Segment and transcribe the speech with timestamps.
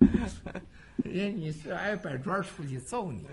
[1.04, 3.26] 人家你是挨板砖出去揍你。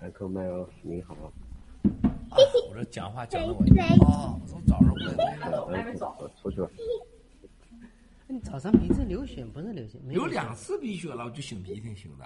[0.00, 1.32] 艾克麦老师你好，啊，
[2.70, 5.00] 我这讲话讲的我啊，我从早上我
[5.72, 6.70] 也还没走，我出去了。
[8.26, 9.98] 你早上鼻子流血不是流血？
[10.04, 12.24] 没血流两次鼻血了，我就擤鼻涕擤的。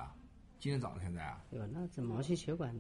[0.59, 1.67] 今天早上现在啊，对吧？
[1.73, 2.75] 那这毛细血管。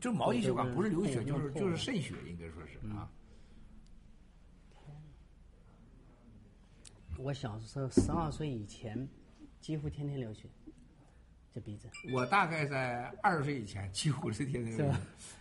[0.00, 3.08] 这毛细血管不是流血，就是就是渗血，应该说是啊。
[7.16, 9.08] 我小时候十二岁以前，
[9.60, 10.48] 几乎天天流血，
[11.54, 11.88] 这鼻子。
[12.12, 15.00] 我大概在二十岁以前几乎是天天流血，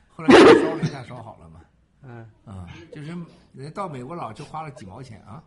[0.09, 1.61] 后来给烧了一下烧好了嘛。
[2.03, 3.17] 嗯，啊，就是
[3.53, 5.43] 人到美国老就花了几毛钱啊，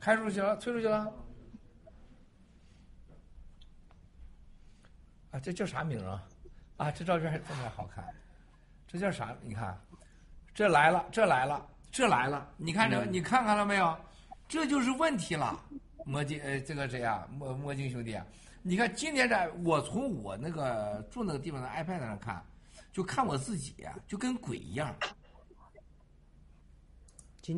[0.00, 1.12] 开出去了，推出去了。
[5.30, 6.26] 啊，这叫啥名啊？
[6.78, 8.04] 啊，这照片还这么好看，
[8.88, 9.36] 这叫啥？
[9.42, 9.78] 你看，
[10.54, 13.96] 这来了，这来了，这来了，你看这，你看看了没有？
[14.48, 15.62] 这就是问题了。
[16.06, 17.26] 魔镜，呃，这个谁呀？
[17.32, 18.24] 魔魔镜兄弟啊，
[18.62, 22.40] 你看今天这，我从我那个住那个地方的 iPad 上看，
[22.92, 24.94] 就看我自己呀、就跟鬼一样。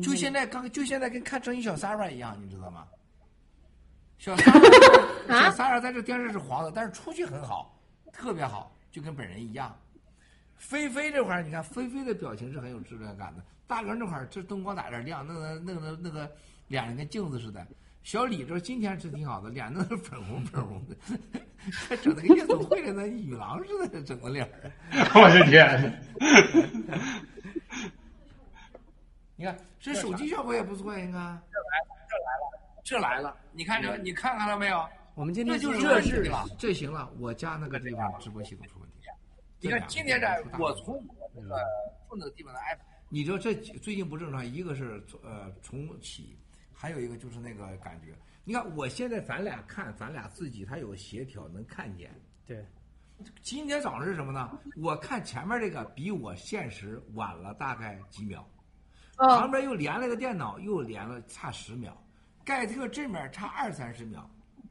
[0.01, 2.87] 就现在刚就现在跟看正义小 Sara 一样，你知道吗？
[4.17, 7.79] 小 Sara 小 Sara 在这电视是黄的，但是出去很好，
[8.11, 9.79] 特别好，就跟本人一样。
[10.57, 13.43] 菲菲这块儿，你看菲菲的表情是很有质量感的。
[13.67, 16.29] 大哥那块儿这灯光打点亮，那个那个那个
[16.67, 17.65] 脸上跟镜子似的。
[18.03, 20.95] 小李这今天是挺好的，脸都是粉红粉红的，
[21.71, 24.71] 还整的跟夜总会里那女郎似的，整个脸儿。
[25.13, 26.01] 我的天！
[29.35, 31.41] 你看这手机效果也不错呀，你看。
[31.51, 33.37] 这来了，这来了，这来了！
[33.51, 34.85] 你看这，你看看了没有？
[35.15, 38.95] 我们今天这就是这问题了，这行了，我家那个地方直播系统出问题。
[39.59, 40.27] 你看今天这，
[40.57, 41.55] 我从我那个
[42.09, 46.37] 住那个地方的 app，你知道这最近不正常，一个是呃重启，
[46.81, 48.17] 还有一个就是那个感觉。
[48.45, 52.09] 你看我现在咱俩看，咱俩自己它有协调，能看见。
[52.47, 52.65] 对，
[53.41, 54.57] 今天早上是什么呢？
[54.77, 58.49] 我看前面这个比我现实晚了大概几秒，
[59.17, 62.01] 旁边又连了个电脑，又连了差十秒，
[62.45, 64.27] 盖特这面差二三十秒，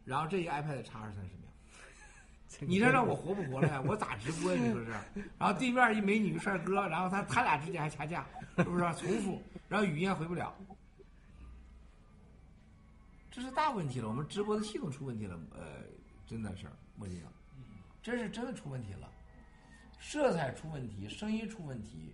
[0.06, 2.66] 然后这一 iPad 差二三十秒。
[2.66, 3.82] 你这让我活不活了呀？
[3.86, 4.58] 我咋直播呀？
[4.60, 4.90] 你说是？
[5.38, 9.42] 然后对面一美女帅哥，然后他他俩之间还掐架，是不是、重复？
[9.68, 10.56] 然后语音还回不了，
[13.38, 14.08] 这是大问题了。
[14.08, 15.84] 我们直播的系统出问题了，呃，
[16.26, 16.66] 真的是
[16.96, 17.22] 莫姐，
[18.02, 19.08] 这是真的出问题了，
[20.00, 22.12] 色彩出问题，声音出问题。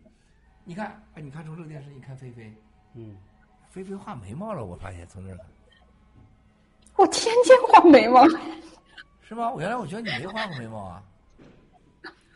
[0.65, 2.55] 你看，哎，你看从这个电视，你看菲菲，
[2.93, 3.17] 嗯，
[3.71, 5.47] 菲菲画眉毛了，我发现从这儿看，
[6.97, 8.29] 我天天画眉毛，
[9.23, 9.51] 是吗？
[9.51, 11.03] 我原来我觉得你没画过眉毛啊。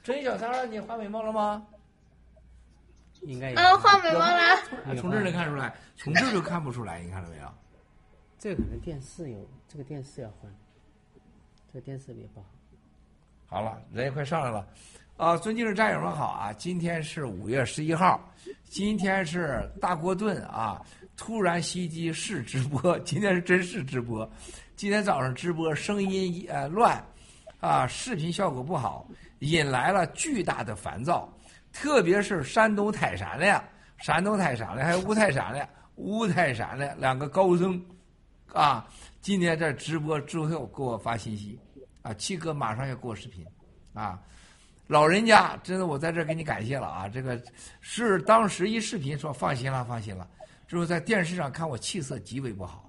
[0.02, 1.66] 真小三儿，你画眉毛了吗？
[3.20, 3.56] 应该有。
[3.60, 4.54] 嗯，画眉毛了。
[4.86, 7.52] 啊从这儿能看出来，从这儿就看不出来，你看到没有？
[8.38, 10.50] 这个可能电视有，这个电视要换，
[11.66, 12.46] 这个电视也不好。
[13.46, 14.64] 好了，人也快上来了，
[15.16, 16.52] 啊，尊敬的战友们好啊！
[16.52, 18.20] 今天是五月十一号，
[18.64, 20.80] 今天是大锅炖啊，
[21.16, 24.30] 突然袭击是直播，今天是真是直播，
[24.76, 27.04] 今天早上直播声音呃乱，
[27.58, 29.08] 啊，视频效果不好，
[29.40, 31.28] 引来了巨大的烦躁，
[31.72, 33.64] 特别是山东泰山的、
[33.96, 37.82] 山东泰山的还有五台山的、五台山的两个高僧，
[38.52, 38.86] 啊，
[39.20, 41.58] 今天这直播之后给我发信息。
[42.02, 43.44] 啊，七哥马上要给我视频，
[43.92, 44.18] 啊，
[44.86, 47.08] 老人家真的，我在这给你感谢了啊！
[47.08, 47.38] 这个
[47.80, 50.26] 是当时一视频说放心了，放心了，
[50.66, 52.88] 之后在电视上看我气色极为不好，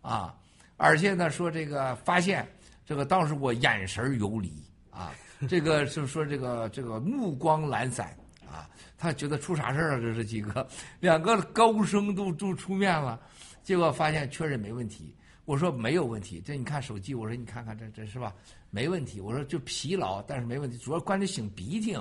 [0.00, 0.34] 啊，
[0.76, 2.48] 而且呢说这个发现
[2.86, 5.12] 这个当时我眼神游离啊，
[5.48, 8.16] 这个是说这个这个目光懒散
[8.50, 10.00] 啊，他觉得出啥事儿了？
[10.00, 10.66] 这是几个
[11.00, 13.20] 两个高僧都都出面了，
[13.64, 15.16] 结果发现确认没问题。
[15.46, 18.32] 我说没有问题，这你看手机，我说你看看这这是吧？
[18.70, 19.20] 没问题。
[19.20, 21.96] 我说就疲劳，但是没问题，主要关键擤鼻涕。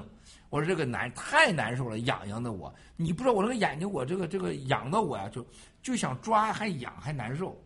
[0.50, 5.46] 我说这个难太难受了，痒痒的我，你不知道我这个眼睛，我这个这个痒的我呀，就
[5.82, 7.60] 就想抓，还痒还难受。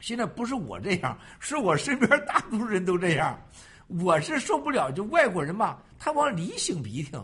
[0.00, 3.38] 现在不是我这样，是我身边大多数人都这样。
[3.86, 7.16] 我是受不了，就外国人嘛，他往里擤鼻涕，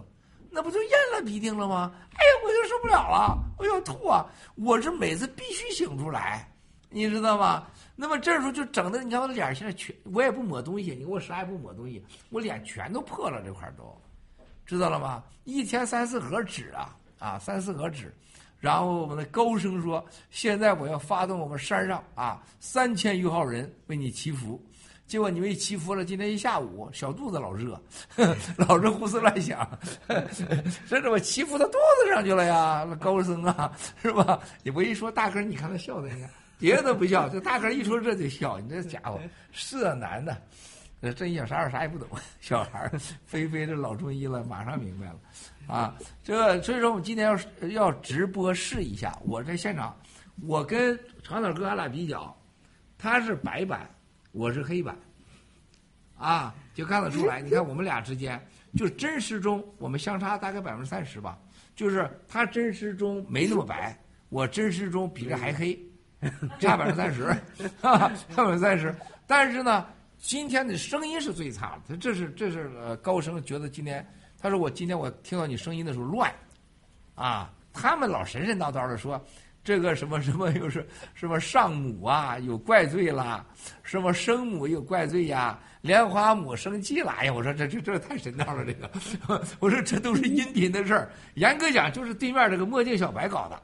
[0.55, 1.91] 那不就咽了鼻涕了吗？
[2.13, 4.27] 哎呀，我就受不了了，我要吐啊！
[4.55, 6.47] 我是每次必须醒出来。
[6.91, 7.67] 你知道吗？
[7.97, 13.99] 那么这时候就整的，你看我的脸现在全，我也不抹东西，你给我啥也不抹东西，我脸全都破了，这块都，
[14.67, 15.25] 知道了吗？
[15.45, 18.15] 一天三四盒纸啊啊，三四盒纸，
[18.61, 24.63] 然后我们的高声说，现在我要发动我们山上啊三千余号人为你祈福，
[25.13, 27.79] 结果你们一祈福了，今天一下午小肚子老热，
[28.57, 29.79] 老是胡思乱想，
[30.89, 31.73] 这怎么祈福到肚
[32.03, 32.87] 子上去了呀？
[32.89, 33.71] 那高僧啊，
[34.01, 34.41] 是吧？
[34.75, 36.31] 我一说大哥，你看他笑的，你看。
[36.59, 38.59] 别的不笑，这大哥一说这就笑。
[38.59, 39.21] 你这家伙
[39.53, 40.35] 色男的，
[41.03, 42.09] 这这一想啥事啥也不懂，
[42.41, 42.91] 小孩儿
[43.27, 45.19] 非非这老中医了，马上明白了
[45.67, 45.95] 啊。
[46.25, 49.95] 这所以说我们今天要要直播试一下，我在现场，
[50.49, 52.35] 我跟长岛哥俺俩比较，
[52.97, 53.87] 他是白板，
[54.33, 54.97] 我是黑板，
[56.17, 57.41] 啊，就看得出来。
[57.41, 58.41] 你看我们俩之间，
[58.75, 61.39] 就真实中我们相差大概百分之三十吧，
[61.77, 63.97] 就是他真实中没那么白，
[64.31, 65.79] 我真实中比这还黑，
[66.59, 67.37] 差百分之三十，
[67.83, 68.95] 差百分之三十。
[69.27, 69.87] 但是呢，
[70.19, 74.07] 今天的声音是最差的，这是这是呃高声觉得今天，
[74.39, 76.33] 他说我今天我听到你声音的时候乱，
[77.15, 79.23] 啊，他们老神神叨叨的说。
[79.65, 83.45] 这个什么什么 又是什么上母啊有怪罪啦，
[83.83, 88.91] 什么生母有怪罪呀，莲花母生气了，哎呀，我说这这这太神道了，这个，
[89.61, 93.63] 我说这都是音频的事儿，严格讲就是对面这个墨镜小白搞的，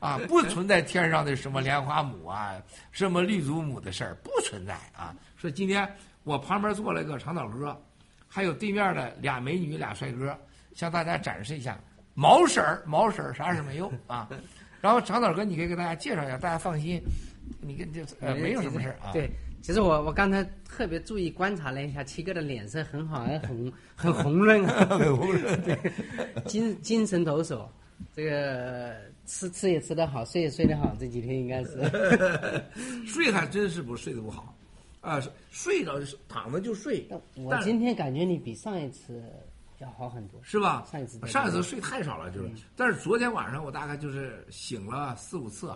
[0.00, 2.54] 啊，不存在天上的什么莲花母啊，
[2.90, 5.14] 什么绿祖母的事儿不存在啊。
[5.36, 5.88] 说今天
[6.24, 7.80] 我旁边坐了一个长岛哥，
[8.26, 10.36] 还有对面的俩美女俩帅哥，
[10.74, 11.78] 向大家展示一下
[12.14, 14.28] 毛婶儿毛婶儿啥事没有啊。
[14.84, 17.00] 然后长岛哥，你可以给大家介绍一下，大家放心，
[17.62, 19.12] 你跟这呃没有什么事啊。
[19.14, 19.30] 对，
[19.62, 25.74] 其实我我刚才特别注意观察了一下七哥的脸色很好，很红很红润啊， 很红润，对，
[26.44, 27.66] 精精神抖擞，
[28.14, 28.94] 这个
[29.24, 31.80] 吃吃也吃得好，睡也睡得好，这几天应该是。
[33.08, 34.54] 睡还真是不睡得不好，
[35.00, 35.18] 啊，
[35.50, 35.98] 睡着
[36.28, 37.08] 躺着就睡。
[37.36, 39.22] 我今天感觉你比上一次。
[39.84, 40.84] 要好很多，是吧？
[40.90, 42.50] 上一次上一次睡太少了，就是。
[42.74, 45.72] 但是昨天晚上我大概就是醒了四五次，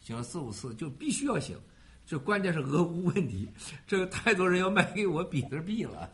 [0.00, 1.56] 醒了四五次就必须要醒。
[2.04, 3.48] 这关键是俄乌问题，
[3.86, 6.10] 这个太多人要卖给我比特币了。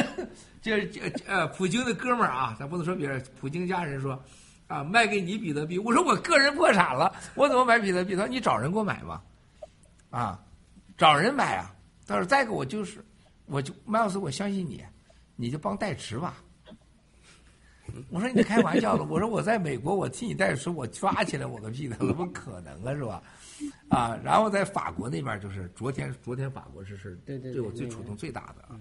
[0.62, 4.20] 这这呃，普京的哥们儿啊，咱不能说别人，普京家人说
[4.66, 5.78] 啊，卖给你比特币。
[5.78, 8.16] 我说我个人破产了，我怎么买比特币？
[8.16, 9.22] 他说你找人给我买吧，
[10.10, 10.42] 啊，
[10.96, 11.74] 找人买啊。
[12.06, 13.04] 他说再一个我就是，
[13.44, 14.82] 我就麦老师，我相信你，
[15.36, 16.36] 你就帮代持吧。
[18.10, 23.22] 我说你开玩笑了，我说我在美国，我替你代书，我抓起来我个屁的，怎么可能啊，是吧？
[23.88, 28.78] 啊，然后在法国那边就是昨天，昨天法国是是对我最触动最大的啊。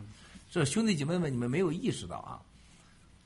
[0.50, 2.42] 这兄弟姐妹们，你们没有意识到啊，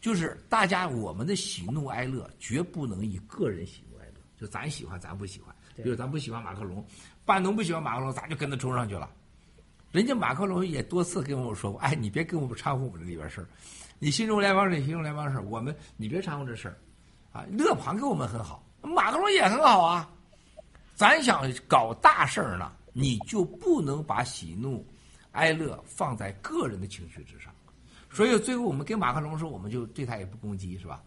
[0.01, 6.85] 就是大家我们的喜怒哀乐绝不能以个人喜怒哀乐，就咱喜欢咱不喜欢，比如咱不喜欢马克龙，
[7.25, 9.09] 半农不喜欢马克龙，咱就跟他冲上去了。
[9.91, 13.47] 人家马克龙也多次跟我说过，哎，你别跟我们掺和我们这里边事儿。
[13.99, 16.77] 你新中联邦是新中联邦事，我们你别掺和这事儿，
[17.33, 20.09] 啊，勒庞跟我们很好，马克龙也很好啊，
[20.95, 24.87] 咱想搞大事儿呢，你就不能把喜怒
[25.33, 27.53] 哀乐放在个人的情绪之上，
[28.09, 31.03] 所以最后我们跟马克龙说，我们就对他也不攻击，是吧？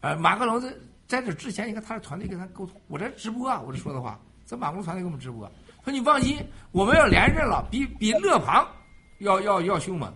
[0.00, 0.72] 呃，马克龙在
[1.08, 5.50] 在这之前，你看他的团队跟他沟通，我这直播啊，我这说的话，在马克龙团队给我们直播，
[5.82, 6.38] 说你放心，
[6.70, 8.64] 我们要连任了，比比勒庞
[9.18, 10.14] 要要要凶猛。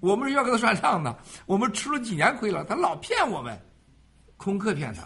[0.00, 1.16] 我们是要跟他算账的，
[1.46, 3.58] 我们吃了几年亏了，他老骗我们，
[4.36, 5.04] 空客骗他，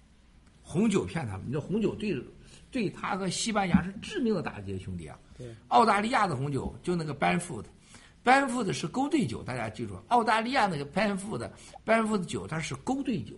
[0.62, 1.42] 红酒骗他们。
[1.46, 2.14] 你知道红酒对
[2.70, 5.18] 对他和西班牙是致命的打击，兄弟啊！
[5.38, 13.34] 对，澳大利亚的红酒就那个 Banfoot，Banfoot 是勾兑酒，大家记住，澳大利亚那个 Banfoot，Banfoot 酒它是勾兑酒，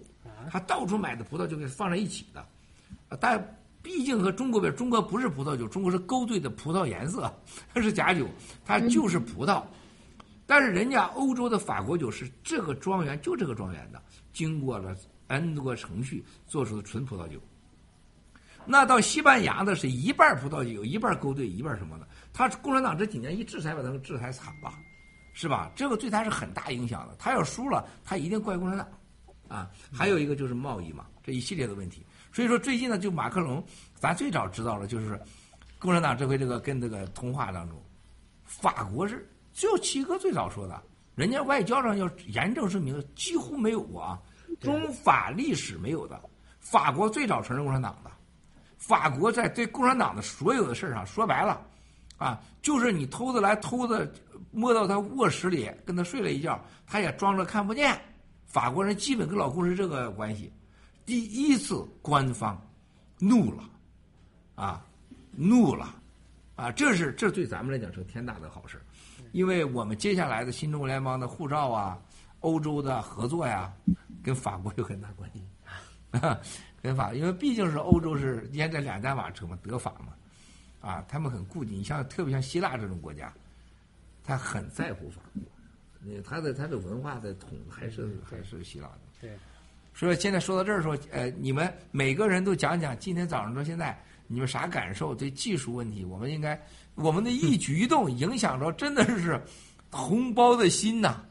[0.51, 2.45] 他到处买的葡萄就给放在一起的，
[3.21, 7.33] 但毕竟和中国比，中国不是葡萄酒，中国是勾兑的葡萄颜色，
[7.73, 8.27] 它是假酒，
[8.65, 9.63] 它就是葡萄。
[10.49, 14.03] 但是人家欧洲的法国酒是这个庄园就这个庄园的，
[14.33, 17.39] 经过了 N 多个程序做出的纯葡萄酒。
[18.65, 22.09] 那到西班牙的是一半葡萄酒，一半勾兑，一半什么的。
[22.33, 24.73] 他共产党这几年一制裁，把他们制裁惨了，
[25.35, 25.71] 是吧？
[25.77, 27.15] 这个对他是很大影响的。
[27.19, 28.89] 他要输了，他一定怪共产党，
[29.49, 29.71] 啊。
[29.93, 32.07] 还有一个就是贸易嘛，这一系列的问题。
[32.33, 33.63] 所以说最近呢，就马克龙，
[33.97, 35.21] 咱最早知道了就是
[35.79, 37.79] 共产党这回这个跟这个通话当中，
[38.47, 39.29] 法国是。
[39.59, 40.81] 就七哥最早说的，
[41.17, 44.23] 人家外交上要严正声明，几乎没有过啊，
[44.61, 46.19] 中法历史没有的。
[46.61, 48.11] 法国最早承认共产党的，
[48.77, 51.61] 法国在对共产党的所有的事上，说白了，
[52.19, 54.09] 啊，就是你偷着来偷着，
[54.53, 58.01] 摸到他卧室里跟他睡了一觉，他也装着看不见。
[58.47, 60.53] 法国人基本跟老公是这个关系。
[61.05, 62.57] 第一次官方
[63.19, 63.65] 怒了，
[64.55, 64.87] 啊，
[65.33, 65.97] 怒了，
[66.55, 68.81] 啊，这是这对咱们来讲是天大的好事。
[69.39, 71.97] 因为我们接下来的新中国联邦的护照啊，
[72.41, 73.73] 欧洲的合作呀，
[74.21, 75.47] 跟法国有很大关系，
[76.83, 80.13] 跟法，因为毕竟是欧洲是沿着两驾马车嘛，德法嘛，
[80.81, 81.77] 啊，他们很顾忌。
[81.77, 83.33] 你像特别像希腊这种国家，
[84.25, 88.99] 他很在乎法国，他的他的文化的统还是还是希腊的。
[89.21, 89.31] 对，
[89.95, 93.97] 所以现在说到这儿说，呃，你们每个人都讲讲今天早上到现在
[94.29, 95.15] 你们啥感受？
[95.15, 96.61] 对技术问题，我们应该
[96.95, 99.43] 我们的一举一动影响着真的是
[99.91, 101.25] 红包的心呐。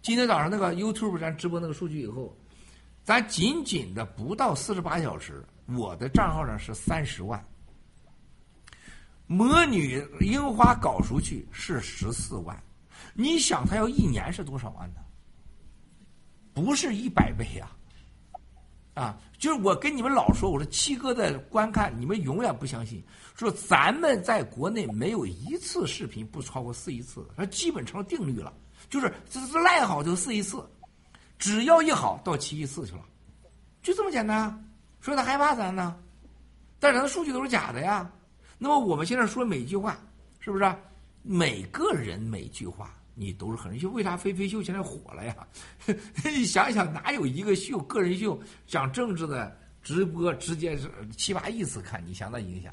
[0.00, 2.34] 今天早上那个 YouTube 咱直播那个数据以后，
[3.02, 7.44] 咱仅仅的不到四十八小时，我的账号上是三十万。
[9.26, 12.62] 魔女樱花搞出去是十四万，
[13.14, 15.00] 你想他要一年是多少万呢？
[16.52, 17.74] 不是一百倍呀、啊！
[18.94, 23.02] 啊就是我跟你们老说，我说七哥的观看，你们永远不相信，
[23.34, 28.52] 说咱们在国内没有一次视频不超过四亿次，它基本成了定律了，
[28.88, 30.64] 就是这这赖好就四亿次，
[31.38, 33.02] 只要一好到七亿次去了，
[33.82, 34.72] 就这么简单。
[35.00, 35.96] 所以他害怕咱呢，
[36.78, 38.10] 但是咱的数据都是假的呀。
[38.56, 39.98] 那么我们现在说每句话，
[40.40, 40.78] 是不是、啊？
[41.26, 45.36] 每个人每句话你都是很人秀，为啥飞飞秀现在火了呀？
[46.24, 52.02] 你想想，哪有一个秀个人秀讲政治的直播直接是七八亿次看？
[52.06, 52.72] 你想那影响？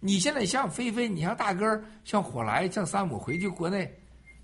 [0.00, 3.90] 你现在像菲菲，你像大根儿，像火来，像山姆回去国内，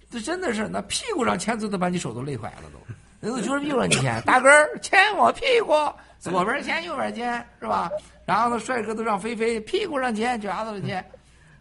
[0.08, 5.72] 这真的是那屁股上签字都把你手都累坏了都，人都觉得屁股上签，大根儿牵我屁股，
[6.20, 7.90] 左边牵右边牵是吧？
[8.24, 11.04] 然后呢，帅哥都让菲菲屁股上牵，脚丫子上牵，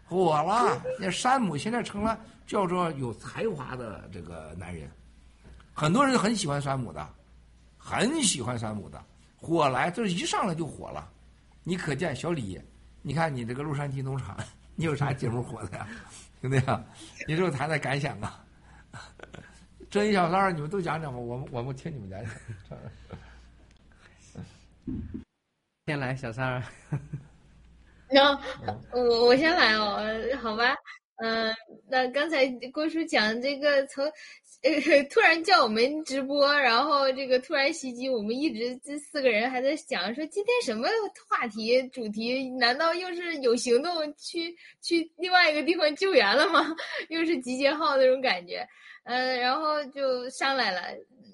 [0.06, 0.80] 火了。
[1.00, 2.16] 那山姆现在成了
[2.48, 4.90] 叫做有才华的这个男人，
[5.74, 7.06] 很多人很喜欢山姆的，
[7.76, 9.04] 很喜欢山姆的。
[9.36, 11.08] 火来就是一上来就火了，
[11.62, 12.58] 你可见小李，
[13.02, 14.34] 你看你这个洛杉矶农场，
[14.74, 15.86] 你有啥节目火的呀？
[16.40, 16.82] 兄弟啊，
[17.26, 18.42] 你这谈谈感想啊？
[19.90, 22.78] 真一小道你们都讲讲吧，我们我们听你们讲讲。
[25.86, 26.62] 先来，小三儿。
[28.10, 28.32] 那
[28.92, 30.00] 我我先来哦，
[30.40, 30.74] 好吧，
[31.20, 31.52] 嗯、
[31.90, 34.04] 那刚才郭叔讲这个从，
[34.62, 40.88] 呃，突然叫我们直播，然后这个突然袭击，我们一直这四个人还在想说今天什么
[41.28, 42.48] 话题主题？
[42.50, 46.74] 难道又是有行动去去另外一个地方救援了吗？
[47.10, 48.64] 又是集结号那种感觉，
[49.04, 50.82] 嗯，然后就上来了。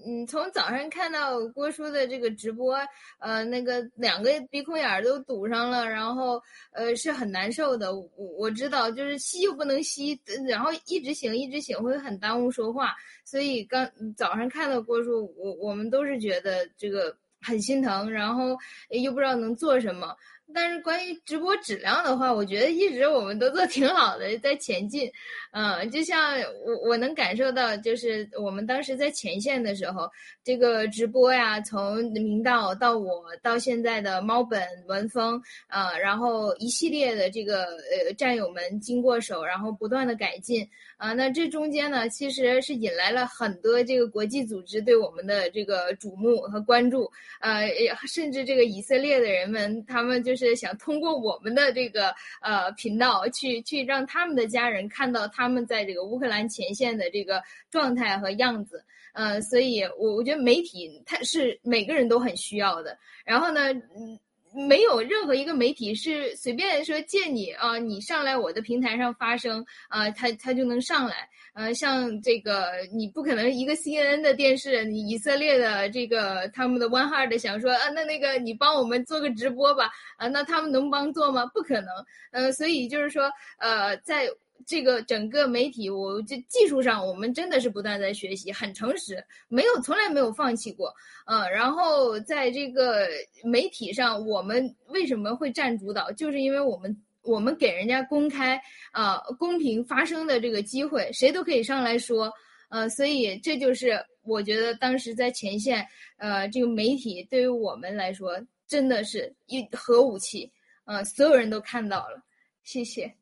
[0.06, 2.76] 嗯，从早上看到郭叔的这个直播，
[3.18, 6.42] 呃，那个两个鼻孔眼儿都堵上了，然后
[6.72, 7.94] 呃是很难受的。
[7.94, 12.94] 我我知道，就是吸又不能吸，然后一直醒一直醒会很耽误说话，
[13.24, 18.56] 所以刚早上看到郭叔，我我们都是觉得这个很心疼，然后
[18.90, 20.14] 又不知道能做什么。
[20.52, 25.10] 但是关于直播质量的话，我觉得一直我们都做挺好的，在前进。
[25.52, 30.10] 嗯，就像我我能感受到，就是我们当时在前线的时候，
[30.42, 40.68] 这个直播呀，从明道到我到现在的猫本文风啊、呃，然后一系列的这个呃战友们经过手，然后不断的改进
[41.04, 47.68] 啊、那这中间呢，其实是引来了很多这个国际组织对我们的这个瞩目和关注，呃，
[48.08, 58.82] 甚至这个以色列的人们，他们就是想通过我们的这个呃频道去去让他们的家人看到他们在这个乌克兰前线的这个状态和样子，
[59.12, 62.98] 呃，所以我我觉得媒体它是每个人都很需要的。
[63.26, 64.18] 然后呢，嗯。
[64.54, 71.28] 没有任何一个媒体是随便说借你啊，你上来我的平台上发声啊，他他就能上来。
[71.54, 81.46] 呃，像这个你不可能一个 CNN 的电视，你以色列的这个他们的 One Heart 想说啊，那那个你帮我们做个直播吧啊，那他们能帮做吗？
[81.54, 81.88] 不可能。
[82.32, 84.28] 呃，所以就是说呃，在。
[84.66, 90.94] 这个整个媒体，我这技术上，我们真的是不断在学习，很诚实，没有从来没有放弃过，
[91.26, 93.06] 嗯，然后在这个
[93.42, 98.56] 媒体上，我们为什么会占主导，就是因为我们我们给人家公开
[98.90, 102.32] 啊、呃、公平发声的这个机会，谁都可以上来说，
[102.70, 110.50] 呃，所以这就是我觉得当时在前线，呃，这个媒体对于我们来说真的是一核武器，
[110.86, 112.22] 呃，所有人都看到了，
[112.62, 113.14] 谢谢。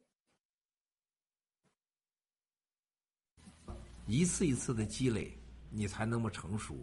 [4.07, 5.33] 一次一次的积累，
[5.71, 6.77] 你才那么成熟，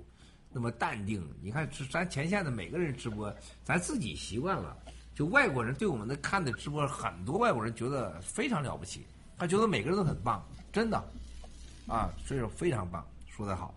[0.51, 1.23] 那么淡定。
[1.41, 3.33] 你看，咱前线的每个人直播，
[3.63, 4.77] 咱自己习惯了。
[5.13, 9.05] 就外国人对我们的看的直播，很多外国人觉得非常了不起，
[9.37, 10.97] 他觉得每个人都很棒，真的，
[11.87, 13.73] 啊，所以说非常棒，说的好，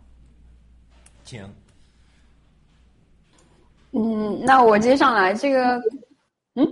[1.24, 1.44] 请。
[3.90, 5.82] 嗯，那我接上来这个，
[6.54, 6.66] 嗯。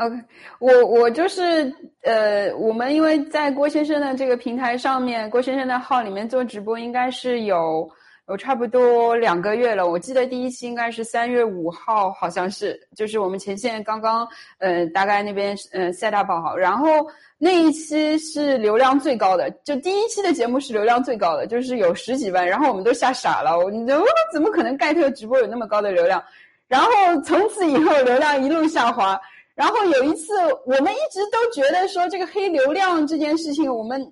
[0.00, 0.16] OK，
[0.60, 1.70] 我我就是
[2.04, 7.86] 呃，我们因为在郭先生的这个平台上面，郭先生的号里面做直播，应该是有
[8.26, 9.86] 有差不多两个月了。
[9.86, 14.26] 我记得第一期应该是三月五号，好像是，就是我们前线刚刚
[14.56, 26.24] 呃，大概那边呃 set up 好，然后那一期是流量最高的，就第一期的节目是流量最高的，就是有十几万，然后我们都吓傻了，我你怎么怎么可能盖特直播有那么高的流量？
[26.68, 26.88] 然后
[27.22, 29.20] 从此以后流量一路下滑。
[29.60, 30.32] 然后有一次，
[30.64, 34.10] 我们一直都觉得说这个黑流量这件事情，我们。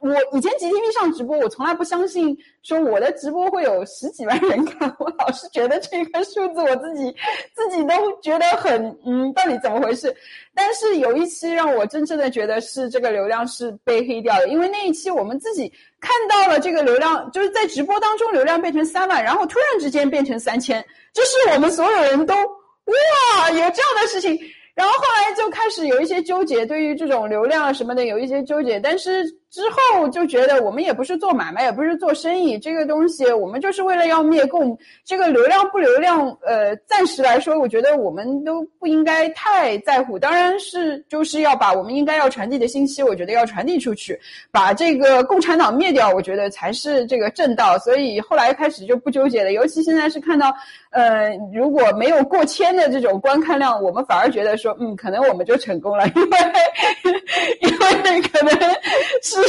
[0.00, 7.10] 我以前 GTV 上直播，我从来不相信说我的直播会有十几万人看，我老是觉得这个数字我自己
[7.56, 10.14] 自己都觉得很嗯，到底怎么回事？
[10.54, 20.84] 但是有一期让我真正的觉得是这个流量是被黑掉的，因为那一期我们自己看到了这个流量，就是在直播当中流量变成三万，然后突然之间变成三千，
[21.14, 24.38] 这是我们所有人都哇有这样的事情，
[24.74, 29.41] 然后后来就开始有一些纠结，对于这种流量什么的有一些纠结，但是。
[29.52, 34.76] 之后就觉得我们也不是做买卖，也不是做生意，这个东西我们就是为了要灭共。
[35.04, 40.18] 这个流量不流量，呃，暂时来说，我觉得我们都不应该太在乎。
[40.18, 44.18] 当然是就是要把我们应该要传递的信息，我觉得要传递出去，
[44.50, 47.76] 把这个共产党灭掉，我觉得才是这个正道。
[47.80, 49.52] 所以后来开始就不纠结了。
[49.52, 50.50] 尤其现在是看到，
[50.92, 56.38] 呃，如果没有过千的这种观看量，我们反而觉得说，嗯，可能我们就成功了，因为
[57.60, 58.58] 因为可能
[59.22, 59.41] 是。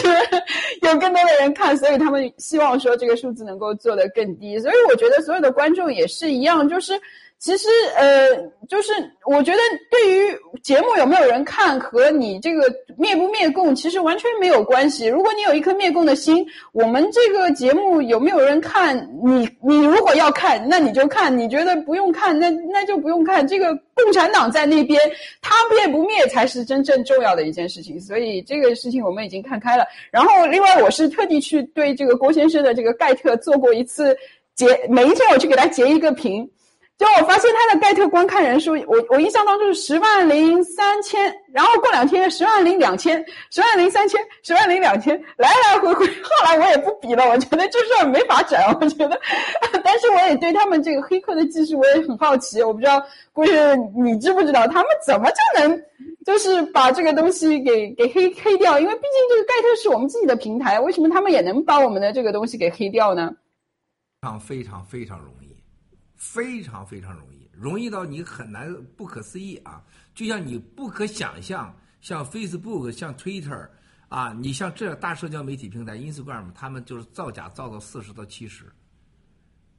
[0.82, 4.60] 有更多的人看，所以他们希望说这个数字能够做得更低。
[4.60, 7.00] 所以我觉得所有的观众也是一样，就是。
[7.44, 8.30] 其实，呃，
[8.70, 8.94] 就是
[9.26, 9.60] 我觉得
[9.92, 15.08] 对于节目有没有人看和你这个灭不灭共，其实完全没有关系。
[15.08, 23.46] 如果你有一颗灭共的心，我们这个节目有没有人看，你你如果要看，那你就看；你觉得不用看，那那就不用看。
[23.46, 24.98] 这个共产党在那边，
[25.42, 28.00] 他灭不灭才是真正重要的一件事情。
[28.00, 29.84] 所以这个事情我们已经看开了。
[30.12, 34.16] 然后，另外我是特地去对这个郭先生的这个盖特做过一次
[34.56, 36.50] 截，每一天我去给他截一个屏。
[36.96, 46.06] 就我发现他的盖特观看人数，我我印象当中是十万零三千，然后过两天十万零两千，十万零三千，十万零两千，来来回回。
[46.22, 48.58] 后来我也不比了，我觉得这事儿没法整。
[48.80, 49.20] 我觉得，
[49.84, 52.62] 但是我也对他们这个黑客的技术我也很好奇。
[52.62, 53.52] 我不知道，估计
[54.02, 55.84] 你知不知道他们怎么就能
[56.26, 58.80] 就是把这个东西给给黑黑掉？
[58.80, 63.36] 因为毕竟这个盖特是我们自己的平台，为什么他们也能把我们的这个东西给黑掉呢？
[64.22, 65.43] 非常非常非常容易。
[66.24, 69.84] 非常非常容易，容易到你很难不可思议啊！
[70.16, 73.68] 就像你不可想象，像 Facebook、像 Twitter
[74.08, 78.64] 啊，你像这大社交媒体平台 Instagram，他们就是造假造到四十到七十，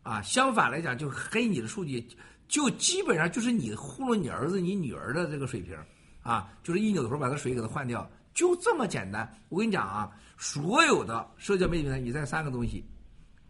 [0.03, 2.07] 啊，相反来讲，就黑你的数据，
[2.47, 5.75] 就基本上就是你糊弄你儿子、你女儿的这个水平
[6.23, 9.27] 啊，就是一扭头把他水给他换掉，就这么简单。
[9.49, 12.85] 我跟你讲啊，所有的社交媒体平台，你在三个东西，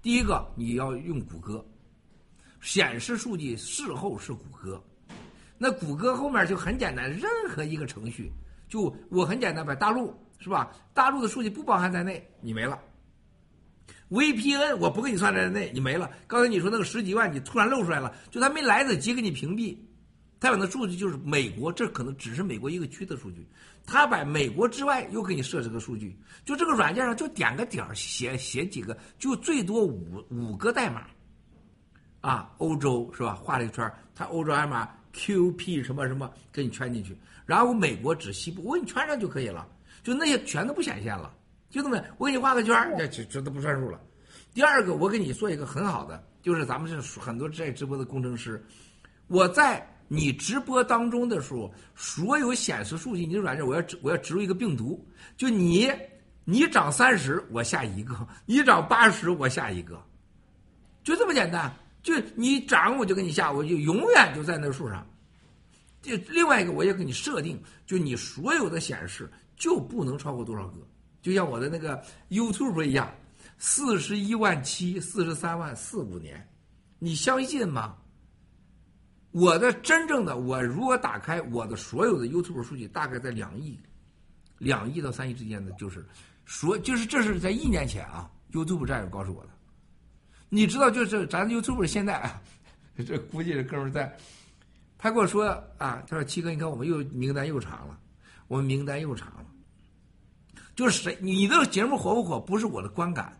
[0.00, 1.66] 第一个你要用谷歌。
[2.64, 4.82] 显示数据事后是谷歌，
[5.58, 8.32] 那谷歌后面就很简单，任何一个程序，
[8.70, 10.72] 就我很简单，把大陆是吧？
[10.94, 12.80] 大陆的数据不包含在内，你没了。
[14.08, 16.10] VPN 我不给你算在内，你没了。
[16.26, 19.76] 刚才你说那个十几万，你突然露出来了，就他没来得及给你屏蔽，
[20.40, 23.46] 他把那数据就是美国，这可能只是美国一个区的数据，
[23.84, 31.06] 他把美国之外又给你设置个数据，就这个软件上就点个点儿，写写几个，就最多五五个代码。
[32.24, 33.34] 啊，欧洲是吧？
[33.34, 39.68] 画了一圈，它欧洲还码 QP 什么什么给你圈进去，然后美国指西部，我给你圈上就可以了，
[40.02, 41.30] 就那些全都不显现了，
[41.68, 44.00] 就这么，我给你画个圈，这这这都不算数了。
[44.54, 48.64] 第二个，我给你做一个很好的，就是咱们是很多在直播的工程师，
[49.26, 55.06] 我在你直播当中的时候，所有显示数据，你的软件我要我要植入一个病毒，
[55.36, 55.92] 就你
[56.46, 58.14] 你涨三十，我下一个；
[58.46, 60.02] 你涨八十，我下一个，
[61.02, 61.70] 就这么简单。
[62.04, 65.04] 就你涨我就给你下，我就永远就在那树上。
[66.02, 70.86] 这另外一个我也给你设定，就你所有的显示就不能超过多少个，
[71.22, 73.10] 就像我的那个 YouTube 一样，
[73.56, 76.46] 四十一万七，四十三万四五年，
[76.98, 77.96] 你相信吗？
[79.30, 83.80] 我的真正的我如果打开我的所有的 YouTube 数据，大概在两亿，
[84.58, 86.06] 两亿到三亿之间的，就是
[86.44, 89.53] 说就是这是在一年前啊，YouTube 战友告诉我的。
[90.54, 92.30] 你知道，就是咱 YouTube 现在，
[93.04, 94.16] 这估计这哥们在，
[94.96, 95.46] 他跟我说
[95.78, 97.98] 啊，他说七哥，你看我们又名单又长了，
[98.46, 99.46] 我们名单又长了，
[100.76, 103.36] 就是谁你的节目火不火，不是我的观感，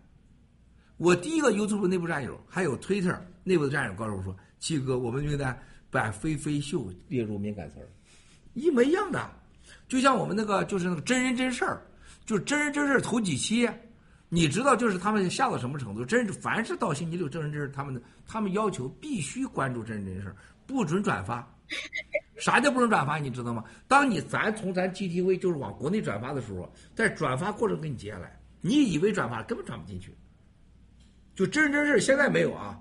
[0.97, 5.57] 我第一个 YouTube 内部战友，还有 Twitter 内部的战友告诉我说，七哥，我们名单
[5.91, 7.87] 把飞飞秀列入敏感词儿，
[8.55, 9.31] 一模一样的，
[9.87, 11.81] 就像我们那个就是那个真人真事儿，
[12.27, 13.71] 就是真人真事儿头几期。
[14.35, 16.05] 你知道，就是他们下到什么程度？
[16.05, 20.35] 真是凡是到星期六真人真事，他们的他们要求必须关注真人真事，
[20.67, 21.49] 不准转发。
[22.37, 23.17] 啥叫不准转发？
[23.17, 23.63] 你知道吗？
[23.87, 30.13] 当你咱从咱 GTV 就是往国内转发的时候，在转发过程给你截下来，你以为转发根本转不进去。
[31.37, 32.79] 就真人真事现在没有啊，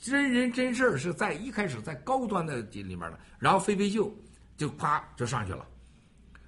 [0.00, 4.12] 真人真事儿是在一开始在高端的里面的，然后飞飞秀
[4.56, 5.66] 就啪就上去了，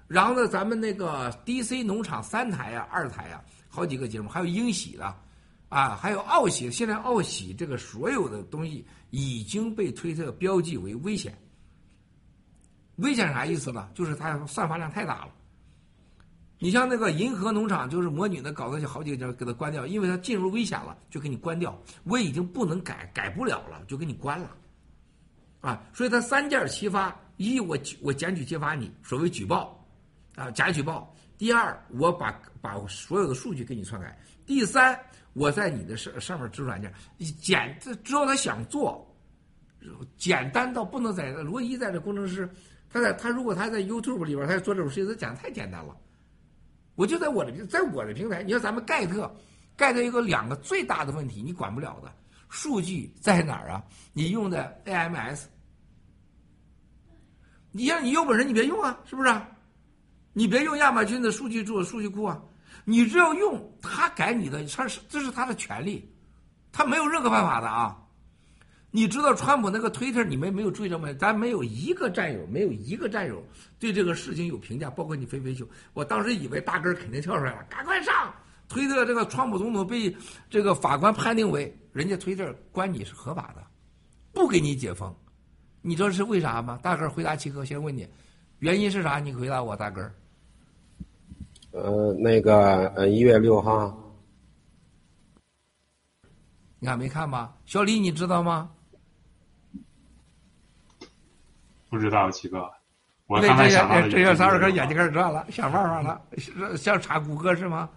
[0.07, 5.15] 然后呢，咱们那个 DC 农场三台啊、二台啊，好几个节目，还有英喜的，
[5.69, 11.37] 啊，还有奥喜，现在奥喜这个所有的东西已经被推特标记为危险。
[12.95, 13.89] 危险啥意思呢？
[13.93, 15.31] 就是它散发量太大了。
[16.61, 21.81] 你像那个银河农场，就是魔女的，搞得好几个节目给它关掉，因为它进入危险了，就给你关掉。
[22.03, 24.53] 我已经不能改，改不了了，就给你关了。
[25.61, 29.81] 啊，所以它三件齐发：一，我我检举揭发你，所谓举报，
[30.35, 34.09] 啊，假举报；第二，我把把所有的数据给你篡改；
[34.45, 34.99] 第三，
[35.31, 36.93] 我在你的上上面支付软件
[37.39, 39.09] 简，这只要他想做，
[40.17, 42.47] 简单到不能在罗伊在这工程师，
[42.89, 45.95] 他在他如果他在 YouTube 里边，他做这种事情，他讲太简单了。
[46.95, 49.33] 我就在我的，在我的平台，你说咱们盖特，
[49.77, 52.13] 盖特一个两个最大的问题，你管不了的，
[52.49, 53.81] 数据在哪儿啊？
[54.11, 55.45] 你用的 AMS，
[57.71, 59.49] 你要你有本事你别用啊，是不是啊？
[60.33, 62.41] 你别用亚马逊的数据做数据库啊，
[62.85, 66.09] 你只要用他改你的，他是这是他的权利，
[66.71, 67.97] 他没有任何办法的啊。
[68.91, 71.13] 你知道川普那个推特，你们没有注意到没？
[71.13, 73.43] 咱没有一个战友，没有一个战友
[73.77, 75.67] 对这个事情有评价，包括你飞飞秀。
[75.93, 78.33] 我当时以为大根肯定跳出来了，赶快上
[78.67, 79.05] 推特。
[79.05, 80.15] 这个川普总统被
[80.49, 83.63] 这个法官判定为人家推特关你是合法的，
[84.33, 85.15] 不给你解封。
[85.81, 86.79] 你知道是为啥吗？
[86.81, 88.07] 大根回答七哥，先问你，
[88.59, 89.19] 原因是啥？
[89.19, 90.11] 你回答我，大根。
[91.71, 93.95] 呃，那个呃，一月六号，
[96.79, 97.53] 你看没看吧？
[97.65, 98.69] 小李，你知道吗？
[101.89, 102.69] 不知道七哥，
[103.27, 106.21] 我这刚才想到这这小了一个三儿哥眼睛开始转了，想办法了，
[106.77, 107.89] 想查谷歌是吗？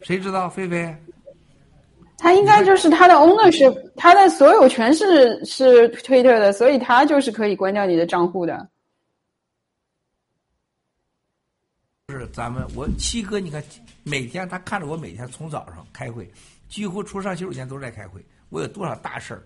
[0.00, 0.48] 谁知道？
[0.48, 0.96] 菲菲，
[2.16, 8.68] 他应该就是他的 ownership，他的所有权是是 Twitter 的，所以他就是可以关掉你的账户的。
[12.10, 13.62] 是咱们我七哥，你看
[14.02, 16.26] 每天他看着我每天从早上开会，
[16.66, 18.24] 几乎除上洗手间都在开会。
[18.48, 19.42] 我有多少大事儿，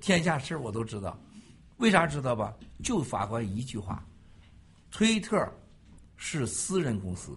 [0.00, 1.16] 天下事儿我都知道。
[1.76, 2.52] 为啥知道吧？
[2.82, 4.04] 就法官一句话：
[4.90, 5.48] 推特
[6.16, 7.36] 是私人公司。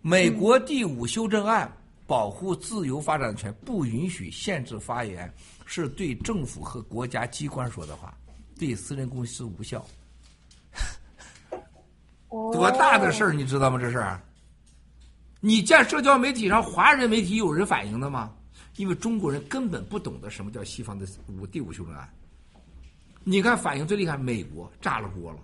[0.00, 1.70] 美国第五修正案
[2.06, 5.30] 保护自由发展权，不允许限制发言，
[5.66, 8.16] 是对政府和国家机关说的话，
[8.58, 9.86] 对私人公司无效。
[12.28, 13.78] 多大的事儿，你知道吗？
[13.78, 14.04] 这是。
[15.40, 18.32] 你见社交媒体上华人媒体有人反映的吗？
[18.76, 22.08] 因为中国人根本不懂得什么叫西方的五第五修正案。
[23.24, 25.38] 你看反应最厉害，美国炸了锅了，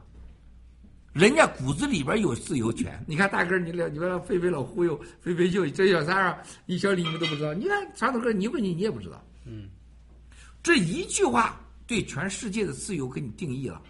[1.13, 3.03] 人家骨子里边有自由权。
[3.07, 7.53] 你看大哥，你俩你们飞飞老忽悠，菲菲就这小三儿啊，你小李你们都不知道。
[7.55, 9.25] 你看长头哥，你问你你也不知道。
[9.45, 9.69] 嗯，
[10.63, 13.81] 这一句话对全世界的自由给你定义了。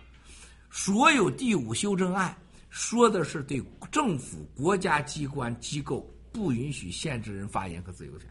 [0.70, 2.36] 所有第五修正案
[2.74, 8.28] 说的是对政府、国家机关、机构不允许限制人发言和自由权。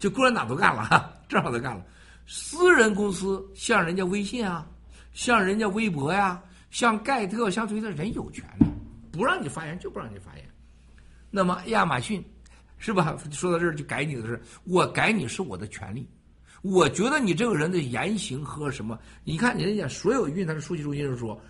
[0.00, 1.86] 就共产党都干了，哈，正好都干了。
[2.26, 4.68] 私人公司像人家微信啊，
[5.12, 6.42] 像人家微博呀，
[6.72, 8.66] 像盖特、像推特，人有权利
[9.12, 10.44] 不让你发言就不让你发言。
[11.30, 12.20] 那么亚马逊
[12.78, 13.16] 是吧？
[13.30, 16.04] 说到这儿就改你的事，我改你是我的权利。
[16.62, 21.40] 我觉得你这个人的言行和什么，你看人家所有运他的数据中心是说，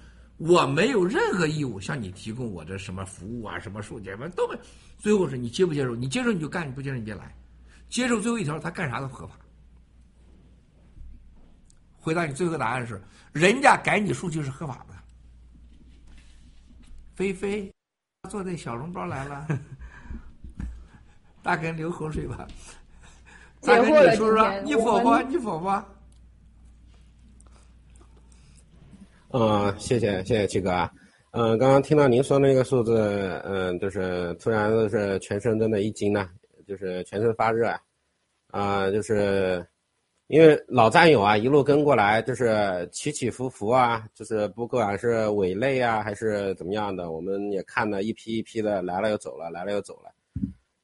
[0.45, 4.59] 我没有任何义务向你提供我的什么服务啊，什么数据什么都没。
[4.99, 5.95] 最后是你接不接受？
[5.95, 7.33] 你接受你就干，你不接受你别来。
[7.89, 9.37] 接受最后一条，他干啥都合法。
[11.97, 13.01] 回答你最后的答案是，
[13.33, 14.95] 人家改你数据是合法的。
[17.15, 17.73] 菲菲，
[18.29, 19.47] 做那小笼包来了，
[21.41, 22.49] 大哥流口水吧。
[23.61, 25.17] 大哥，你说说，你否不？
[25.29, 25.69] 你否不？
[29.35, 30.93] 嗯，谢谢谢谢七哥啊。
[31.31, 36.29] 嗯，刚刚听到您说那个数字，嗯，就是突然就是全身真的一惊呢，
[36.69, 37.81] 就是全身发热啊，
[38.49, 39.67] 啊，就是
[40.27, 50.13] 因为老战友啊一路跟过来，就是起起伏伏啊，就是不管是委内啊还是怎么样的，我们也看了一批一批的来了又走了，来了又走了，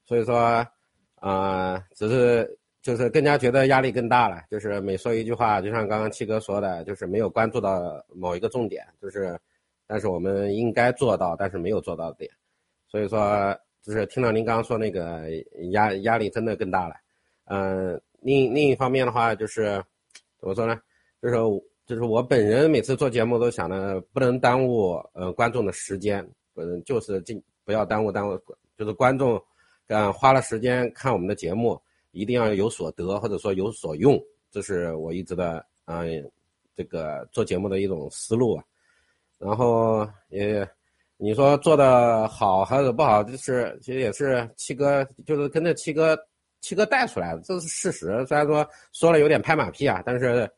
[0.05, 0.65] 所以说
[1.17, 9.39] 啊，只是就是更加觉得压力更大了，就是每说一句话，就像刚刚七哥说的，就是没有关注到某一个重点，就是。
[9.91, 12.29] 但是我们应该做到，但是没有做到的点，
[12.87, 15.23] 所以说就是听到您刚刚说那个
[15.71, 16.93] 压压力真的更大了，
[17.45, 19.83] 嗯，另另一方面的话就是
[20.39, 20.79] 怎么说呢？
[21.19, 21.35] 就是
[21.87, 28.39] 就是我本人每次做节目都想着不能耽误呃观众的时间，嗯，就是尽不要耽误耽误，
[28.77, 29.41] 就是观众
[29.87, 34.19] 嗯花了时间看我们的节目，一定要有所得或者说有所用，
[34.51, 36.03] 这是我一直的啊、
[36.75, 38.63] 这个做节目的一种思路啊。
[39.37, 40.67] 然后也
[41.17, 46.17] 你说做的好还是不好，就是其实也是七哥就是跟着七哥
[46.61, 48.25] 七哥带出来的，这是事实。
[48.25, 50.49] 虽然说说了有点拍马屁啊，但是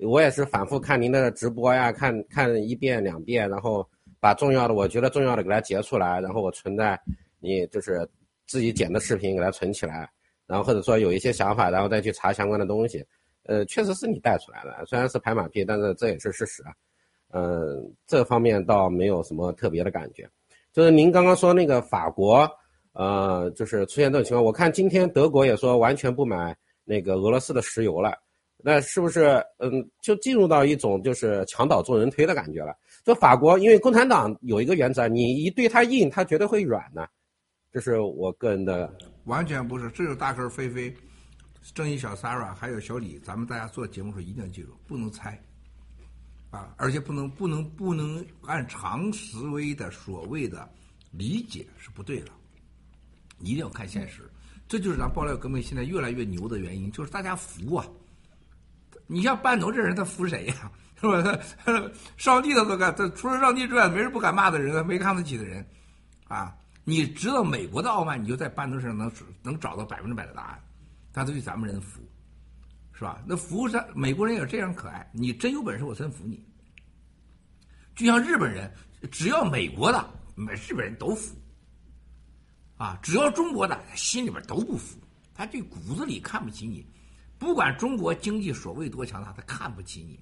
[0.00, 3.84] 我也是反复看您的直播呀，看看一遍两遍，然后
[4.20, 7.00] 把重要的我觉得重要的给它截出来，然后我存在
[7.40, 8.08] 你就是
[8.46, 10.08] 自己剪的视频给它存起来，
[10.48, 13.04] 然后或者说有一些想法，然后再去查相关的东西。
[13.44, 16.72] 呃，确实是你带出来的，虽然是拍马屁，但是这也是事实啊。
[17.32, 20.28] 嗯，这方面倒没有什么特别的感觉。
[20.72, 22.46] 就是您刚刚说那个法国，
[22.92, 28.12] 呃，就是出现这种情况，我看今天德国也说完全不买那个俄罗斯的石油了，
[28.58, 32.74] 那是不是嗯，就进入到一种就是墙倒众人推的感觉了？
[33.02, 37.08] 就法国，因为共产党有一个原则，你一对他硬，他绝对会软的，
[37.72, 38.92] 这是我个人的。
[39.28, 40.92] 完全不是，这就是大个儿菲菲、
[41.74, 45.40] 正义小 s a r a 还有小李，咱们大家做节目的时候一定要记住，不能猜。
[46.50, 50.66] 啊，而且不能不能不能按常识维的所谓的
[51.10, 52.30] 理解是不对的，
[53.40, 54.22] 一定要看现实。
[54.66, 57.86] 这就是咱爆料革命现在越来越牛的原因，就是大家服啊。
[59.06, 61.38] 你像班农这人，他服谁呀、是吧？
[61.66, 65.66] 他上帝他都敢，他除了上帝之外，没人不敢骂的人，没看得起的人，
[66.28, 66.56] 啊！
[66.88, 70.64] 你知道美国的傲慢，你就在班农身上能能找到百分之百的答案，
[71.12, 72.00] 他对咱们人服。
[72.94, 73.22] 是吧？
[73.26, 76.42] 那服务上美国人也这样可爱，你真有本事我真服你。
[77.94, 78.72] 就像日本人，
[79.12, 80.02] 只要美国的，
[80.34, 81.36] 美日本人都服。
[82.78, 84.98] 啊，只要中国的，心里边都不服，
[85.34, 86.86] 他这骨子里看不起你。
[87.38, 90.18] 不管中国经济所谓多强大，他看不起你。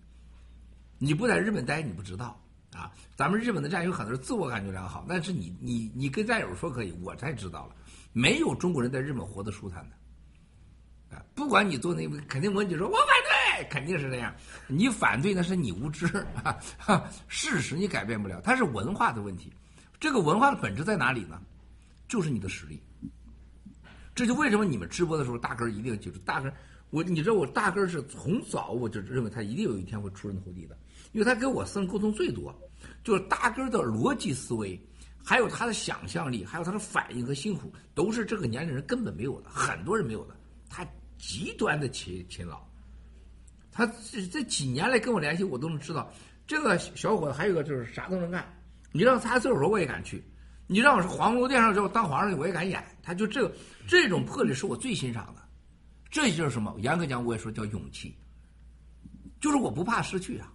[0.98, 2.44] 你不在日本待，你不知道
[2.76, 2.92] 啊。
[3.16, 7.74] 咱们日本的战友很多人自我感觉良好，但是你你你跟战友说可以，我才知道了，
[8.12, 11.16] 没有中国人在日本活得舒坦的。
[11.16, 14.34] 啊，不管你做那个，肯定问题说，我反对，肯定是这样。
[14.66, 16.06] 你反对那是你无知
[16.42, 19.52] 啊，事实你改变不了，它是文化的问题。
[19.98, 21.40] 这个文化的本质在哪里呢？
[22.08, 22.82] 就是你的实力。
[24.14, 26.52] 这就为什么你们直播的时候，大根一定要记住，大根，
[26.90, 30.76] 我你知道我大根是从早我就认为他一定有一天会出人头地的，
[31.12, 32.54] 因为他跟我私人沟通最多，
[33.06, 34.76] 就是大根的逻辑思维，
[35.24, 40.36] 还有他的想象力，还有他的反应和辛苦，都是这个年龄人根本没有的，很多人没有的。
[40.68, 40.84] 他
[41.16, 42.60] 极端的勤勤劳，
[43.70, 46.12] 他这这几年来跟我联系，我都能知道
[46.48, 48.44] 这个小伙子还有个就是啥都能干。
[48.90, 50.20] 你让他自候我也敢去，
[50.66, 52.84] 你让我是皇宫殿上叫当皇上，我也敢演。
[53.04, 53.48] 他就这
[53.86, 55.42] 这种魄力是我最欣赏的。
[56.10, 56.74] 这就是什么？
[56.80, 58.18] 严格讲，我也说叫勇气，
[59.38, 60.52] 就是我不怕失去啊，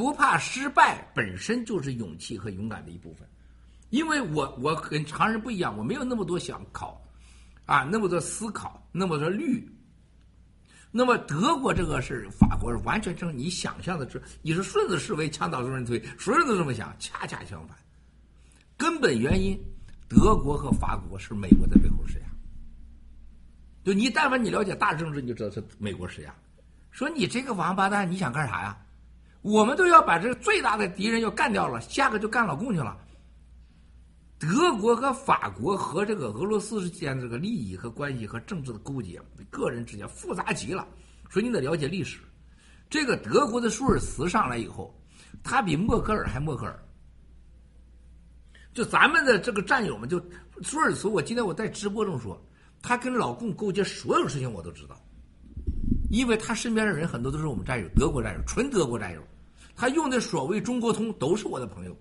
[0.00, 3.28] 不怕失败本身就是勇气和勇敢的一部分。
[3.90, 6.98] 因为我我跟常人不一样，我没有那么多想考。
[7.66, 9.70] 啊，那么多思考，那么多虑。
[10.90, 17.76] 那么德国这个是法国是完全成你想象的，这你是顺着思维墙倒众人推，所有人都这么想，恰恰相反。
[18.78, 19.54] 根本原因，
[20.08, 22.26] 德国和法国是美国在背后施压。
[23.84, 26.34] 就你但凡你了解大政治，你就知道是美国施压。
[26.90, 28.78] 说你这个王八蛋，你想干啥呀？
[29.42, 32.96] 我们都要把这个最大的敌人要干掉了，下个就干老共去了。
[34.38, 40.86] 德国和法国和这个俄罗斯之间这个利益和关系和政治的勾结，个人之间复杂极了。
[41.28, 42.18] 所以你得了解历史。
[42.88, 44.94] 这个德国的舒尔茨上来以后，
[45.42, 46.82] 他比默克尔还默克尔。
[48.74, 50.18] 就咱们的这个战友们，就
[50.62, 52.40] 舒尔茨，我今天我在直播中说，
[52.82, 55.00] 他跟老共勾结所有事情我都知道，
[56.10, 59.22] 因为他身边的人很多都是我们战友，德国战友，纯德国战友。
[59.80, 61.96] 他用的所谓中国通都是我的朋友。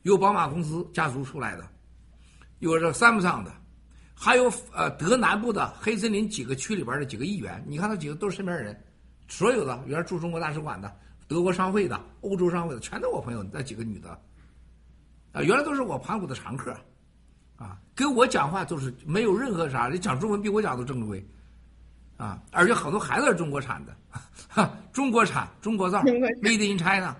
[0.00, 1.68] 有宝马公司家族出来的，
[2.60, 3.52] 有这三不上的，
[4.14, 8.74] 还有呃德南部的黑森林几个区里边的几个议员，你看那几个都是身边人，
[9.28, 10.90] 所有的原来驻中国大使馆的、
[11.28, 14.08] 德国商会的、欧洲商会的，全都我朋友，那几个女的，
[15.32, 16.74] 啊，原来都是我盘古的常客，
[17.56, 21.22] 啊，跟我讲话都是没有任何啥，你讲中文比我讲都正规，
[22.16, 23.94] 啊，而且好多孩子是中国产的，
[24.48, 27.14] 哈，中国产，中国造，Made in China，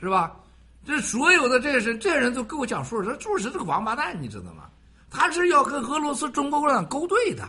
[0.00, 0.36] 是吧？
[0.84, 4.68] 这所有的这些人，这些人都跟我讲说，说就是这个王八蛋，你知道吗？
[5.10, 7.48] 他是要跟俄罗斯、中国共产党勾兑的。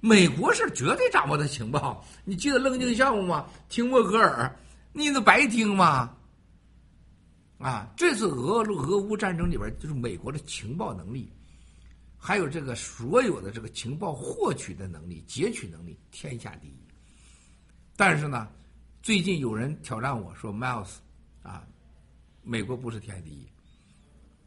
[0.00, 2.04] 美国是绝对掌握的情报。
[2.24, 3.44] 你记得棱镜项目吗？
[3.68, 4.50] 听默格尔，
[4.92, 6.10] 你那白听吗？
[7.58, 11.30] 啊，这次俄俄乌战争里边，就是美国的情报能力，
[12.18, 16.76] 还有这个所有的这个情报获取的能力、截取能力，天下第一。
[17.96, 18.48] 但是呢，
[19.02, 20.96] 最近有人挑战我说，Miles
[21.42, 21.66] 啊。
[22.44, 23.46] 美国不是天下第一，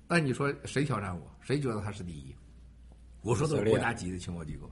[0.08, 1.32] 那你说谁挑战我？
[1.42, 2.36] 谁觉得他是第一？
[3.22, 4.68] 我说的是国家级的情报机构，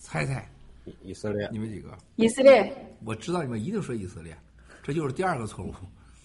[0.00, 0.48] 猜猜
[0.84, 1.98] 以以色列你们几个？
[2.14, 4.38] 以色列，我知道你们一定说以色列，
[4.80, 5.74] 这就是第二个错误，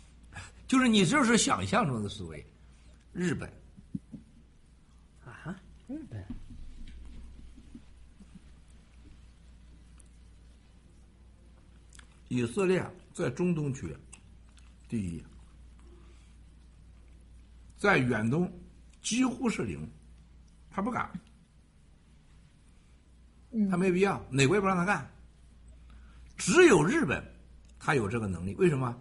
[0.67, 2.45] 就是你这是想象中的思维。
[3.11, 3.53] 日本，啊，
[5.89, 6.23] 日本
[12.27, 13.97] 以色列在中东区
[14.87, 15.23] 第一，
[17.75, 18.51] 在远东
[19.01, 19.89] 几乎是零，
[20.69, 21.11] 他不敢，
[23.71, 25.11] 他没必要，哪国也不让他干。
[26.37, 27.23] 只有日本，
[27.79, 28.53] 他有这个能力。
[28.57, 28.95] 为什么？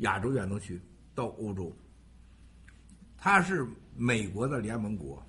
[0.00, 0.78] 亚洲远东区
[1.14, 1.74] 到欧洲，
[3.16, 5.26] 他是美国的联盟国，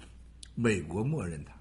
[0.59, 1.53] 美国默认他。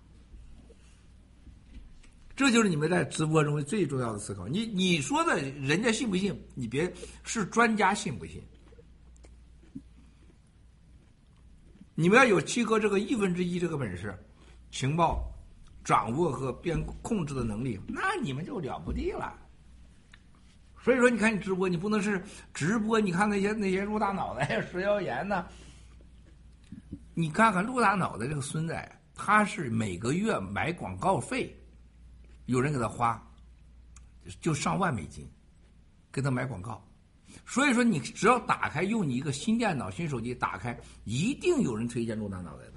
[2.35, 4.49] 这就是你们在直播中最重要的思考。
[4.49, 6.35] 你你说的，人家信不信？
[6.55, 6.91] 你别
[7.23, 8.43] 是专家信不信？
[11.95, 14.15] 你们要有七哥这个亿分之一这个本事，
[14.71, 15.31] 情报
[15.85, 19.35] 掌握和编控制的能力，那你们就了不地了。
[20.83, 22.23] 所以说，你看你直播，你不能是
[22.55, 23.01] 直播。
[23.01, 25.47] 你看那些那些陆大脑袋食谣言呢？
[27.19, 28.79] 你看看陆大脑袋这个孙子，
[29.15, 31.51] 他是每个月买广告费，
[32.45, 33.27] 有人给他花，
[34.39, 35.27] 就上万美金，
[36.13, 36.87] 给他买广告。
[37.47, 42.73] 所以说，你只要打开，用你一个新电脑、新手机打开，一定有人推荐陆大脑袋的。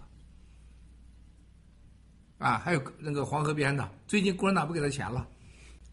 [2.38, 5.28] 啊，还有那个黄河边的，最近共产党不给他钱了，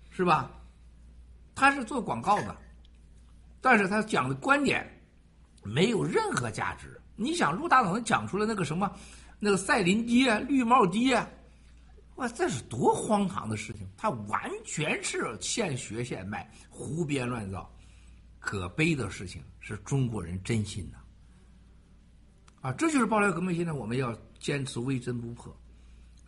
[0.09, 0.52] 是吧？
[1.52, 2.56] 他是做广告的，
[3.61, 4.88] 但是他讲的观点
[5.64, 6.95] 没有任何价值。
[7.16, 8.90] 你想，陆大脑袋讲出来那个什么，
[9.38, 11.26] 那个赛琳街、绿帽街，
[12.16, 13.88] 哇，这是多荒唐的事情！
[13.96, 17.70] 他完全是现学现卖，胡编乱造。
[18.38, 20.98] 可悲的事情是中国人真心的，
[22.61, 23.57] 啊，这就是爆料革命。
[23.57, 25.55] 现在我们要坚持微真不破，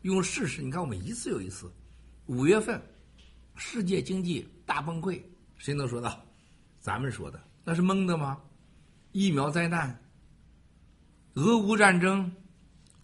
[0.02, 0.60] 用事实。
[0.60, 1.70] 你看，我们一次又一次，
[2.26, 2.82] 五月份
[3.54, 5.22] 世界经济大崩溃，
[5.58, 6.20] 谁能说到？
[6.80, 8.40] 咱们说的那是蒙的吗？
[9.12, 9.96] 疫苗灾难、
[11.38, 12.28] 俄乌战争、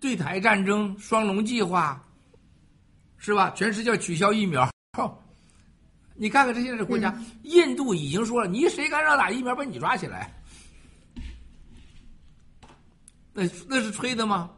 [0.00, 2.04] 对台战争、双龙计划，
[3.16, 3.48] 是吧？
[3.50, 4.68] 全世界取消疫苗。
[6.16, 10.32] 你看看这些国家，印度已经说了，你谁敢让打疫苗，把你抓起来。
[13.32, 14.50] 那那是吹的吗？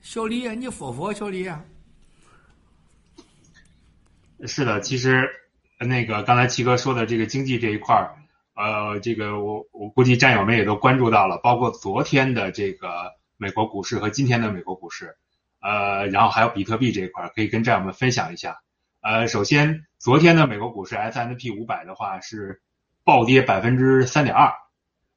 [0.00, 1.64] 小李，你佛佛小李啊？
[4.44, 5.28] 是的，其实
[5.80, 8.14] 那个刚才七哥说的这个经济这一块儿，
[8.56, 15.18] 呃，这个我我估计战友们也都关注到了，包括昨天的这个美国股市和今天的美国股市，
[15.60, 18.62] 呃，然后还有比特币这一块，可以跟战友们分享一下。
[19.02, 22.62] 呃，首先昨天的美国股市 S N P 五百的话是
[23.04, 24.54] 暴跌百分之三点二，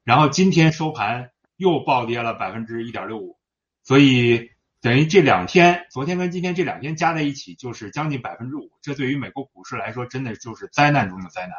[0.04, 3.38] 然后今天收盘又暴跌了百分之一点六五，
[3.82, 4.50] 所以
[4.82, 11.54] 等于这两天，昨天跟今天这两天加在一起就是将近百分之五，这对于美国股市来说真的就是灾难中的灾难，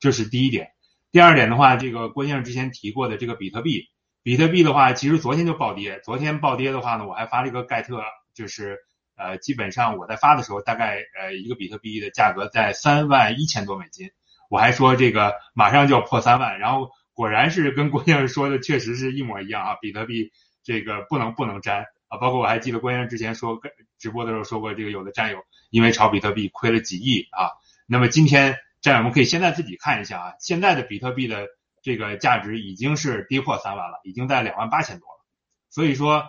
[0.00, 0.72] 这是第一点。
[1.12, 3.88] 第二点的话，这个郭先生之前提过的这个比特币，
[4.22, 8.02] 比特币的话其实昨天就暴跌，昨天暴跌的话呢，我还发了一个盖特，
[8.34, 8.78] 就是。
[9.22, 14.08] 呃，基本上我在发的时候，大概呃一个比特币的价格在三万一千多美金，
[14.48, 20.32] 我还说这个马上就要破三万，然后果然是跟郭先生说的确实是一模一样啊，比特币
[20.64, 23.60] 这个不能不能沾啊，包括我还记得郭先生之前说
[23.98, 27.52] 直播的时候说过，这个有的战友因为炒比特币亏了几亿啊，
[27.86, 31.46] 那么今天这样我们可以现在自己看一下啊，现在的比特币的
[31.82, 35.24] 这个价值已经是跌破三万了，已经在两万八千多了，
[35.68, 36.24] 所以说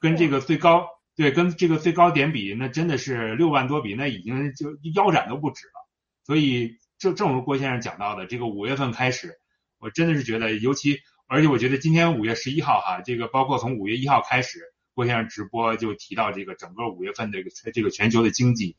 [0.00, 0.88] 跟这个最高。
[1.18, 5.72] 对，跟这个最高点比，那真的是六万多比，那已经就腰斩都不止了。
[6.26, 9.32] 所以，正正如郭先生讲到的，这个五月份开始，
[9.78, 14.60] 我真的是觉得，尤其而且我觉得今天五月十一号哈，这个包括从五月一号开始，
[14.92, 18.76] 郭先生直播就提到这个整个五月份这个这个全球的经济，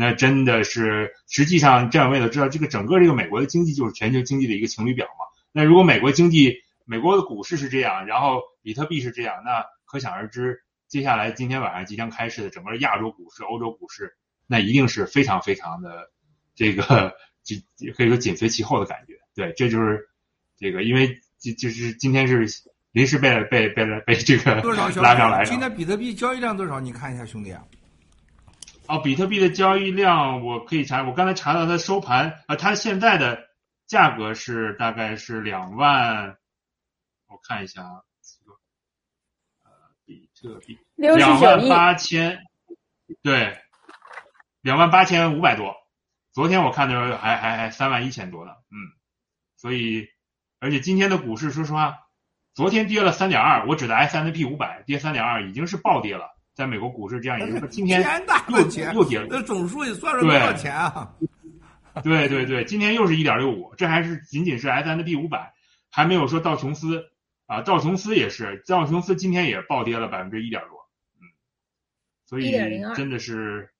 [0.00, 5.26] 那真的是实际上这样为了知道这个整个这个美国的经济就是全球经济的一个晴雨表嘛。
[5.52, 6.54] 那如果美国经济、
[6.86, 10.62] 美国的股市是这样，然后比特币是这样，那可想而知。
[10.88, 16.10] 接下来今天晚上即将开市的整个亚洲股市、欧洲股市，那一定是非常非常的
[16.54, 17.62] 这个紧
[17.94, 19.12] 可以说紧随其后的感觉。
[19.34, 20.08] 对，这就是
[20.56, 22.46] 这个，因为就就是今天是
[22.92, 24.62] 临时被被被被这个
[25.02, 25.44] 拉上来。
[25.44, 26.80] 今天比特币交易量多少？
[26.80, 27.54] 你看一下，兄弟。
[28.90, 33.48] 哦，比特币的交易量我可以查，我刚才查到它收盘啊，它现在的
[33.86, 36.36] 价格是大概是两万，
[37.28, 38.02] 我看一下啊。
[40.04, 42.40] 比特币两万八千，
[43.22, 43.60] 对，
[44.60, 45.76] 两万八千五百多。
[46.32, 48.74] 昨天我看的时候还还还三万一千多呢，嗯，
[49.56, 50.08] 所以
[50.58, 51.96] 而且今天的股市，说实话，
[52.54, 56.28] 昨天跌了三点二，我指的 S M P 五百跌三点二，已经是暴跌了。
[56.54, 58.02] 在美国股市这样一个，今天
[58.48, 59.26] 又的钱，又跌了。
[59.30, 61.12] 那总数也算出多少钱啊？
[62.04, 65.52] 对对对，今天又是一点六五，这还是仅仅是 S N P 五百，
[65.90, 67.04] 还没有说道琼斯
[67.46, 70.88] 啊，道琼斯也是，道琼斯今天也暴跌了百分之一点多，
[71.20, 71.26] 嗯，
[72.26, 72.52] 所以
[72.94, 73.70] 真的是，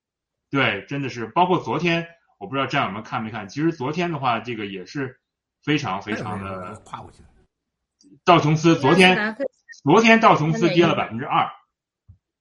[0.49, 2.05] 对，真的是，包括昨天，
[2.37, 5.17] 我不知道战友们看没看，其实昨天的话，这个也是
[5.63, 7.29] 非常非常的，跨过去了。
[8.25, 9.37] 道琼斯昨天
[9.83, 11.47] 昨天道琼斯跌了哪百分之二，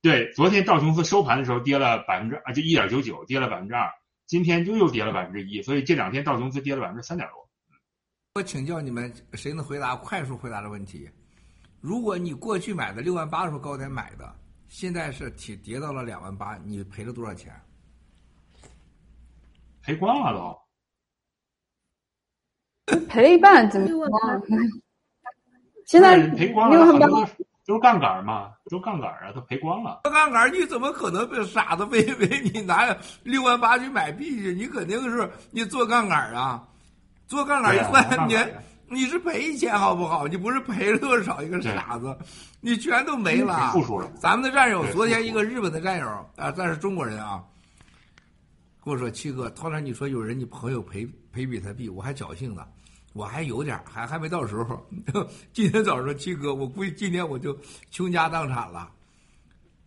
[0.03, 3.86] 对，昨天道琼斯收盘的时候跌了百分之啊，就一点九九，跌了百分之二，
[4.26, 7.48] 今天就又跌了百分之一，所以这两天道琼斯跌了百分之三点多。
[8.34, 11.11] 我请教你们，谁能回答快速回答的问题？
[11.80, 14.34] 如果你过去买的六万八的时候高点买的，
[14.68, 17.53] 现在是跌跌到了两万八，你赔了多少钱？
[19.82, 20.38] 赔光了
[22.86, 22.96] 都。
[23.09, 23.88] 赔了一半，怎么？
[25.86, 27.07] 现在赔光了，六万八
[27.67, 30.01] 好多都是杠杆嘛，就是杠杆啊，他赔光了。
[30.05, 34.53] 这杠杆你怎么可能被傻子被被 你拿六万八去买币去？
[34.55, 36.63] 你肯定是你做杠杆啊，
[37.29, 38.37] 做杠杆一算，你
[38.89, 40.27] 你是赔钱好不好？
[40.27, 42.17] 你不是赔了多少一个傻子，
[42.61, 43.73] 你全都没了。
[43.75, 44.13] 了。
[44.19, 47.41] 咱们的战友，昨天一个日本的战友啊，但是中国人啊，
[48.85, 52.67] 跟我说七哥，突然你说有人你朋友赔赔比特币，我还侥幸呢，
[53.13, 54.87] 我还有点还还没到时候。
[55.53, 57.57] 今天早上七哥，我估计今天我就
[57.91, 58.91] 倾家荡产了。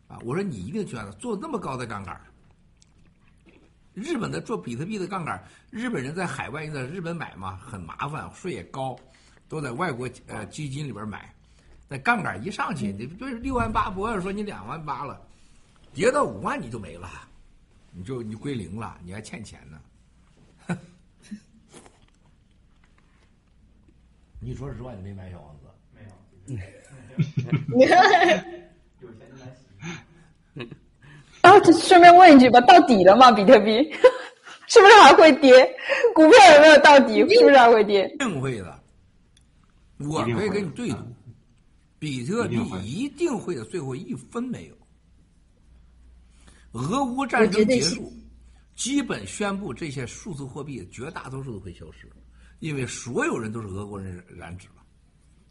[0.08, 2.20] 啊，我说你一定捐了，做那么高的杠杆。
[3.94, 8.98] 日本的做比特币的杠杆，日本人在海外在日本买嘛，很麻烦，税也高，
[9.48, 11.34] 都在外国呃基金里边买。
[11.88, 15.22] 那杠杆一上去，你就是六万八，不要说你两万八了，
[15.94, 17.08] 跌到五万你就没了，
[17.92, 19.80] 你就你归零了，你还欠钱呢。
[24.44, 25.62] 你说实话，你没买小王子？
[31.42, 33.32] 然后 就顺便问一句吧，到底了吗？
[33.32, 33.82] 比特币
[34.68, 35.54] 是不是还会跌？
[36.14, 37.20] 股票有没有到底？
[37.20, 38.08] 是不是还会跌？
[38.14, 38.80] 一定会的，
[40.00, 40.98] 我可以跟你对赌，
[42.00, 44.76] 比特币一定会的，最后一分没有。
[46.74, 48.12] 俄乌战争结束，
[48.76, 52.12] 基本宣布这些数字货币绝大多数都会消失，
[52.64, 54.76] 因为所有人都是俄国人染指了，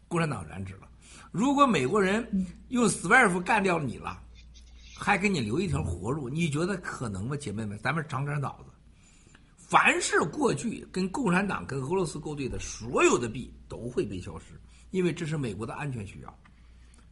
[0.07, 0.89] 共产党染指了。
[1.31, 2.27] 如果美国人
[2.69, 4.19] 用 SWIFT 干掉你了，
[4.97, 7.77] 还给你留一条活路，你觉得可能吗，姐妹们？
[7.83, 8.71] 咱们长点脑子。
[9.55, 14.59] 凡是过去跟共产党、跟俄罗斯勾兑的所有的币都会被消失，
[14.89, 16.39] 因为这是美国的安全需要，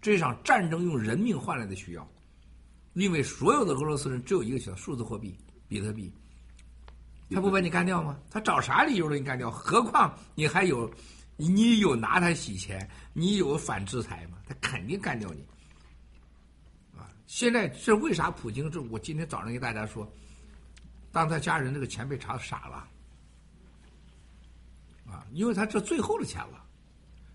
[0.01, 2.11] 这场战争用人命换来的需要。
[2.93, 5.37] 因为所有的俄罗斯人只有一个小数字货币
[5.67, 6.11] 比特币，
[7.33, 8.19] 他不把你干掉吗？
[8.29, 9.49] 他找啥理由给你干掉？
[9.49, 10.91] 何况你还有，
[11.37, 14.37] 你有拿他洗钱，你有反制裁吗？
[14.45, 15.41] 他肯定干掉你。
[16.97, 18.69] 啊，现在这为啥普京？
[18.69, 20.11] 这我今天早上给大家说，
[21.11, 22.87] 当他家人这个钱被查傻了，
[25.11, 26.63] 啊，因为他这最后的钱了，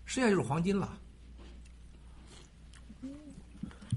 [0.05, 0.97] 剩下就是黄金了。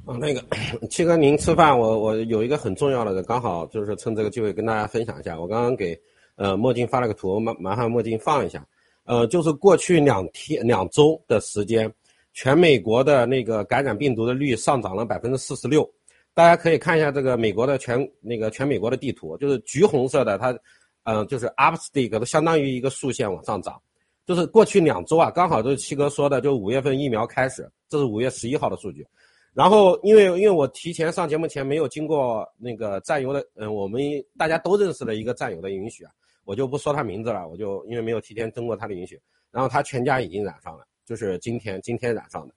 [0.07, 0.43] 啊，那个
[0.89, 5.39] 七哥，您吃饭，我我有一个很重要的，刚好就是趁这个机会跟大家分享一下。
[5.39, 5.99] 我刚刚给
[6.37, 8.67] 呃墨镜发了个图，麻麻烦墨镜放一下。
[9.05, 11.93] 呃，就是过去两天两周的时间，
[12.33, 15.89] 全美国的那个感染病毒的率上涨了百分之四十六。
[16.33, 20.57] 大家可以看一下这个美国的全那个全美国的地图，就是橘红色的，它、
[21.03, 23.81] 呃、就是 up stick 都相当于一个竖线往上涨。
[24.27, 29.05] 就是过去两周啊，刚好就是七哥说的，就五月份疫苗开始，这是五月十一号的数据。
[29.53, 34.01] 然后，因为因为我提前上节目前没有经过那个战友的，嗯，我们
[34.39, 36.13] 大家都认识的一个战友的允许啊，
[36.45, 39.21] 我就不说他名字了，我就因为没有提前经过他的允许，
[39.51, 42.55] 然后他全家已经染上了，就是今天今天染上的，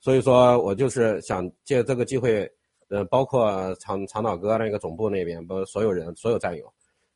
[0.00, 2.48] 所以说我就是想借这个机会，
[2.88, 6.70] 呃，包括长长岛哥那个总部那边，包括所有人所有战友，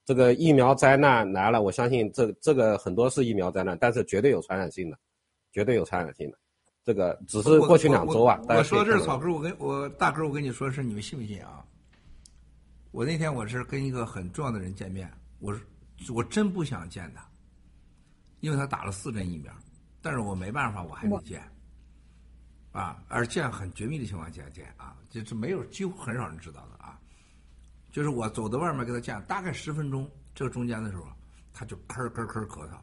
[0.06, 4.96] 这个疫苗灾难来了，我相信这这个很多是疫苗灾难，但是绝对有传染性的，
[5.52, 6.38] 绝对有传染性的。
[6.88, 8.40] 这个只是过去两周啊。
[8.48, 11.62] 我我说这是草根，我跟我大哥，我跟你说是你们信不信啊？
[12.92, 15.60] 我那天我是跟一个很重要的人见面，我是
[16.14, 17.22] 我真不想见他，
[18.40, 19.52] 因为他打了四针疫苗，
[20.00, 21.42] 但是我没办法，我还得见。
[22.72, 26.98] 啊，而见很绝密的情况下见啊，就是没有几乎很少人知道的啊。
[27.92, 31.06] 就是我走到外面跟他见，大概十分钟，这个中间的时候，
[31.52, 32.78] 他就咳咳咳咳嗽。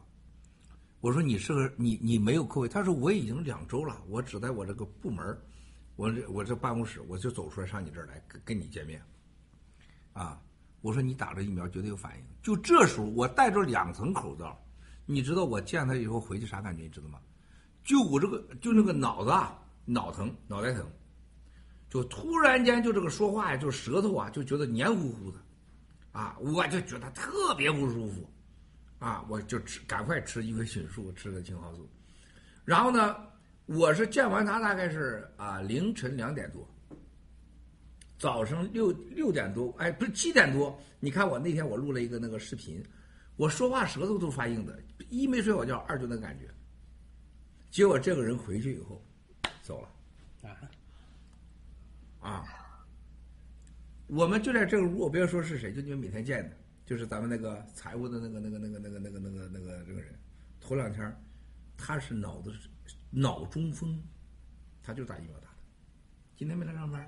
[1.00, 5.38] 我说你是个你你没有扣位，他说我已经两周了，我只在我这个部门，
[5.94, 9.00] 我这我这办公室，我就走出来上你这儿来跟跟你见面，
[10.12, 10.40] 啊，
[10.80, 12.24] 我说你打了疫苗绝对有反应。
[12.42, 14.58] 就这时候我戴着两层口罩，
[15.04, 16.82] 你知道我见他以后回去啥感觉？
[16.82, 17.20] 你知道吗？
[17.84, 20.84] 就我这个就那个脑子啊，脑疼，脑袋疼，
[21.88, 25.38] 就突然间就这个说话呀，就舌头啊就觉得黏糊糊的，
[26.10, 28.28] 啊，我就觉得特别不舒服，
[28.98, 31.88] 啊，我就吃赶快吃一味菌素，吃的青蒿素，
[32.64, 33.16] 然后呢，
[33.66, 36.66] 我是见完他大概是啊凌晨两点多，
[38.18, 42.82] 早上六六点多，哎，不是七点多，你看我那天我录了一个那个视频，
[43.36, 44.78] 我说话舌头都发硬的，
[45.08, 46.48] 一没睡好觉，二就那感觉，
[47.70, 49.04] 结果这个人回去以后
[49.62, 49.88] 走了。
[50.42, 52.44] 啊，啊，
[54.06, 56.56] 我们就在这个屋，我不要说是谁，就你们每天见的，
[56.86, 60.14] 就是咱们那个财务的那个、那个、那个、那个、那个、那个、那个这个人，
[60.60, 61.20] 头两天儿
[61.76, 62.50] 他是脑子
[63.10, 64.00] 脑中风，
[64.82, 65.56] 他就打疫苗打的，
[66.36, 67.06] 今天没来上班。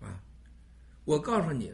[0.00, 0.22] 啊，
[1.06, 1.72] 我告诉你，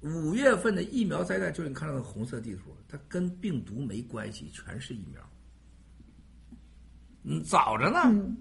[0.00, 5.30] 五月份的疫苗灾难，就是你看到那个红色地图，它跟病毒没关系，全是疫苗。
[7.24, 8.34] 嗯，早着呢。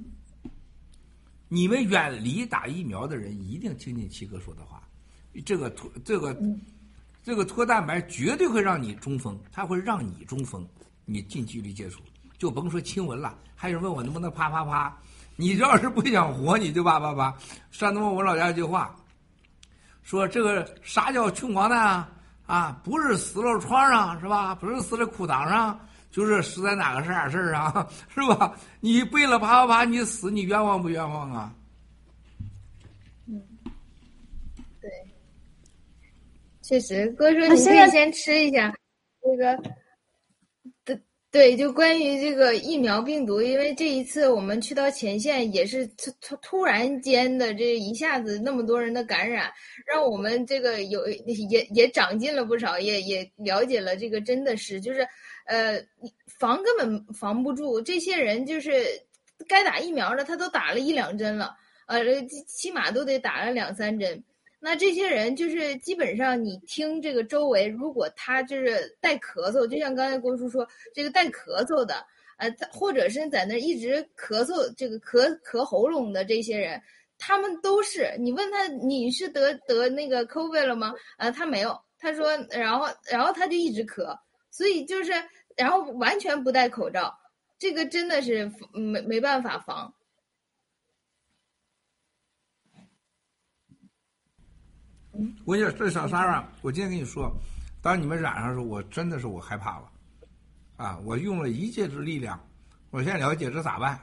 [1.50, 4.90] 你们远离打疫苗的人一定听进七哥说的话，
[5.46, 6.34] 这个图这个
[7.28, 10.66] 这个脱蛋白绝对会让你中风，它会让你中风。
[11.04, 12.00] 你近距离接触，
[12.38, 13.38] 就甭说亲吻了。
[13.54, 14.98] 还有人问我能不能啪啪啪，
[15.36, 17.36] 你要是不想活，你就啪啪啪。
[17.70, 18.96] 山东我老家一句话，
[20.04, 22.10] 说这个啥叫穷光蛋啊？
[22.46, 24.56] 啊，不是死了床上是吧？
[24.56, 25.78] 不是死在裤裆上，
[26.10, 28.54] 就是死在哪个啥事儿上 是吧？
[28.80, 31.52] 你背了啪啪啪，你死，你冤枉不冤枉啊？
[36.68, 38.74] 确实，哥说你可以先吃一下
[39.24, 39.64] 那个，
[40.84, 41.00] 对
[41.32, 49.50] 对，就关于这个疫苗病毒，因为这一次我们去到前线，也是突突突然间的这一下子那么多人的感染，
[49.86, 55.08] 让我们这个有也也长进了不少，也也了解了这个真的是就是
[55.46, 55.82] 呃
[56.38, 58.86] 防根本防不住，这些人就是
[59.48, 61.56] 该打疫苗的他都打了一两针了，
[61.88, 64.22] 呃起起码都得打了两三针。
[64.60, 72.04] 那这些人就是基本上，你听这个周围，如果他就是带咳嗽，就像刚才郭叔说，这个带咳嗽的，
[72.38, 76.82] 呃，或者是在那一直咳嗽，这个咳咳喉咙的这些人，
[77.20, 80.94] 他们都是你问他你是得得那个 COVID 了吗？
[81.18, 84.18] 呃，他没有，他说，然后然后他就一直咳，
[84.50, 85.14] 所以就是
[85.56, 87.16] 然后完全不戴口罩，
[87.60, 89.94] 这个真的是没没办法防。
[95.46, 97.36] 我跟你说，这小三儿啊，我今天跟你说，
[97.82, 99.92] 当你们染上的时候，我真的是我害怕了，
[100.76, 102.40] 啊，我用了一切之力量，
[102.90, 104.00] 我现在了解这咋办，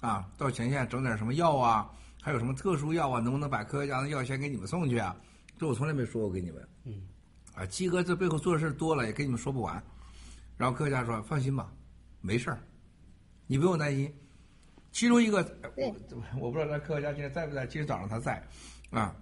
[0.00, 1.90] 啊，到前线整点什么药啊，
[2.20, 5.16] 还有什么特殊药啊，能不能把科学家的药先给你们送去啊？
[5.58, 7.02] 这我从来没说过给你们，嗯，
[7.54, 9.82] 啊，鸡哥这背后做的事多了，也跟你们说不完。
[10.56, 11.72] 然后科学家说：“放心吧，
[12.20, 12.58] 没事儿，
[13.46, 14.12] 你不用担心。”
[14.90, 15.38] 其中一个，
[15.76, 15.94] 我
[16.40, 18.42] 我不知道那科学家今天在不在，今天早上他在，
[18.90, 19.14] 啊。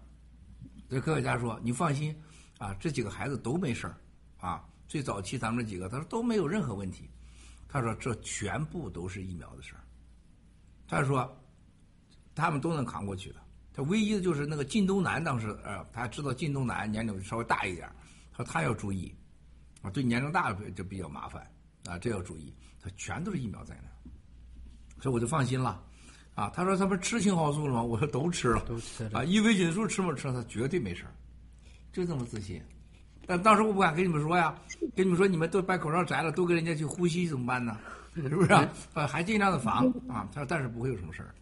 [0.88, 2.14] 这科学家说：“你放心，
[2.58, 3.96] 啊，这几个孩子都没事儿，
[4.38, 7.10] 啊，最早期咱们这几个，他说都没有任何问题。
[7.68, 9.80] 他说这全部都是疫苗的事儿。
[10.86, 11.36] 他说
[12.34, 13.36] 他们都能扛过去的。
[13.72, 17.90] 他唯一的就是那个靳东南当时，呃，他知道靳东南年龄稍微大一点，
[18.30, 19.14] 他说他要注意，
[19.82, 21.42] 啊，对年龄大的就比较麻烦，
[21.86, 22.54] 啊，这要注意。
[22.80, 25.82] 他全都是疫苗在那，所以我就放心了。”
[26.36, 27.82] 啊，他说他不是吃青蒿素了吗？
[27.82, 30.30] 我说都吃了，都吃了啊，伊维菌素吃没吃？
[30.30, 31.10] 他绝对没事儿，
[31.92, 32.60] 就这么自信。
[33.26, 34.54] 但当时我不敢跟你们说呀，
[34.94, 37.78] 跟你们说你们都把口罩摘了，都跟人家去呼吸怎么办呢？
[38.14, 38.70] 是不是啊？
[39.08, 40.28] 还尽量的防啊。
[40.34, 41.34] 他说但是不会有什么事儿。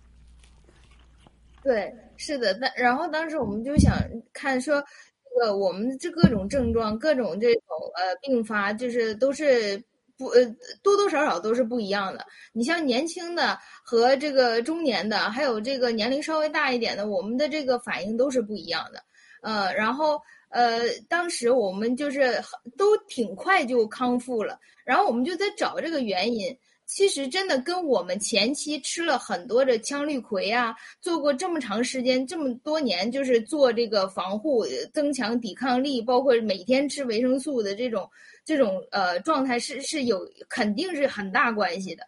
[1.64, 3.98] 对，是的，但然后当时我们就想
[4.32, 4.80] 看说，
[5.24, 7.62] 这个我们这各种症状、各种这种
[7.96, 9.82] 呃并发，就是都是。
[10.16, 10.44] 不呃，
[10.82, 12.24] 多多少少都是不一样的。
[12.52, 19.02] 你像年轻的和这个中年的，还有这个年龄稍微大一点的，我们的这个反应都是不一样的。
[19.42, 22.40] 呃，然后呃，当时我们就是
[22.78, 26.56] 都挺快就康复了，然后我们就在找这个原因。
[26.86, 38.08] 其实真的跟我们前期吃了很多的羟氯喹啊，做过这么长时间、这么多年，就是做这个防护、增强抵抗力，包括每天吃维生素的这种。
[38.44, 42.06] 这种呃状态是是有肯定是很大关系的，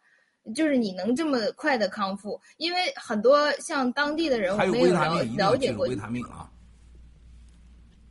[0.55, 6.51] 就是你能这么快的康复，因为很多像当地的人我没有了了解过维他命啊。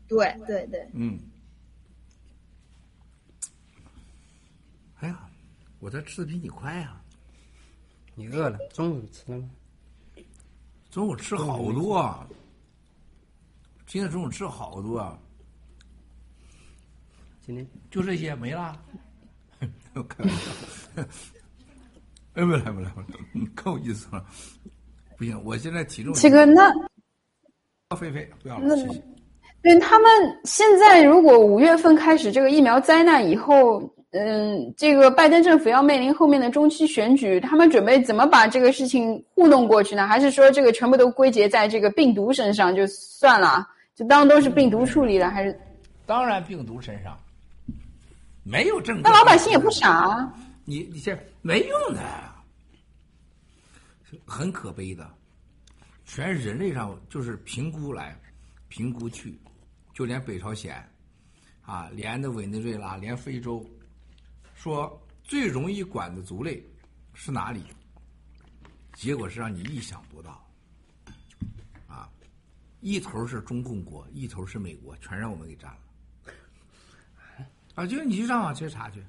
[0.07, 0.87] 对对对。
[0.93, 1.19] 嗯。
[4.99, 5.29] 哎呀，
[5.79, 7.01] 我这吃的比你快啊！
[8.15, 8.57] 你饿了？
[8.69, 9.49] 中午吃了吗？
[10.89, 12.27] 中午吃好多，
[13.85, 15.19] 今天中午吃好多。
[17.45, 18.75] 今天就这些没了，
[20.09, 20.51] 开玩笑，
[22.33, 23.07] 哎，不来不来不来，
[23.53, 24.25] 够意思了。
[25.15, 26.67] 不行，我现在体重这个那
[27.95, 29.01] 菲菲不要了，那谢谢。
[29.61, 30.11] 对他们
[30.43, 33.79] 现在如果五月份开始这个疫苗灾难以后，
[34.11, 40.07] 嗯，这个拜登政府要面临后面的中期选举，他们准备怎么把这个事情糊弄过去呢？
[40.07, 45.29] 还是说这个全部都归结在这个病毒身上就算了，就当都是病毒处理了？
[45.29, 45.57] 还是
[46.05, 47.17] 当然，病毒身上
[48.45, 49.01] 没有政策。
[49.03, 50.33] 那老百姓也不傻啊。
[50.63, 52.35] 你你这没用的，
[54.25, 55.13] 很可悲的，
[56.05, 58.17] 全人类上就是评估来
[58.67, 59.37] 评估去，
[59.93, 60.87] 就连北朝鲜
[61.63, 63.67] 啊，连的委内瑞拉，连非洲，
[64.55, 66.63] 说最容易管的族类
[67.13, 67.63] 是哪里？
[68.93, 70.47] 结果是让你意想不到，
[71.87, 72.09] 啊，
[72.79, 75.79] 一头是中共国，一头是美国，全让我们给占了。
[77.75, 79.03] 啊，就是你去上网去查去。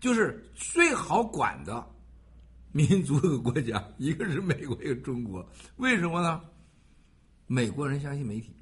[0.00, 1.84] 就是最好管的
[2.70, 5.44] 民族和国家，一个是美国，一个中国。
[5.78, 6.40] 为什么呢？
[7.48, 8.54] 美国人相信媒体，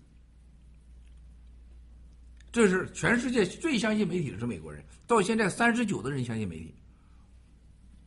[2.51, 4.83] 这是全世界最相信媒体的是美国人。
[5.07, 6.75] 到现在，三十九的人相信媒体，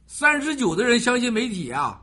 [0.08, 2.02] 三十九的人相信媒体啊！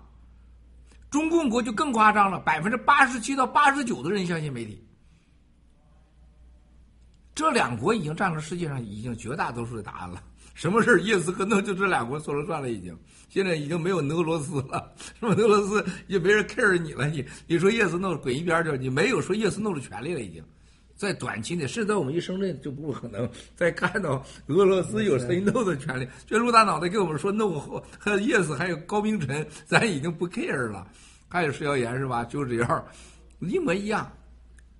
[1.10, 4.86] 中共国就更夸张了，百分之八十七到八十九的人相信媒体。
[7.37, 10.22] 这两国已经占了世界上已经绝大多数的答案了。
[10.55, 10.99] 什么事儿？
[11.03, 12.97] 叶斯和弄就这两国说了算了，已经，
[13.28, 15.34] 现在已经没有俄罗斯了，是吧？
[15.37, 20.43] 俄罗斯也没人 care 你了，你你说叶斯弄滚一边去，你没有说叶斯弄的权利了，已经，
[20.97, 26.09] 在短期内，甚至在我们一生内就不可能再看到俄罗斯有谁弄的权利。
[26.26, 30.87] 这陆大脑袋跟我们说弄后，和叶斯还有高明晨，咱已经不 care 了，
[31.28, 32.24] 还有石耀岩是吧？
[32.24, 32.82] 就这样，
[33.41, 34.11] 一模一样。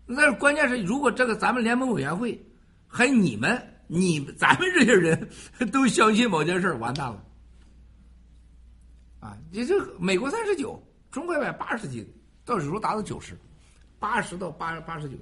[0.09, 2.41] 但是关键是，如果这个咱们联盟委员会
[2.87, 3.73] 还你们。
[3.89, 5.31] 你咱们这些人
[5.71, 7.25] 都相信某件事完蛋了，
[9.21, 9.39] 啊！
[9.53, 12.05] 你这美国三十九，中国一百八十几，
[12.45, 13.39] 到时候达到九十，
[14.01, 15.17] 八十到八八十九，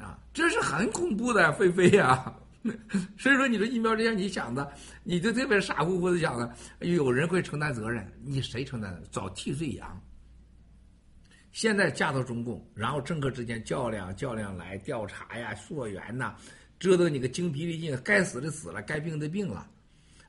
[0.00, 2.34] 啊，这是很恐怖的，菲菲呀！
[3.16, 4.72] 所以说，你这疫苗之前你想的，
[5.04, 9.00] 你就特别傻乎乎的想的，有人会承担责任，你谁承担？
[9.12, 10.02] 找替罪羊。
[11.52, 16.36] 现在嫁到中共，然后政客之间较量较量来调查呀、溯源呐。
[16.78, 19.68] 折腾你个精疲力尽，该死的死了，该病的病了，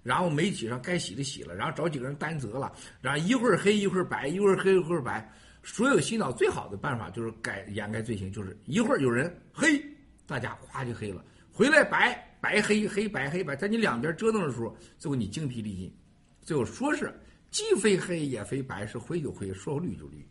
[0.02, 5.32] 然后媒体上该洗的洗了，然后找几个人担责了，然后一会儿黑一会儿白，一会儿黑一会儿白。
[5.62, 9.80] 所有洗脑最好的办法就是改掩盖罪行，就是一会儿有人黑，
[10.26, 15.94] 大家夸就黑了，回来白白黑黑白黑白，在你两边折腾的时候，最后你精疲力尽，
[16.42, 17.14] 最后说是
[17.52, 20.26] 既非黑也非白，是灰就灰，说绿就绿。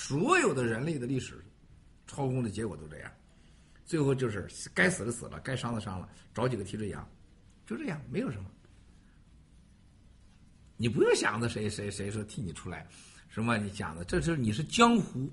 [0.00, 1.38] 所有的人类的历史
[2.06, 3.12] 操控的结果都这样。
[3.84, 7.06] 最后就是该死的死了，该伤的伤了，找几个替罪羊，
[7.66, 8.50] 就这样，没有什么。
[10.78, 12.86] 你不用想着谁谁谁说替你出来，
[13.28, 15.28] 什么你讲的，这是你是江湖，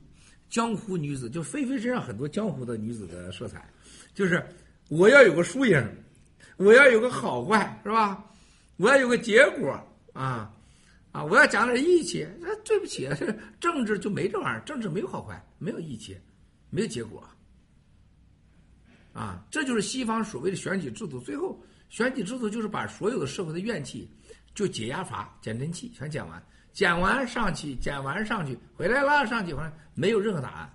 [0.49, 3.72] 江湖女子，就菲菲身上很多江湖的女子的色彩，
[4.13, 4.45] 就是
[4.89, 5.82] 我要有个输赢，
[6.57, 8.22] 我要有个好坏，是吧？
[8.76, 10.53] 我要有个结果啊
[11.18, 11.24] 啊！
[11.24, 13.09] 我要讲点义气，那对不起，
[13.59, 16.15] 政治就没这玩意儿，政治没有好坏，没有义气，
[16.70, 17.28] 没有结果。
[19.13, 21.20] 啊，这就是西方所谓的选举制度。
[21.20, 21.59] 最后，
[21.89, 24.07] 选举制度就是把所有的社会的怨气
[24.53, 30.74] 就解压阀、减震器全减完，减完上去，减完上去，回来了上去，回来没有任何答案，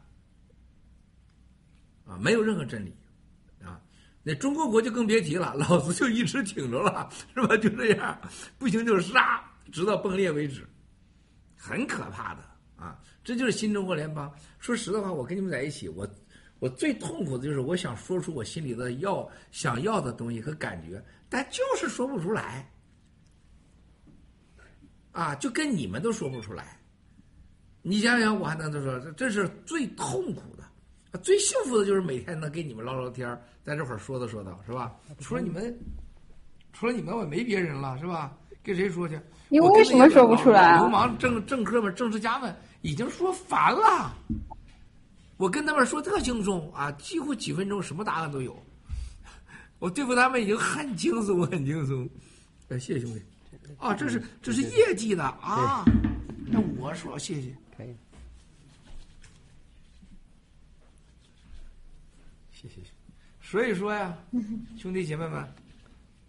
[2.05, 2.93] 啊，没有任何真理，
[3.63, 3.81] 啊，
[4.25, 7.57] 那中国国就更别提了，老子就一直挺着了，是吧？
[7.59, 8.21] 就这样，
[8.59, 9.41] 不行就杀，
[9.73, 10.65] 直到崩裂为止，
[11.57, 12.43] 很可怕的
[12.77, 13.01] 啊！
[13.25, 14.33] 这就是新中国联邦。
[14.61, 16.09] 说实的话，我跟你们在一起，我。
[16.59, 22.73] 我最痛苦的就是我想说出我心里的要想要的东西和感觉，但就是说不出来，
[25.11, 26.81] 啊，就跟你们都说不出来。
[27.83, 33.29] 你想想，我还能说，这是最痛苦的，最幸福的就是每天能跟你们唠唠天
[33.65, 34.95] 在这会儿说道说道，是吧？
[35.19, 35.77] 除了你们，
[36.73, 38.39] 除了你们，我没别人了，是吧？
[38.63, 39.21] 跟谁说去？
[39.49, 40.79] 你为什么说不出来？
[40.79, 44.15] 流氓政政客们、政治家们已经说烦了。
[45.37, 48.57] 我跟他们说特轻松啊，几乎几分钟什么答案都有。
[49.79, 52.09] 我对付他们已经很轻松，很轻松。
[52.69, 53.23] 哎，谢谢兄弟。
[53.79, 55.85] 啊，这是这是业绩的啊。
[56.47, 57.55] 那我说谢谢。
[57.77, 57.95] 可以。
[62.53, 62.77] 谢谢。
[63.41, 64.17] 所以说呀，
[64.79, 65.47] 兄弟姐妹们，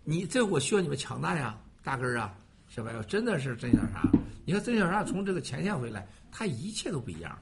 [0.03, 2.33] 你这我需要你们强大呀，大根儿啊，
[2.69, 4.01] 小白要真的是真小啥？
[4.45, 7.41] 你看真小啥从这个前线回来，他一切都不一样了。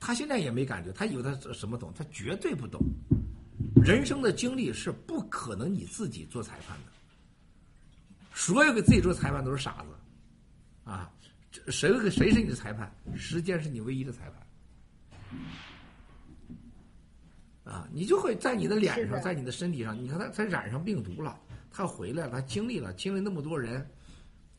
[0.00, 2.80] 他现在也没感觉，他以为他什么懂，他绝对不懂。
[3.82, 6.84] 人生的经历是不可能你自己做裁判的，
[8.34, 11.10] 所有给自己做裁判都是傻子，啊，
[11.50, 12.92] 这谁谁是你的裁判？
[13.16, 15.40] 时间是你唯一的裁判。
[17.64, 21.40] 啊，你就会在你的脸上，在你的身体上，你看他他染上病毒了，
[21.76, 23.84] 他回来了，他经历了经历那么多人，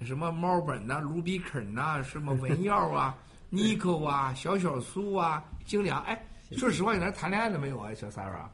[0.01, 3.17] 什么猫本呐、卢比肯呐、什么文耀啊、
[3.49, 6.21] 尼克啊、小小苏啊、精良，哎，
[6.57, 8.51] 说实话，你那谈恋爱了没有啊，小三儿啊？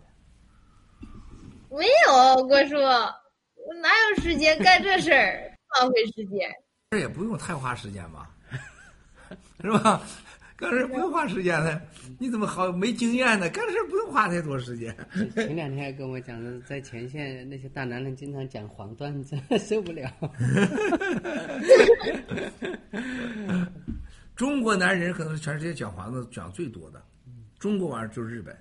[1.71, 5.57] 没有郭叔，我哪有时间干这事儿？
[5.79, 6.47] 浪费时间。
[6.91, 8.29] 这也不用太花时间吧，
[9.61, 10.01] 是吧？
[10.61, 11.81] 干这不用花时间的，
[12.19, 13.49] 你怎么好没经验呢？
[13.49, 14.95] 干这事不用花太多时间。
[15.33, 20.07] 前两天还跟我讲的，在前线那些大男人经常讲黄段子， 受不了。
[24.35, 27.03] 中国男人可能是全世界讲黄子讲最多的，
[27.57, 28.55] 中国完了就是日本，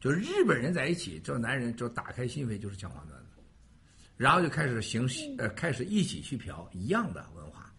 [0.00, 3.40] 就是日本人在一起，这男人就打开心扉就是讲黄段子，
[4.16, 5.08] 然后就开始行
[5.38, 7.72] 呃开始一起去嫖一样的文化，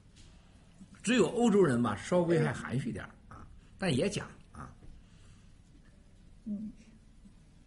[1.01, 3.05] 只有欧洲人吧稍微还含蓄点
[3.83, 4.71] 但也讲啊。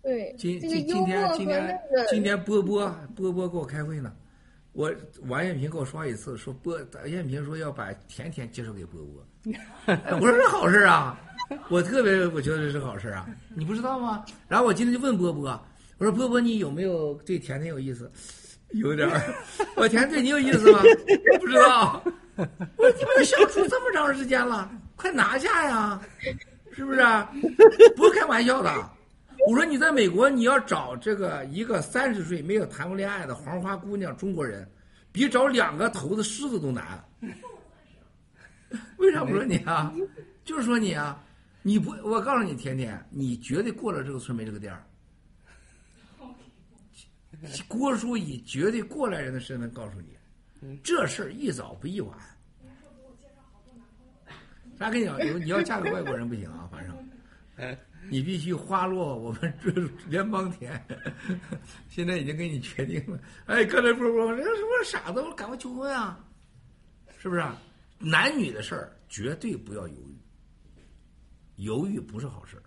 [0.02, 4.10] 对，今今今天今天今天波波波波给我开会呢，
[4.72, 4.90] 我
[5.24, 9.52] 王艳平给我刷一次，说波艳平说要把甜甜介绍给波波，
[9.92, 11.20] 哎我说这好事啊，
[11.68, 14.24] 我特别我觉得这是好事啊，你不知道吗？
[14.48, 15.66] 然后我今天就问波波，
[15.98, 18.10] 我说波波你有没有对甜甜有意思？
[18.70, 19.20] 有点儿，
[19.76, 20.80] 我说甜甜对你有意思吗？
[21.38, 22.02] 不知道。
[22.36, 26.00] 我说你们相处这么长时间了，快拿下呀，
[26.72, 27.30] 是不是啊？
[27.94, 28.90] 不是开玩笑的。
[29.46, 34.68] 我说你在美国，你要找这个一个三十岁没有谈过恋爱的黄花姑娘中国人，
[35.12, 37.04] 比找两个头的狮子都难。
[38.96, 39.92] 为啥不说你啊？
[40.44, 41.22] 就是说你啊，
[41.62, 44.82] 你不，我告诉你，甜甜，你绝对过了这个村没这个店儿。
[47.68, 52.18] 郭叔以绝对过来人的身份告诉你，这事儿一早不一晚。
[54.78, 55.18] 啥跟你讲？
[55.40, 57.76] 你要嫁给外国人不行啊， 反正。
[58.08, 59.70] 你必须花落我们这
[60.08, 60.80] 联邦田，
[61.88, 63.18] 现在已经给你决定了。
[63.46, 66.22] 哎，刚才不是说这什么傻子，我赶快求婚啊，
[67.18, 67.60] 是不是、啊？
[67.98, 70.16] 男女的事儿绝对不要犹豫，
[71.56, 72.62] 犹豫不是好事儿，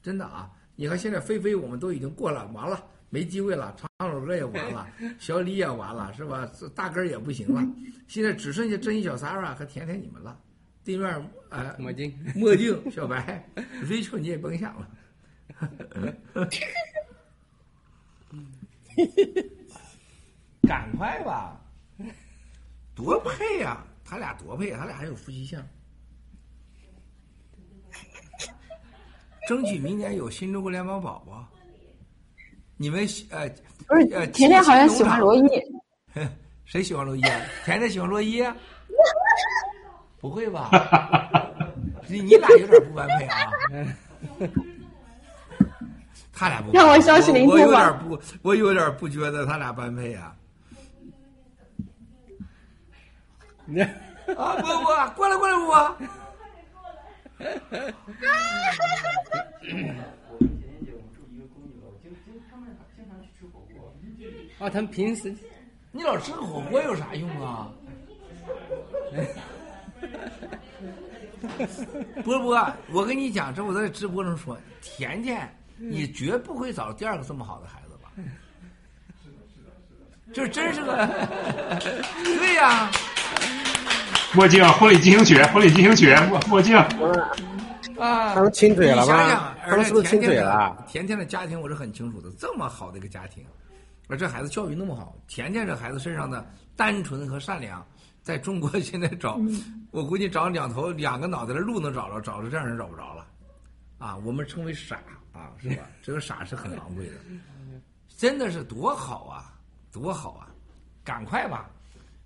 [0.00, 0.50] 真的啊！
[0.76, 4.88] 你看现在菲菲我们都已经过了，完了没机会了，唱首歌也完了，
[5.18, 6.48] 小李也完了，是吧？
[6.74, 7.62] 大根儿也不行了，
[8.06, 10.40] 现在只剩下珍妮小三儿啊和甜甜你们了。
[10.96, 13.44] 对面呃，墨镜，墨镜，小白，
[13.84, 14.88] Rachel 你也甭想了，
[20.62, 21.60] 赶快吧，
[22.94, 25.60] 多配呀、他俩多配，他俩还有夫妻相，
[29.48, 31.48] 争取明年有新中国联邦宝宝。
[32.76, 33.46] 你们喜呃
[33.86, 35.42] 不是呃，甜甜好像喜欢罗伊，
[36.64, 37.40] 谁喜欢罗伊啊？
[37.64, 38.56] 甜甜喜欢罗伊啊？
[40.20, 40.70] 不会吧？
[42.06, 43.50] 你你俩有点不般配啊！
[46.32, 50.34] 他俩不，让我消息灵我我有点不，我有点不觉得他俩般配啊！
[54.36, 55.96] 啊，波波，过来过来，波波！
[64.58, 65.34] 哦，他们平时
[65.92, 67.70] 你老吃个火锅有啥用啊？
[72.24, 78.10] 波波，我跟你讲，这我在直播中说，甜甜，你绝不会找第二个这么好的孩子吧？
[80.32, 81.08] 这真是个，
[82.38, 82.88] 对呀、
[84.34, 86.76] 墨镜婚礼进行曲，婚礼进行曲，墨墨镜。
[87.98, 91.06] 啊，他们亲嘴了你想想，他们是不是亲嘴了而且甜甜的？
[91.06, 93.44] 甜甜的家庭我是很清楚的，这么好的一个家庭，
[94.08, 96.46] 而这孩子教育那么好，甜甜这孩子身上的
[96.76, 97.84] 单纯和善良，
[98.22, 99.40] 在中国 现在找，
[99.90, 103.26] 我估计找两头两个脑袋的鹿能找着，找着这样人找不着了，
[103.98, 105.00] 啊，我们称为傻
[105.32, 105.82] 啊，是吧？
[106.02, 107.14] 这个傻是很昂贵的，
[108.16, 109.54] 真的是多好啊，
[109.92, 110.48] 多好啊！
[111.02, 111.70] 赶快吧，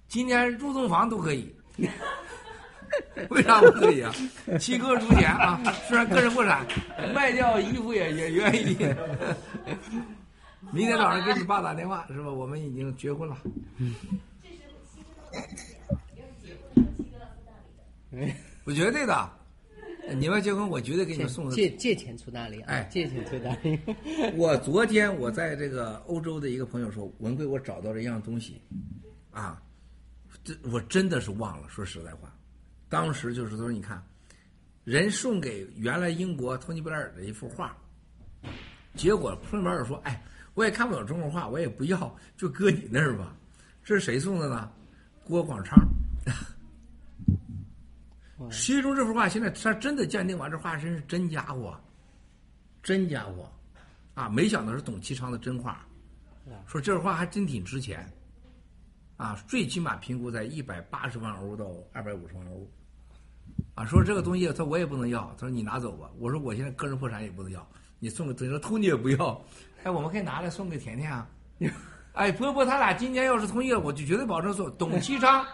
[0.08, 1.54] 今年入洞房都可以。
[3.30, 4.12] 为啥不可以啊？
[4.60, 6.64] 七哥出钱啊，虽然个人破产，
[7.14, 8.76] 卖掉衣服也也愿意。
[10.72, 12.30] 明天早上给你爸打电话是吧？
[12.30, 13.36] 我们已经结婚了。
[18.64, 19.30] 我绝对的，
[20.16, 22.66] 你们结婚，我绝对给你们送借借钱出大力啊！
[22.68, 23.78] 哎借钱出大力。
[24.36, 28.60] 我昨天我在这个欧洲的一个朋友说，文贵，我找到了一样东西，
[29.32, 29.60] 啊，
[30.44, 31.68] 这我真的是忘了。
[31.68, 32.32] 说实在话，
[32.88, 34.02] 当时就是说，你看，
[34.84, 37.76] 人送给原来英国托尼布莱尔的一幅画，
[38.94, 40.22] 结果托尼布莱尔说：“哎，
[40.54, 43.36] 我也看不懂中国画，我也不要，就搁你那儿吧。”
[43.84, 44.70] 这是谁送的呢？
[45.24, 45.76] 郭广昌。
[48.50, 51.74] 其中这幅画现在他真的鉴定完，这画真是真家伙，
[52.82, 53.50] 真家伙，
[54.14, 55.86] 啊，没想到是董其昌的真画，
[56.66, 58.06] 说这幅画还真挺值钱，
[59.16, 62.68] 啊，最起码评估在一百八十万欧到二百五十万欧，
[63.76, 67.66] 啊，说这个东西他我也不能要，他说你拿走吧，我说我现在个人破产也不能要，
[67.98, 69.42] 你送给等于偷你也不要，
[69.84, 71.26] 哎，我们可以拿来送给甜甜啊。
[72.14, 75.44] 哎，波波他俩今年要是同意了，我就绝对保证送董其昌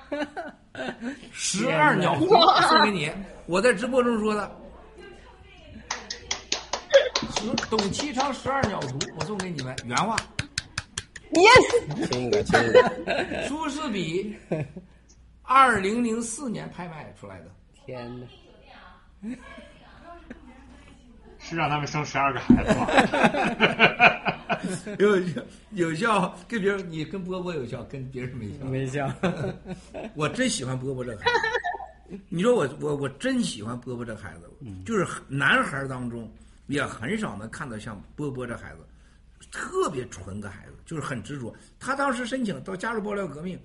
[1.32, 2.26] 十二鸟图
[2.68, 3.10] 送给你。
[3.46, 4.56] 我在直播中说的，
[7.34, 10.16] 十董其昌十二鸟图我送给你们原话。
[11.32, 13.48] Yes，亲一个，亲一个。
[13.48, 14.36] 苏士比，
[15.42, 17.46] 二零零四年拍卖出来的。
[17.86, 18.26] 天哪！
[21.50, 22.86] 是让他们生十二个孩子吗？
[25.00, 25.42] 有有
[25.72, 28.64] 有效，跟别人你跟波波有效，跟别人没效。
[28.66, 29.12] 没效。
[30.14, 32.20] 我真喜欢波波这个孩子。
[32.28, 34.48] 你说我我我真喜欢波波这孩子，
[34.86, 36.32] 就是男孩当中
[36.68, 38.86] 也很少能看到像波波这孩子，
[39.50, 41.52] 特别纯个孩子，就是很执着。
[41.80, 43.58] 他当时申请到加入爆料革命，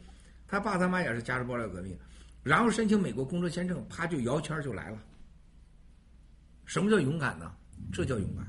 [0.48, 1.96] 他爸他妈也是加入爆料革命，
[2.42, 4.98] 然后申请美国工作签证，啪就摇签就来了。
[6.66, 7.52] 什么叫勇敢呢？
[7.92, 8.46] 这叫勇敢。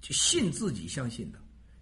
[0.00, 1.38] 就信自己相信的，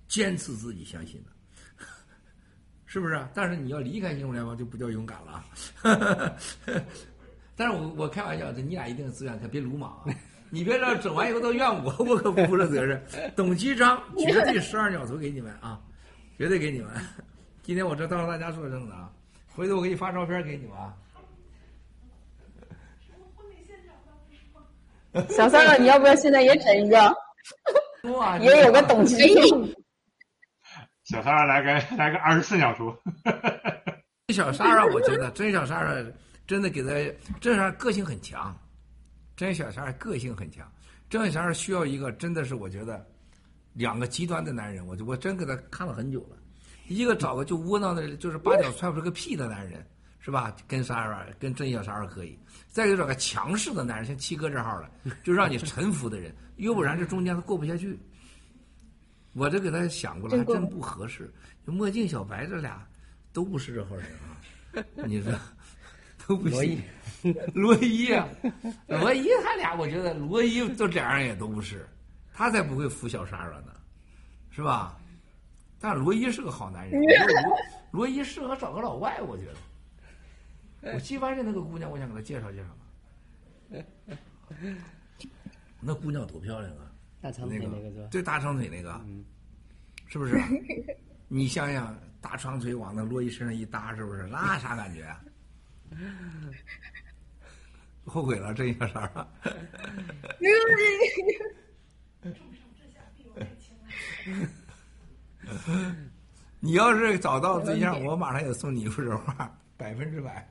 [0.09, 1.30] 坚持自己相信的，
[2.84, 3.30] 是不是、啊？
[3.32, 5.45] 但是你要离开英雄联盟就不叫勇敢了。
[7.57, 10.05] 但是我我开玩笑，这你俩一定自愿，可别鲁莽！
[10.51, 13.03] 你别这整完以后都怨我，我可不负这责任。
[13.36, 15.80] 董其昌绝对十二鸟图给你们啊，
[16.36, 16.91] 绝对给你们。
[17.62, 19.12] 今天我这当着大家说声的啊，
[19.49, 20.97] 回头我给你发照片给你们啊。
[25.30, 26.96] 小三儿，你要不要现在也整一个？
[28.12, 29.16] 哇，也有个董其
[29.48, 29.68] 昌。
[31.04, 32.94] 小三儿来个来个二十四鸟图，
[34.28, 36.04] 这小莎莎，我觉得真小三儿
[36.46, 36.88] 真的给他，
[37.40, 38.54] 这小莎个性很强，
[39.34, 40.70] 真小三儿个性很强，
[41.09, 43.04] 真小三儿需要一个真的是我觉得
[43.72, 46.36] 两个极端的男人，我就我真给他看了很久了，
[46.88, 49.82] 一个找个就窝囊的，就是八脚踹不出个屁的男人，
[50.29, 50.55] 是吧？
[50.66, 54.91] 跟莎莎跟真小莎莎可以，再一个找个强势的男人，像七哥这号的，
[55.24, 57.99] 就让你臣服的人，要不然这中间他过不下去。
[59.33, 61.33] 我这给他想过了，还真不合适。
[61.66, 62.87] 就墨镜小白这俩
[63.33, 64.37] 都不是这号人啊，
[65.09, 65.33] 你说
[66.26, 66.79] 都不罗伊
[67.22, 67.35] 行。
[67.55, 68.29] 罗伊啊，
[68.87, 71.89] 罗伊他俩，我觉得罗伊都这样也都不是，
[72.35, 73.72] 他才不会服小莎莎呢，
[74.51, 74.95] 是吧？
[75.81, 77.01] 但罗伊是个好男人，
[77.93, 79.55] 罗罗伊适合找个老外，我觉得。
[80.81, 82.68] 我西番镇那个姑娘，我想给她介绍介绍
[83.68, 83.85] 呢。
[85.81, 86.91] 那姑娘多漂亮啊！
[87.20, 88.09] 大长腿那个是吧？
[88.11, 89.01] 对，大长腿那个，
[90.07, 90.41] 是不是？
[91.29, 94.26] 你想想，大长腿往那罗伊身上一搭，是不是？
[94.26, 95.20] 那啥感觉啊？
[98.05, 99.29] 后悔了，这一下啥？
[106.61, 110.49] 你要是找到对象，我马上也送你一幅这画，百分之百。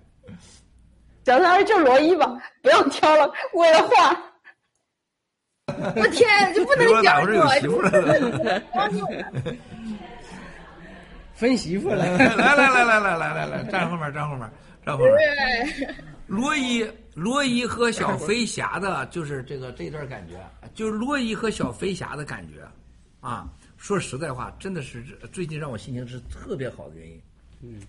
[1.25, 4.17] 小三儿就罗伊吧，不要挑了，为了画。
[5.95, 7.91] 我天，就不能哪讲会儿有媳妇了？
[11.35, 11.97] 分媳妇了。
[11.97, 14.49] 来来来来来来来来，站后面，站后面，
[14.85, 15.13] 站后面。
[16.25, 20.35] 罗伊，罗伊和小飞侠的，就是这个这段感觉，
[20.73, 22.65] 就是罗伊和小飞侠的感觉，
[23.19, 23.47] 啊，
[23.77, 27.21] 说实在话，真的是最近让我心情是特别好的原因。
[27.61, 27.81] 嗯，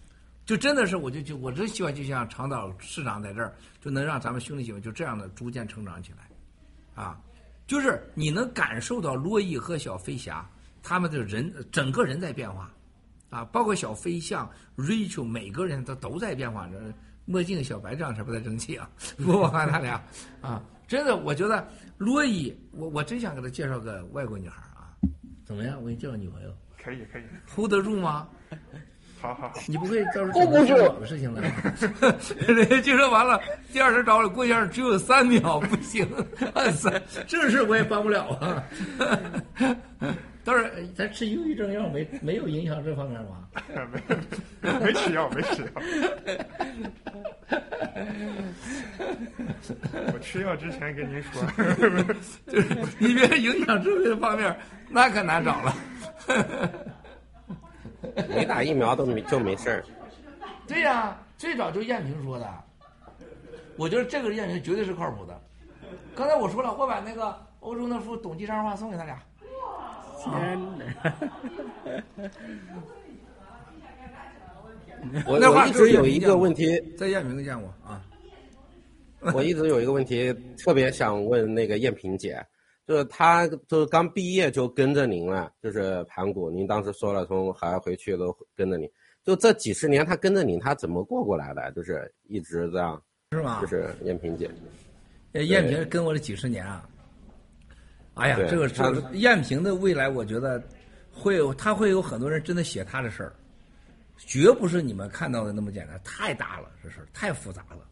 [0.48, 7.20] 就真的是，我就就我真希望，就像长岛市长在这儿，就能让咱们兄弟姐妹就这样的逐渐成长起来，啊，
[7.66, 10.48] 就是你能感受到洛伊和小飞侠
[10.82, 12.72] 他们的人整个人在变化，
[13.28, 16.80] 啊，包括小飞象、Rachel 每个人他都在变化着。
[17.26, 18.88] 墨镜小白这样才不太争气啊，
[19.18, 20.02] 不我看他俩
[20.40, 21.68] 啊，真的，我觉得
[21.98, 24.96] 洛伊，我我真想给他介绍个外国女孩啊，
[25.44, 25.78] 怎么样？
[25.78, 27.22] 我给你介绍女朋友可以可以
[27.54, 28.26] ，，hold 得住吗？
[29.20, 31.42] 好好好，你不会到时候整成上网的事情了？
[32.46, 33.40] 人家就说完了，
[33.72, 36.06] 第二天找我过一下只有三秒，不行，
[36.72, 38.62] 三 这事我也帮不了啊。
[40.44, 43.46] 倒是咱吃忧郁症药没没有影响这方面吗？
[44.62, 45.68] 没没吃药没吃药。
[50.14, 51.42] 我吃药之前跟您说，
[52.46, 52.66] 就是
[52.98, 54.56] 你别影响这个方面，
[54.88, 55.74] 那可难找了。
[58.28, 59.84] 没打疫苗都没就没事儿。
[60.66, 62.48] 对呀、最早就艳萍说的，
[63.76, 65.40] 我觉得这个艳萍绝对是靠谱的。
[66.14, 69.22] 刚才我说了，我把那个欧洲那幅董其昌画送给他俩。
[70.22, 70.84] 天哪！
[75.26, 78.02] 我那话我一直有一个问题，在燕平见过啊。
[79.32, 82.44] 我一直有一个问题，特别想问那个艳萍姐，
[82.88, 88.90] 就是他就是刚毕业就跟着您了，就是盘古，您当时说了从海外回去都跟着您，
[89.22, 91.70] 就这几十年他跟着您，他怎么过过来的？
[91.72, 93.00] 就是一直这样，
[93.32, 93.60] 是吗？
[93.60, 94.50] 就是燕萍姐，
[95.32, 96.88] 呃燕萍跟我这几十年啊，
[98.14, 100.62] 哎呀，这个她这个燕萍的未来，我觉得
[101.12, 103.34] 会有，他会有很多人真的写他的事儿，
[104.16, 107.86] 绝不是你们看到的那么简单，太大了，这事儿太复杂了。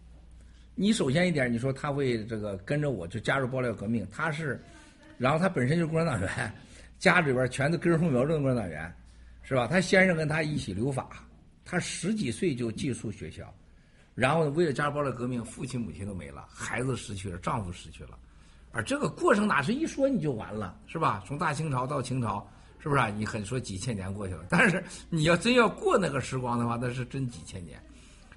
[0.74, 4.58] 你首先一点，你说他会这个跟着我就加入爆料革命，他是，
[5.18, 6.52] 然后他本身就是共产党员，
[6.98, 8.94] 家里边全都根红苗正的共产党员，
[9.42, 9.66] 是吧？
[9.66, 11.08] 他先生跟他一起留法，
[11.64, 13.52] 他十几岁就寄宿学校，
[14.14, 18.18] 然后呢，为了加入爆料革命，父亲母亲都没了，孩子失去了，丈夫失去了，
[18.72, 21.22] 而这个过程哪是一说你就完了，是吧？
[21.26, 22.46] 从大清朝到清朝，
[22.78, 23.08] 是不是、啊？
[23.08, 27.80] 你很说几千年过去了，但是你要真要过那个时光的话，那是真几千年。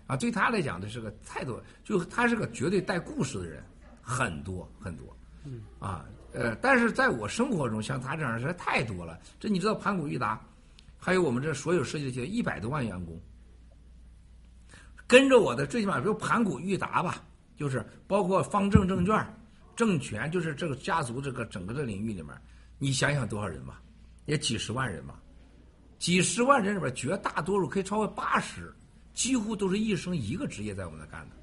[0.08, 3.64] 啊，对他来讲，这是个太多，就他是个绝对带故事的人，
[4.02, 6.04] 很多很多，嗯，啊，
[6.34, 9.20] 呃，但是在我生活中，像他这样的人太多了。
[9.40, 10.40] 这你知道，盘古裕达，
[10.98, 13.20] 还有我们这所有设计界一百多万员工，
[15.08, 17.24] 跟着我的，最起码比如盘古裕达吧，
[17.56, 19.38] 就是包括方正证券、
[19.76, 22.36] 证券，就是这个家族这个整个的领域里面，
[22.78, 23.82] 你想想多少人吧，
[24.26, 25.20] 也几十万人吧，
[25.98, 28.74] 几十万人里边，绝大多数可以超过八十。
[29.12, 31.36] 几乎都是一生一个职业在我们那干的，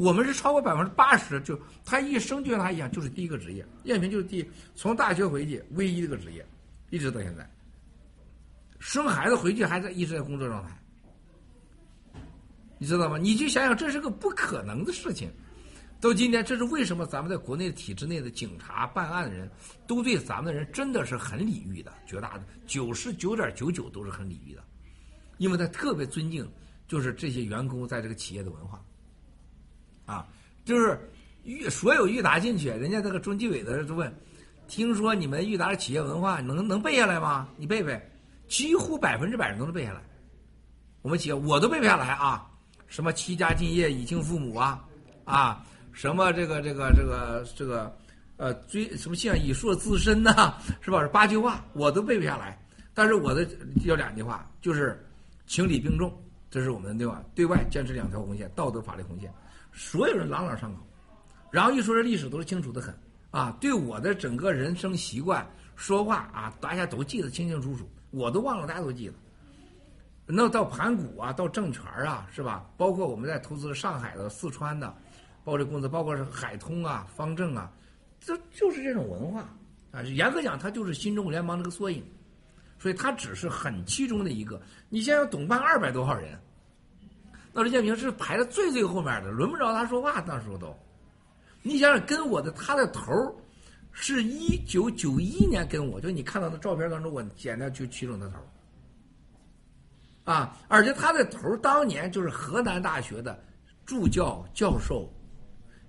[0.00, 3.62] 我们是超过百分之八十，就他一生就像他一样，就是第一个职业。
[3.84, 4.42] 燕萍就是第
[4.74, 6.42] 从大学回去唯一的个职业，
[6.88, 7.46] 一直到现在。
[8.78, 10.82] 生孩子回去还在一直在工作状态，
[12.78, 13.18] 你知道吗？
[13.18, 15.30] 你就想想，这是个不可能的事情。
[16.00, 19.50] 到今天，这是为什么咱们在国内体制内的警察办案的人
[19.86, 24.64] 都对咱们的人真的是很礼遇的，绝大的九十九点九九都是很礼遇的，
[25.36, 26.50] 因为他特别尊敬。
[26.88, 28.82] 就是这些员工在这个企业的文化，
[30.10, 30.26] 啊，
[30.64, 30.98] 就是
[31.44, 34.12] 裕所有裕达进去，人家那个中纪委的就问，
[34.66, 37.48] 听说你们裕达的企业文化能能背下来吗？
[37.56, 38.00] 你背背，
[38.48, 40.00] 几乎百分之百人都能背下来。
[41.02, 42.44] 我们企业我都背不下来啊，
[42.88, 44.84] 什么齐家敬业以敬父母啊，
[45.24, 47.96] 啊，什么这个这个这个这个
[48.36, 51.06] 呃追什么像以硕自身呐、是吧？
[51.12, 52.60] 八句话我都背不下来，
[52.92, 53.48] 但是我的
[53.84, 55.00] 有两句话，就是
[55.46, 56.12] 情理并重。
[56.50, 57.22] 这是我们对吧？
[57.32, 59.32] 对外坚持两条红线，道德法律红线，
[59.72, 60.80] 所有人朗朗上口。
[61.50, 62.94] 然后一说这历史都是清楚的很
[63.30, 69.14] 啊，对我的整个人生习惯、说话啊，大家都记得清清楚楚，我都忘了，大家都记得。
[70.26, 72.70] 那到盘古啊，到证券啊，是吧？
[72.76, 74.88] 包括我们在投资上海的、四川的，
[75.44, 77.70] 包括这公司，包括是海通啊、方正啊，
[78.20, 79.44] 这就是这种文化
[79.90, 80.02] 啊。
[80.02, 82.04] 严格讲，它就是新中国联邦这个缩影。
[82.78, 84.58] 所以它只是很其中的一个。
[84.88, 86.40] 你想想，董办二百多号人，
[87.52, 90.74] 那李建平是排在最最后面的，轮不着他说话，那时候都。
[91.62, 93.12] 你想想，跟我的他的头
[93.92, 98.36] 是一九九一年跟我，就你看到的照片当中，我剪掉就取中的头。
[100.32, 103.42] 啊，而且他的头当年就是河南大学的
[103.84, 105.12] 助教、教授、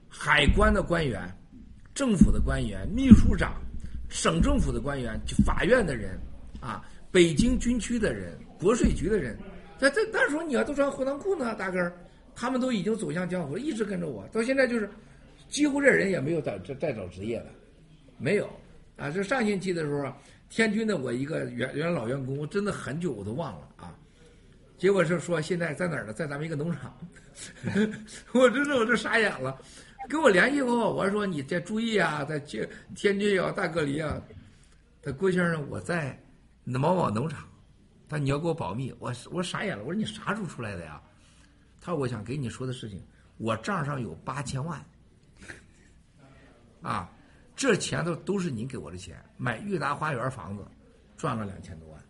[0.10, 1.32] 海关的官员、
[1.94, 3.62] 政府的官员、秘书长、
[4.10, 6.20] 省政府的官员、法院的人。
[6.60, 9.36] 啊，北京军区的人、国税局的人，
[9.82, 11.92] 那这那时候你要都穿货裆裤呢，大哥，
[12.36, 14.88] 他们都已经走向江湖了，一直跟着我，到现在就是，
[15.50, 17.48] 几乎这人也没有再再再找职业了，
[18.20, 18.48] 没有
[18.96, 19.10] 啊。
[19.10, 20.14] 这上星期的时候，
[20.50, 23.98] 天津的我一个原原老员工，我真的很久我都忘了啊。
[24.78, 26.14] 结果是说现在在哪儿呢？
[26.14, 26.96] 在咱们一个农场，
[28.34, 29.60] 我真的我这傻眼了。
[30.08, 34.22] 跟我联系过，我说你得注意啊，在天天津啊、大隔离啊。
[35.02, 36.16] 他郭先生，我在。
[36.64, 37.44] 某某农场，
[38.12, 41.02] 他你要给我保密，我我傻眼了，我说你啥时候出来的呀？
[41.80, 43.02] 他说我想给你说的事情，
[43.38, 44.86] 我账上有八千万，
[46.82, 47.10] 啊，
[47.56, 50.68] 这钱都都是您给我的钱，买裕达花园房子
[51.16, 52.04] 赚了两千多万，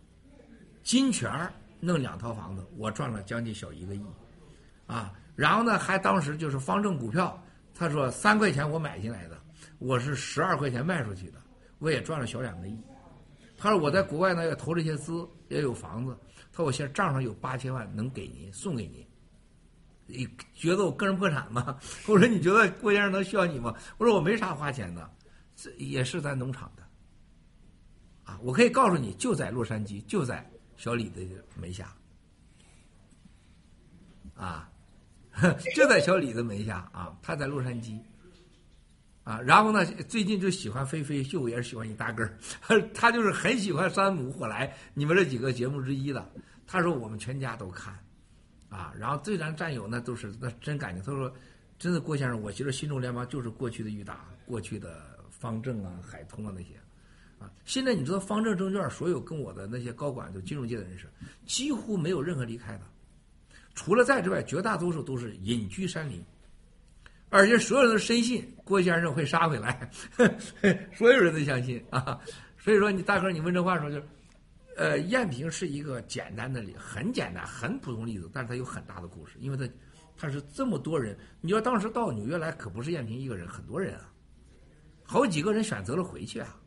[0.82, 1.30] 金泉
[1.78, 4.04] 弄两套房子，我赚了将近小一个亿，
[4.88, 7.40] 啊，然后呢还当时就是方正股票，
[7.76, 9.40] 他说三块钱我买进来的，
[9.78, 11.40] 我是十二块钱卖出去的，
[11.78, 12.76] 我也赚了小两个亿。
[13.56, 16.16] 他说我在国外呢也投了一些资，也有房子。
[16.50, 19.06] 他说我现在账上有八千万，能给您送给您。
[20.06, 21.78] 你觉得我个人破产吗？
[22.06, 23.74] 我说你觉得郭先生能需要你吗？
[23.98, 25.10] 我说我没啥花钱的，
[25.54, 26.82] 这也是咱农场的。
[28.24, 31.20] 啊，我可以告诉你，就在洛杉矶，就在小李的
[31.60, 31.94] 门下。
[34.34, 34.70] 啊，
[35.74, 37.98] 就在小李的门下啊，他在洛杉矶。
[39.24, 39.84] 啊，然后呢？
[40.08, 42.36] 最近就喜欢飞飞秀，也是喜欢你大个儿。
[42.92, 46.28] 他就是很喜欢山姆火来你们这几个节目之一的。
[46.66, 47.96] 他说我们全家都看，
[48.68, 51.04] 啊，然后最咱战友呢都是那真感情。
[51.04, 51.32] 他说，
[51.78, 56.70] 真的郭先生，我觉得新中联邦就是过去的裕达，过去的方正啊、海通啊那些，
[57.38, 61.06] 啊，现在你知道方正证券所有跟我的那些高管，就金融界的人士，
[61.46, 62.80] 几乎没有任何离开的，
[63.74, 66.24] 除了在之外，绝大多数都是隐居山林，
[67.32, 69.90] 而且所有人都深信郭先生会杀回来，
[70.94, 72.20] 所有人都相信啊。
[72.58, 74.08] 所以说，你大哥，你问这话的时候就是，
[74.76, 79.66] 呃，燕平是一个简单的例，很简单、很普通例子，但是它有很大的故事，因为它
[80.14, 81.18] 它是这么多人。
[81.40, 84.12] 你要当时到纽约来，可不是燕平一个人，很多人啊，
[85.02, 86.60] 好几个人选择了回去啊，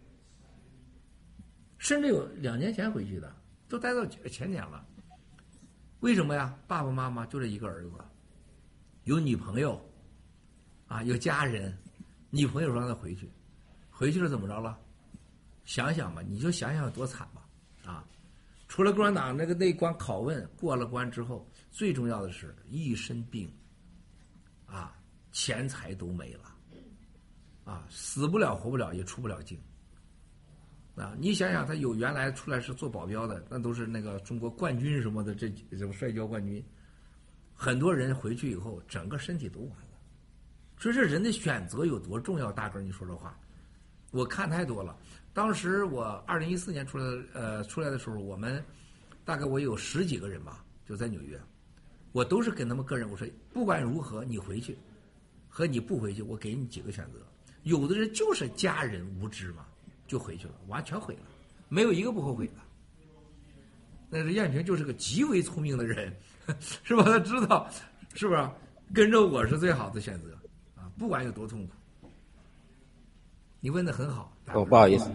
[1.78, 3.34] 甚至有两年前回去的，
[3.70, 4.84] 都待到前年了。
[6.00, 6.58] 为什么呀？
[6.68, 7.92] 爸爸妈妈就这一个儿子，
[9.04, 9.80] 有女朋友，
[10.96, 11.78] 啊，有家人，
[12.30, 13.30] 女朋友说让他回去，
[13.92, 14.80] 回去了怎么着了？
[15.66, 17.46] 想想吧，你就想想有多惨吧，
[17.84, 18.08] 啊！
[18.70, 23.52] 除了共产党那个那关拷问过了关之后，最重要的是一身病，
[24.66, 24.98] 啊，
[25.34, 26.56] 钱财都没了，
[27.66, 29.60] 啊，死不了活不了也出不了境，
[30.96, 31.14] 啊！
[31.20, 36.64] 你想想，他有原来出来是做保镖的，那都是那个中国冠军什么的，这什么摔跤冠军，
[37.54, 39.72] 很多人回去以后整个身体都完，
[40.78, 42.52] 所以这人的选择有多重要？
[42.52, 43.38] 大哥，你说这话，
[44.12, 44.96] 我看太多了。
[45.34, 48.64] 当时我二零一四年出来，呃，出来的时候，我们
[49.24, 51.40] 大概我有十几个人吧，就在纽约，
[52.12, 54.78] 我都是跟他们个人我说，不管如何，你回去
[55.50, 57.20] 和你不回去，我给你几个选择。
[57.64, 59.66] 有的人就是家人无知嘛，
[60.08, 61.22] 就回去了，完全毁了，
[61.68, 62.54] 没有一个不后悔的。
[64.10, 66.16] 那是燕平就是个极为聪明的人，
[66.62, 67.04] 是吧？
[67.04, 67.70] 他知道，
[68.14, 68.50] 是不是
[68.94, 70.35] 跟着我是最好的选择？
[70.98, 71.74] 不管有多痛苦。
[73.60, 74.32] 你问的很好。
[74.54, 75.10] 哦，不好意思，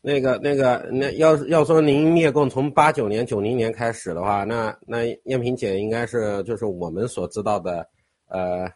[0.00, 7.88] 那个那个，那要要说您灭共从八九年、九零年开始的话，那那燕萍姐应该是就是我们所知道的，
[8.26, 8.68] 呃，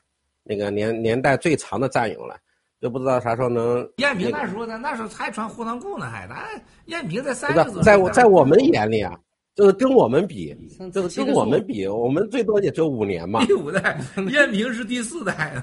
[0.45, 2.37] 那个年年代最长的战友了，
[2.81, 3.87] 就不知道啥时候能。
[3.97, 6.49] 燕萍那时候呢，那时候还穿护裆裤呢，还那
[6.87, 9.19] 燕萍在三十多，在我在我们眼里啊。
[9.59, 10.57] 就是跟我们比，
[10.93, 13.45] 就是跟我们比，我们最多也就五年嘛。
[13.45, 14.01] 第五代，
[14.31, 15.61] 燕平是第四代，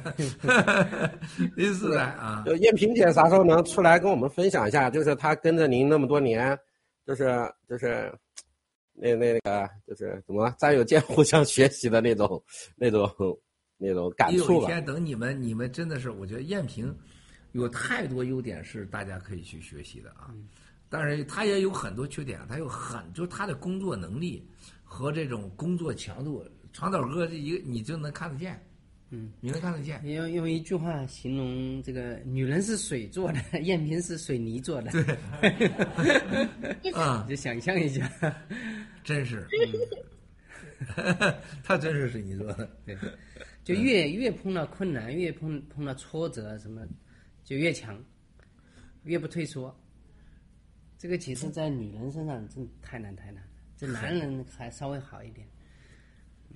[1.56, 2.44] 第四代啊。
[2.46, 4.90] 就燕平姐啥时候能出来跟我们分享一下？
[4.90, 6.60] 就是她跟着您那么多年，
[7.08, 8.14] 就是就是
[8.92, 12.44] 那那个就是怎么战友间互相学习的那种
[12.76, 13.10] 那种
[13.78, 14.54] 那种感触吧。
[14.56, 16.94] 有一天等你们你们真的是，我觉得燕平
[17.54, 20.36] 有太多优点是大家可以去学习的啊。
[20.90, 24.46] 但是他也有很多缺点，他有很就是他的工作能力
[24.84, 28.64] 和这种工作强度，长岛哥这一个你就能看得见，
[29.10, 30.02] 嗯，你能看得见。
[30.06, 34.92] 用用一句话形容这个女人是水做的，艳萍是水泥做的。
[34.92, 38.10] 对， 啊，就想象一下，
[39.04, 39.48] 真是，
[41.64, 42.70] 他真是水泥做的。
[42.86, 42.98] 对，
[43.64, 46.86] 就越越碰到困难，越碰碰到挫折什么，
[47.44, 47.98] 就越强，
[49.04, 49.76] 越不退缩。
[50.98, 53.44] 这个其实，在女人身上真太难太难，
[53.78, 55.48] 这男人还稍微好一点。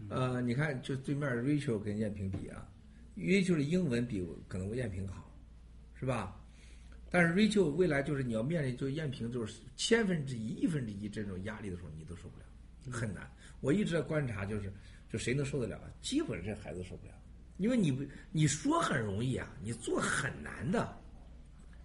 [0.09, 2.67] 呃，你看，就对面 Rachel 跟艳萍比啊
[3.17, 5.29] ，Rachel 的英文比可能艳萍好，
[5.93, 6.41] 是吧？
[7.11, 13.29] 但是 Rachel 未来就是你要面临，就艳萍就是千分之一、亿分之一这种压力的时候，你都受不了，很难。
[13.59, 14.71] 我一直在观察，就是
[15.11, 15.91] 就谁能受得了？
[16.01, 17.13] 基本这孩子受不了，
[17.57, 20.81] 因为你不你说很容易啊，你做很难的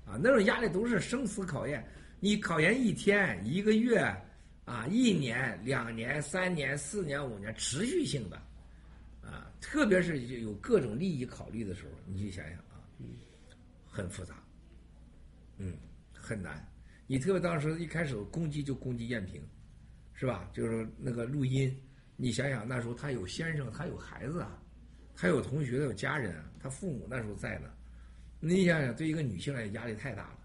[0.06, 1.84] 啊，那种压力都是生死考验。
[2.24, 3.98] 你考研一天、一个月，
[4.64, 8.36] 啊，一年、两年、三年、四年、五年，持续性的，
[9.20, 12.80] 啊，特别是有各种利益考虑的时候，你去想想啊，
[13.86, 14.42] 很复杂，
[15.58, 15.76] 嗯，
[16.14, 16.66] 很难。
[17.06, 19.46] 你特别当时一开始攻击就攻击燕萍，
[20.14, 20.48] 是吧？
[20.50, 21.78] 就是那个录音，
[22.16, 24.58] 你想想那时候他有先生，他有孩子啊，
[25.14, 27.68] 他有同学，有家人，他父母那时候在呢。
[28.40, 30.38] 你想想，对一个女性来讲，压力太大了。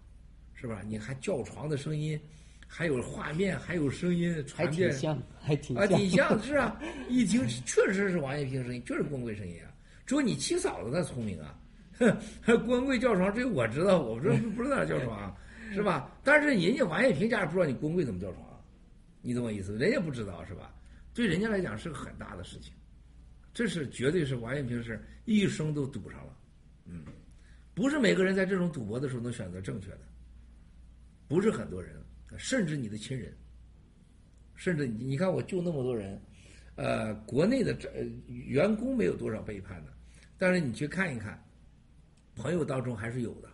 [0.60, 0.82] 是吧？
[0.86, 2.20] 你还叫床的声音，
[2.66, 6.78] 还有画面，还有声音传遍，像，还挺啊，挺像是啊。
[7.08, 9.72] 一听确实是王艳平声音，就是光贵声音啊。
[10.04, 11.56] 只有你七嫂子那聪明啊，
[12.66, 15.34] 光贵叫床只有我知道，我不知道 不知道叫床，
[15.72, 16.14] 是吧？
[16.22, 18.44] 但是人家王艳平家不知道你光贵怎么叫床，
[19.22, 19.74] 你懂我意思？
[19.78, 20.74] 人家不知道是吧？
[21.14, 22.74] 对人家来讲是个很大的事情，
[23.54, 26.36] 这是绝对是王艳平是一生都赌上了，
[26.84, 27.02] 嗯，
[27.72, 30.00] 不是每个人在这种赌博的时候能选择正确的。
[31.30, 31.94] 不是很多人，
[32.36, 33.32] 甚至你的亲人，
[34.56, 36.20] 甚至你你看，我救那么多人，
[36.74, 37.88] 呃，国内的这
[38.26, 39.92] 员工没有多少背叛的，
[40.36, 41.40] 但是你去看一看，
[42.34, 43.48] 朋友当中还是有的，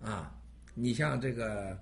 [0.00, 0.36] 啊，
[0.74, 1.80] 你像这个，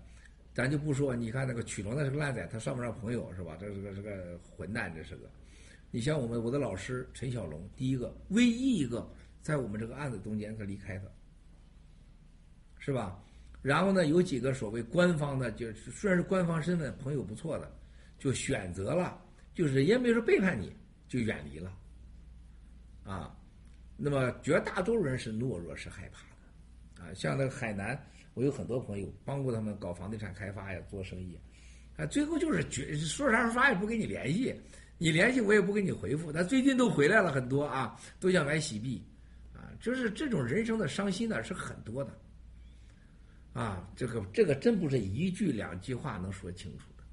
[0.52, 3.56] 咱就不说，你看那个曲龙那是个烂仔，他算不上朋友是吧？
[3.58, 5.30] 这是个是个混蛋，这是个。
[5.90, 9.10] 你像我们我的老师陈小龙，第一个唯一一个
[9.40, 11.10] 在我们这个案子中间他离开的，
[12.78, 13.18] 是吧？
[13.62, 17.72] 然后呢，有几个所谓官方的，就是虽然是官方身份，朋友不错的，
[18.18, 19.16] 就选择了，
[19.54, 20.74] 就是也没说背叛你，
[21.08, 21.72] 就远离了，
[23.04, 23.32] 啊，
[23.96, 27.96] 那么绝大多数人是懦弱，是害怕的，啊，像那个海南，
[28.34, 31.38] 我有很多朋友帮过他们搞房地产开发呀，做生意，
[31.96, 34.52] 啊，最后就是绝说啥说啥也不跟你联系，
[34.98, 39.00] 你联系我也不给你回复，但最近都回来了很多啊，都想买洗币，
[39.54, 42.18] 啊，就是这种人生的伤心呢是很多的。
[43.52, 47.04] 啊，这个这个真不是一句两句话能说清楚的。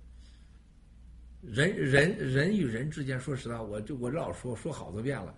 [1.41, 5.35] 人人人与人之间，说实话，我就我老说说好多遍了。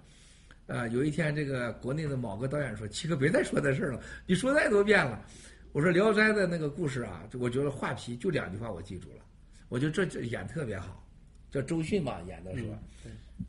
[0.68, 5.26] 啊，有一天这个国内的某个导演说：“七哥别再说这事儿了，你说太多遍了。”
[5.74, 9.26] 我说《聊斋》的那个故事啊，我觉得画皮就两句话我记住了，
[9.70, 11.06] 我觉得这这演特别好，
[11.50, 12.78] 叫周迅吧演的是吧？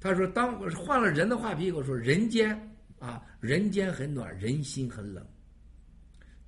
[0.01, 2.57] 他说：“当换了人的画皮以后，说人间
[2.99, 5.24] 啊，人间很暖，人心很冷。”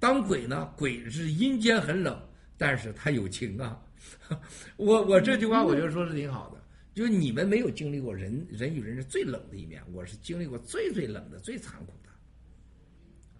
[0.04, 0.70] 当鬼呢？
[0.76, 2.22] 鬼是阴间很冷，
[2.58, 3.82] 但是他有情啊。
[4.76, 6.62] 我我这句话我觉得说是挺好的，
[6.92, 12.10] 就是你们没有经历过人人与人是最冷的一面，我是经历过最最冷的、最残酷的，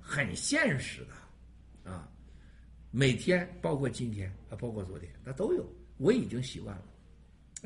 [0.01, 2.09] 很现实的啊。
[2.91, 6.85] 每天包括今天啊，包括昨天，那都有，我已经习惯了。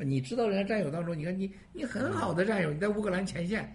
[0.03, 3.73] 你知道人家战友当中，你看你你很好的战友，你在乌克兰前线，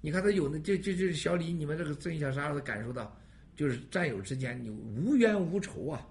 [0.00, 3.18] 你看他有的就就就小李，你们这个正义小沙子感受到。
[3.54, 6.06] 就是战友之间，你无冤无仇啊，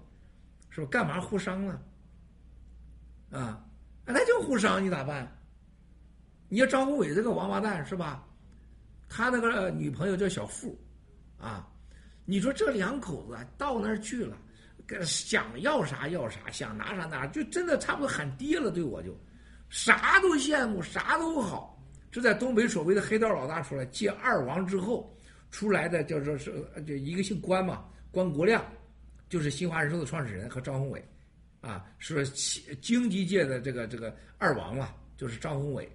[0.70, 0.86] 是吧？
[0.90, 1.80] 干嘛互伤呢？
[3.30, 3.64] 啊，
[4.04, 5.30] 那就互伤，你咋办？
[6.48, 8.24] 你要张宏伟这个王八蛋是吧？
[9.08, 10.78] 他那个女朋友叫小付，
[11.36, 11.68] 啊，
[12.24, 14.36] 你说这两口子到那儿去了，
[15.04, 19.18] 想要啥要啥，想拿啥拿，就真的差不多喊爹了，对我就
[19.68, 21.82] 啥都羡慕，啥都好。
[22.10, 25.12] 这在东北所谓的黑道老大出来接二王之后。
[25.52, 26.52] 出来的叫做是
[26.84, 28.64] 就一个姓关嘛，关国亮，
[29.28, 31.04] 就是新华人寿的创始人和张宏伟，
[31.60, 32.26] 啊，是
[32.80, 35.88] 经济界的这个这个二王嘛，就是张宏伟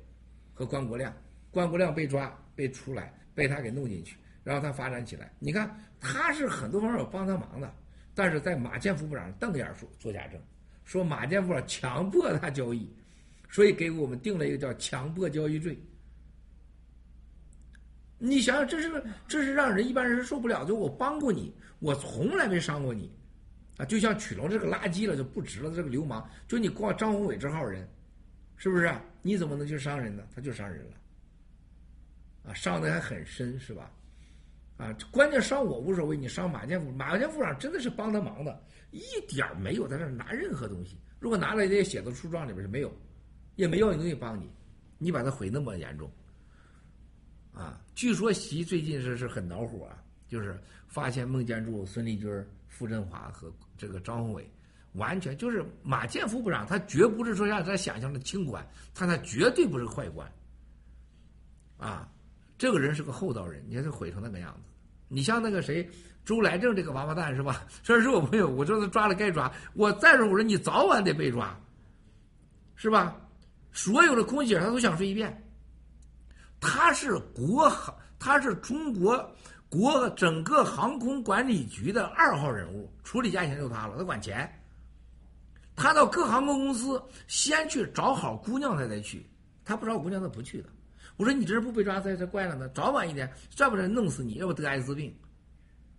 [0.53, 1.13] 和关国亮。
[1.49, 5.33] 关国亮被抓被出来，被他给弄进去，然后他发展起来。
[5.39, 7.73] 你看他是很多方面有帮他忙的，
[8.13, 10.39] 但是在马建副部长瞪眼说做假证，
[10.83, 12.87] 说马建副部长强迫他交易，
[13.49, 15.75] 所以给我们定了一个叫强迫交易罪。
[18.19, 20.65] 你想想，这是这是让人一般人受不了。
[20.65, 23.11] 就我帮过你，我从来没伤过你，
[23.77, 25.69] 啊，就像曲龙这个垃圾了，就不值了。
[25.75, 27.87] 这个流氓，就你挂张宏伟这号人，
[28.55, 28.91] 是不是？
[29.21, 30.23] 你怎么能去伤人呢？
[30.33, 33.91] 他就伤人了，啊，伤的还很深，是吧？
[34.77, 40.97] 啊，关键伤我无所谓，你伤马建副马建副长真的是帮他忙的，一点没有在这拿任何东西。
[41.19, 42.91] 如果拿来也写到诉状里边是没有，
[43.55, 44.49] 也没要你东西帮你，
[44.97, 46.09] 你把他毁那么严重。
[47.57, 49.97] 啊，据说习最近是是很恼火啊，
[50.29, 52.29] 就是发现孟建柱、孙立军、
[52.67, 54.47] 傅振华和这个张宏伟，
[54.93, 58.63] 完全就是马建副部长，他绝不是说像咱想象的清官，
[58.93, 60.31] 他那绝对不是坏官。
[61.77, 62.07] 啊，
[62.59, 64.69] 这个人是个厚道人，你看他毁成那个样子。
[65.07, 65.89] 你像那个谁，
[66.25, 67.65] 周来正这个王八蛋是吧？
[67.81, 71.59] 虽然是我朋友，我说他抓了该抓，我再说我说你早晚得被抓，
[72.75, 73.19] 是吧？
[73.71, 75.43] 所有的空姐他都想睡一遍。
[76.59, 79.35] 他是国航，他是中国
[79.69, 84.51] 国整个航空管理局的二号人物，处理价钱就他了，他管钱。
[85.75, 89.25] 他到各航空公司先去找好姑娘，他再去。
[89.63, 90.69] 他不找姑娘，他不去的。
[91.17, 92.67] 我说你这是不被抓，才才怪了呢。
[92.69, 95.13] 早晚一点，再不然弄死你，要不得艾滋病，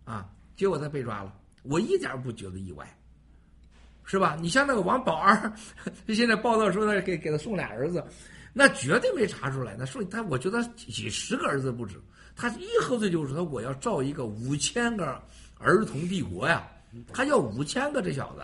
[0.04, 0.28] 啊！
[0.56, 1.32] 结果他被抓了，
[1.62, 2.98] 我一点不觉得意外，
[4.04, 4.36] 是吧？
[4.40, 5.52] 你像那个王宝儿，
[6.08, 8.02] 现在报道说他给给他送俩儿子。
[8.58, 9.76] 那绝对没查出来。
[9.78, 11.94] 那说他，我觉得几十个儿子不止。
[12.34, 15.22] 他一喝醉就说：“我要造一个五千个
[15.58, 16.68] 儿童帝国呀！”
[17.14, 18.42] 他要五千个，这小子，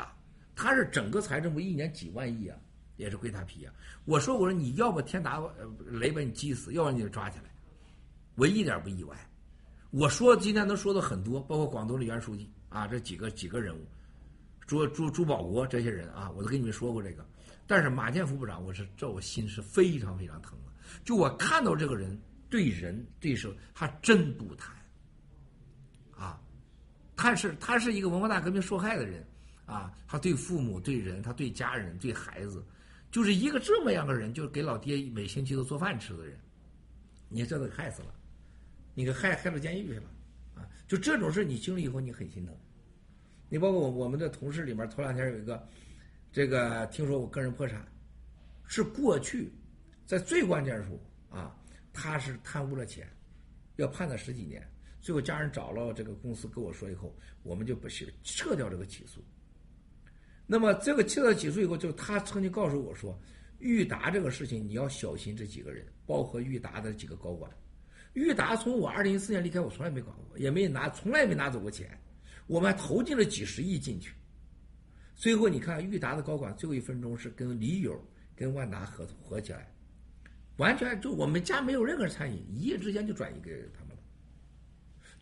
[0.55, 2.57] 他是整个财政部一年几万亿啊，
[2.97, 3.75] 也是归他批啊。
[4.05, 5.43] 我说：“我说你要不天打
[5.85, 7.47] 雷把你击死，要不你就抓起来。”
[8.39, 9.17] 我一点不意外。
[9.91, 13.85] 我说今天能说的很多，包括广东的原书记啊，这几个几个人物，
[14.65, 17.27] 朱朱朱保国这些人啊，我都跟你们说过这个。
[17.67, 20.73] 但是马建副部长，我是这我心是非常非常疼的。
[21.03, 22.21] 就我看到这个人
[22.51, 24.77] 对人对事，他真不贪，
[26.15, 26.41] 啊，
[27.17, 29.27] 他是他是一个文化大革命受害的人，
[29.65, 32.63] 啊，他对父母、对人、他对家人、对孩子，
[33.11, 36.39] 就是一个这么样的人，就是给老爹每星期都做饭吃的人，
[37.31, 38.15] 你这都害死了，
[38.95, 40.11] 你给害害到监狱去了，
[40.55, 42.55] 啊，就这种事你经历以后你很心疼。
[43.49, 45.67] 你包括我我们的同事里面，头两天有一个。
[46.35, 47.87] 这个听说我个人破产，
[48.67, 49.53] 是过去
[50.05, 51.57] 在最关键时候啊，
[51.93, 53.09] 他是贪污了钱，
[53.77, 54.69] 要判他十几年，
[55.01, 59.23] 最后家人找了这个公司跟我说以后，我们就不是撤掉这个起诉。
[60.45, 63.17] 那么这个撤掉起诉以后，就他曾经告诉我说，
[63.61, 67.49] 裕达这个事情你要小心这几个人，包括裕达的几个高管。
[68.15, 71.97] 裕达从我二零一四年离开，我从来没管过，也没拿，从来没拿走过钱。
[72.49, 74.13] 我们还投进了几十亿进去。
[75.15, 77.99] 最后你看，裕达的高管最后一分钟是跟李友、
[78.35, 79.73] 跟万达合合起来，
[80.57, 84.03] 完全就我们家没有任何餐饮，一夜之间就转移给他们了。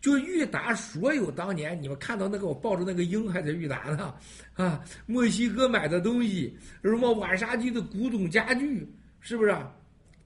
[0.01, 4.13] 就裕达所有当年你们看到那个我抱着那个鹰还在裕达呢，
[4.53, 8.85] 啊，墨西哥买的东西，什么瓦沙基的古董家具，
[9.21, 9.55] 是不是、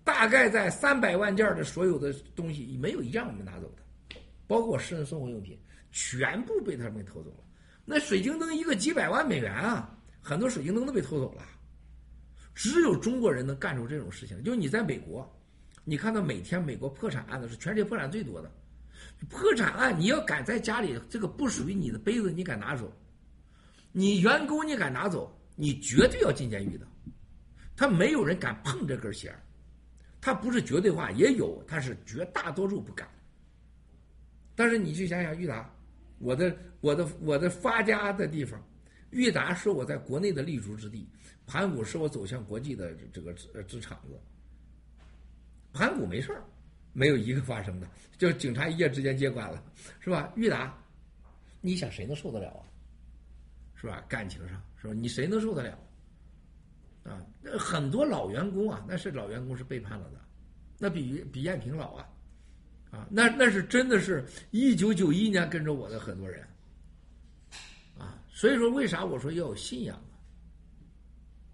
[0.04, 4.16] 大概在三百万件的所有的东西，没有一样我们拿走的，
[4.48, 5.60] 包括我私人生活用品，
[5.92, 7.44] 全部被他们偷走了。
[7.90, 11.42] 那水晶灯一个几百万美元啊，很多水晶灯都被偷走了。
[12.54, 14.44] 只有中国人能干出这种事情。
[14.44, 15.26] 就是你在美国，
[15.86, 18.52] 你看到每天美国破产案的是全世界破产最多的，
[19.30, 22.92] 破产案你要敢在家里这个不属于你的杯子，你敢拿走，
[23.94, 26.86] 你员工你敢拿走，你绝对要进监狱的。
[27.74, 29.34] 他没有人敢碰这根弦。
[30.20, 33.08] 他不是绝对化，也有，他是绝大多数不敢。
[34.56, 35.74] 但是你去想想，裕达，
[36.20, 38.62] 我的我的我的发家的地方，
[39.12, 41.08] 裕达是我在国内的立足之地，
[41.46, 44.20] 盘古是我走向国际的这个支支场子。
[45.74, 46.44] 盘古没事儿，
[46.92, 47.88] 没有一个发生的，
[48.18, 49.64] 就警察一夜之间接管了，
[50.00, 50.34] 是吧？
[50.36, 50.76] 裕达，
[51.62, 52.66] 你想谁能受得了啊？
[53.76, 54.04] 是吧？
[54.10, 54.94] 感情上是吧？
[54.94, 55.78] 你谁能受得了？
[57.04, 60.20] 啊，那很多老员工啊，那是老员工是背叛了的，
[60.80, 62.10] 那比比艳萍老啊，
[62.98, 66.44] 啊，那那是真的是一九九一年跟着我的很多人，
[67.98, 70.18] 啊，所以说为啥我说要有信仰啊？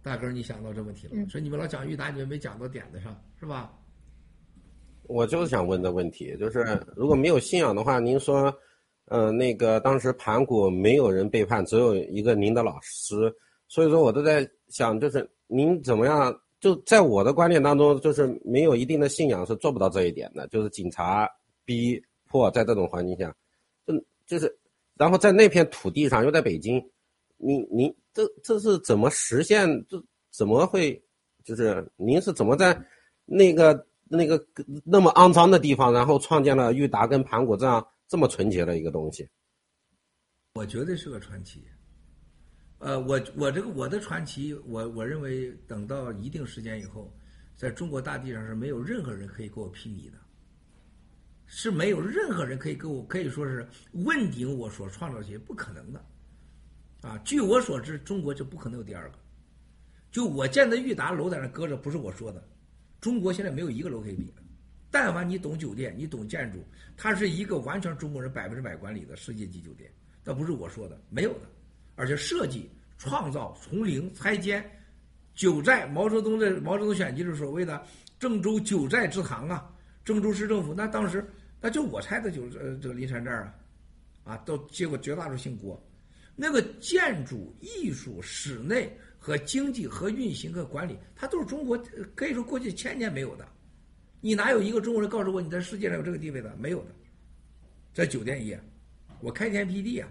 [0.02, 1.26] 大哥，你想到这问题了？
[1.28, 3.74] 所以你们老讲裕达，你们没讲到点子上，是吧？
[5.04, 8.54] 我就是想问的问题，就是如果没有信仰的话，您说，
[9.06, 13.16] 呃，那个当时盘古没有人背叛，只有一个您的老师，
[13.68, 15.30] 所以说我都在想，就是。
[15.48, 16.36] 您怎么样？
[16.64, 20.48] 就在我的观念当中，就是没有一定的信仰是做不到这一点的。
[20.48, 21.30] 就是警察
[21.66, 23.36] 逼迫，在这种环境下，
[23.86, 23.94] 就
[24.26, 24.58] 就是，
[24.96, 26.82] 然后在那片土地上，又在北京，
[27.36, 29.68] 您您这这是怎么实现？
[29.90, 31.04] 这怎么会？
[31.44, 32.82] 就是您是怎么在
[33.26, 34.42] 那个那个
[34.86, 39.28] 那么肮脏的地方，然后创建了裕达跟盘古这样这么纯洁的一个东西？
[40.54, 41.62] 我觉得是个传奇。
[42.84, 47.10] 呃，我我这个我的传奇，我我认为等到一定时间以后，
[47.56, 50.18] 在中国大地上是没有任何人可以跟我匹敌的，
[51.46, 56.06] 是没有任何人可以跟我可以说是问鼎我所创造这些，不可能的，
[57.04, 59.18] 啊，据我所知，中国就不可能有第二个。
[60.12, 62.46] 就我建的裕达楼在那搁着，不是我说的，
[63.00, 64.44] 中国现在没有一个楼可以比的。
[64.92, 66.62] 但凡你懂酒店，你懂建筑，
[66.98, 69.90] 它是一个完全中国人百分之百管理的世界级酒店，
[70.22, 71.48] 那不是我说的，没有的。
[71.96, 74.64] 而且设计、创造、从零拆迁、
[75.36, 77.86] 九寨，毛泽东的毛泽东选集是所谓的
[78.20, 79.70] 郑州九寨之堂啊。
[80.04, 81.26] 郑州市政府那当时
[81.62, 83.54] 那就我拆的九呃这个灵山寨啊，
[84.24, 85.82] 啊都结果绝大多数姓郭。
[86.36, 91.78] 那个建筑、艺术、室内和经济和运行和管理，它都是中国
[92.16, 93.48] 可以说过去千年没有的。
[94.20, 96.56] 你哪有一个中国人告诉我你在世界上有这个地位的？
[96.58, 96.88] 没有的。
[97.94, 98.60] 在酒店业，
[99.20, 100.10] 我开天辟地啊。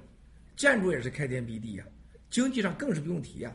[0.56, 1.84] 建筑也是开天辟地呀，
[2.30, 3.52] 经济上更是不用提呀，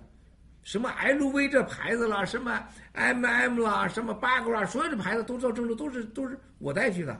[0.63, 7.19] 什么 LV 这牌子啦，什么 MM 啦，什么 BAG 啦，所有的牌子都知道郑州都是都是我带去的，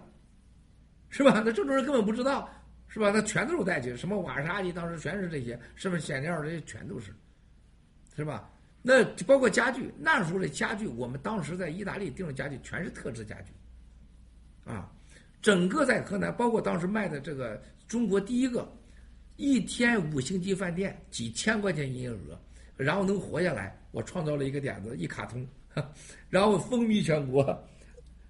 [1.10, 1.42] 是吧？
[1.46, 2.50] 那郑州人根本不知道，
[2.88, 3.12] 是吧？
[3.14, 7.14] 那全都是我带去的，什么瓦莎基当时全是这些，是不是显料这些全都是，
[8.16, 8.50] 是吧？
[8.82, 13.54] 那包括家具，那时候的家具，我们当时在意大利订的家具全是特制家具，
[14.70, 14.92] 啊，
[15.42, 18.70] 整个在河南，包括当时卖的这个中国第一个。
[19.38, 22.38] 一天五星级饭店几千块钱营业额，
[22.76, 25.48] 然后能活下来，我创造了一个点子，一卡通，
[26.30, 27.42] 然后风靡全国，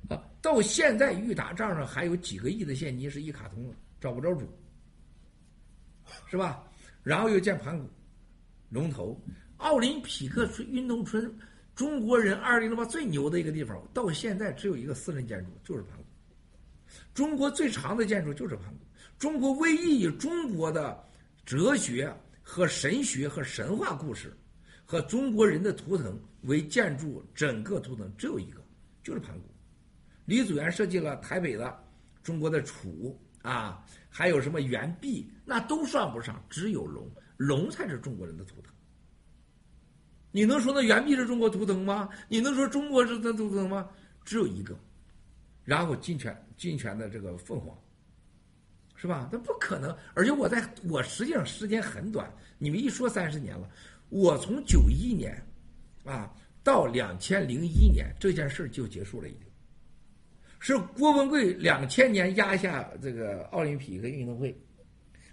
[0.10, 4.46] 啊， 到现在裕达账上还有几个亿的现金是一卡通，找不着主，
[6.30, 6.64] 是吧？
[7.04, 7.90] 然后又建盘古，
[8.70, 9.18] 龙头，
[9.58, 11.34] 奥林匹克村运动村，
[11.74, 16.04] 中国人二零零八最牛的一个地方，到现在只有一个私人建筑，就是盘古，
[17.14, 18.87] 中国最长的建筑就是盘古。
[19.18, 21.04] 中国唯一以中国的
[21.44, 22.14] 哲学
[22.44, 24.32] 和神学和神话故事
[24.86, 28.62] 和中国人的图腾为建筑，整个图腾只有一个，
[29.04, 29.50] 就是盘古。
[30.26, 31.84] 李祖原设计了台北的
[32.22, 38.72] 中国的楚啊，还有什么元壁，那都算不上，只有龙，龙才是中国人的图腾。
[40.32, 42.08] 你能说那元壁是中国图腾吗？
[42.28, 43.90] 你能说中国是的图腾吗？
[44.24, 44.78] 只有一个，
[45.64, 47.76] 然后金泉金泉的这个凤凰。
[49.00, 49.30] 是吧？
[49.32, 49.96] 那不可能。
[50.14, 53.70] 而且我在我实际上时间很短，你们一说三十年了，
[54.10, 55.40] 我从九一年
[56.04, 56.34] 啊
[56.64, 59.42] 到两千零一年这件事儿就结束了，已经。
[60.60, 64.60] 是郭文贵两千年压下这个奥林匹克运动会，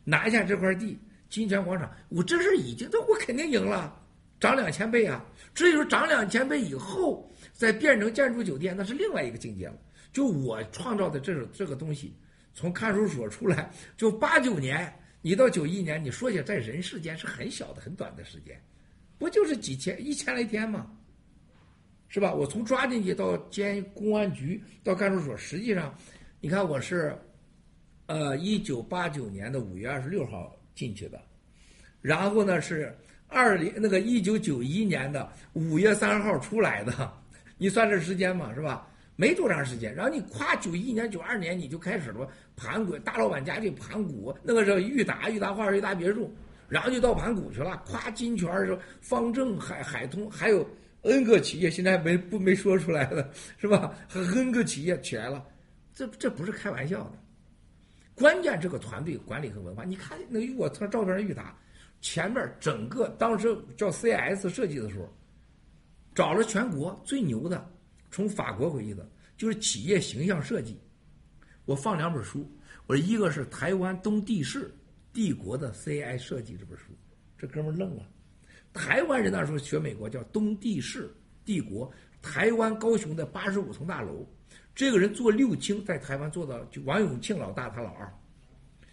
[0.04, 0.98] 拿下这块地，
[1.30, 3.98] 金泉广场，我这事儿已经，这我肯定赢了，
[4.38, 5.24] 涨两千倍啊！
[5.54, 9.78] 至于说涨两千倍以后再变成建筑酒店，那是另外一个境界了。
[10.12, 12.14] 就我创造的这种这个东西，
[12.54, 14.90] 从看守所出来，就八九年，
[15.20, 18.58] 你到九一年，你说起来在人世间是很小的、很短的时间，
[19.18, 20.90] 不就是几千、一千来天吗？
[22.08, 22.32] 是吧？
[22.32, 25.92] 我从抓进去到监公安局到看守所，实际上，
[26.40, 27.18] 你看我是，
[28.06, 31.20] 呃，一九八九年的五月二十六号进去的，
[32.00, 37.12] 然后呢是二零那个一九九一年的五月三号出来的，
[37.58, 38.88] 你算这时间嘛，是吧？
[39.16, 46.34] 没多长时间，然后你夸九一年、九二年你就开始了盘古大老板家去盘古，那个时候裕达、裕达花园、裕达别墅，
[46.68, 50.68] 然后就到盘古去了，夸金泉说、方正、海海通，还有
[51.02, 53.94] N 个企业，现在没不没说出来的是吧？
[54.08, 55.46] 和 N 个企业起来了，
[55.94, 57.12] 这这不是开玩笑的。
[58.16, 61.56] 关键这个团队管理和文化，你看那我从照片上裕达，
[62.00, 65.08] 前面整个当时叫 CS 设计的时候，
[66.16, 67.70] 找了全国最牛的。
[68.14, 69.04] 从法国回去的，
[69.36, 70.78] 就是企业形象设计。
[71.64, 72.48] 我放两本书，
[72.86, 74.72] 我说一个是台湾东帝士
[75.12, 76.92] 帝国的 CI 设计这本书，
[77.36, 78.04] 这哥们愣了。
[78.72, 81.12] 台湾人那时候学美国叫东帝士
[81.44, 81.92] 帝国，
[82.22, 84.24] 台湾高雄的八十五层大楼，
[84.76, 88.08] 这个人做六轻在台湾做的，就王永庆老大他老二，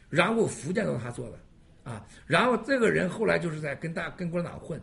[0.10, 1.40] 然后福建都是他做的，
[1.84, 4.82] 啊，然后这个人后来就是在跟大跟共产党混，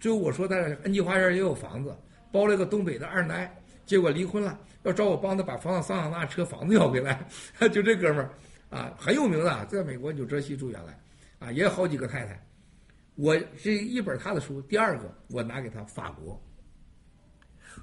[0.00, 1.96] 最后我说他恩济花园也有房子，
[2.32, 3.54] 包了个东北的二奶。
[3.86, 7.26] 结果离婚了，要找我帮他把房子桑塔纳车房子要回来，
[7.72, 8.30] 就这哥们儿，
[8.68, 11.00] 啊，很有名的，在美国纽泽西住原来，
[11.38, 12.44] 啊，也有好几个太太。
[13.14, 16.38] 我这一本他的书，第二个我拿给他法国，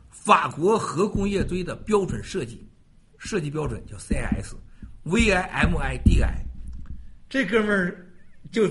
[0.09, 2.69] 法国核工业堆的标准设计，
[3.17, 6.45] 设计标准叫 CIS，V I M I D I，
[7.29, 8.05] 这哥们儿
[8.51, 8.69] 就。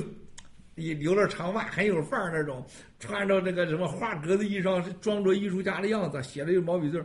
[0.74, 2.66] 你留了长发，很有范儿那种，
[2.98, 7.04] 穿着这个什么花格子衣裳，装着艺术家的样子，写了一个毛笔字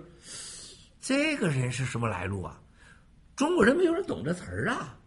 [1.02, 2.60] 这个人是什么来路啊？
[3.36, 4.98] 中国人没有人懂这词儿啊。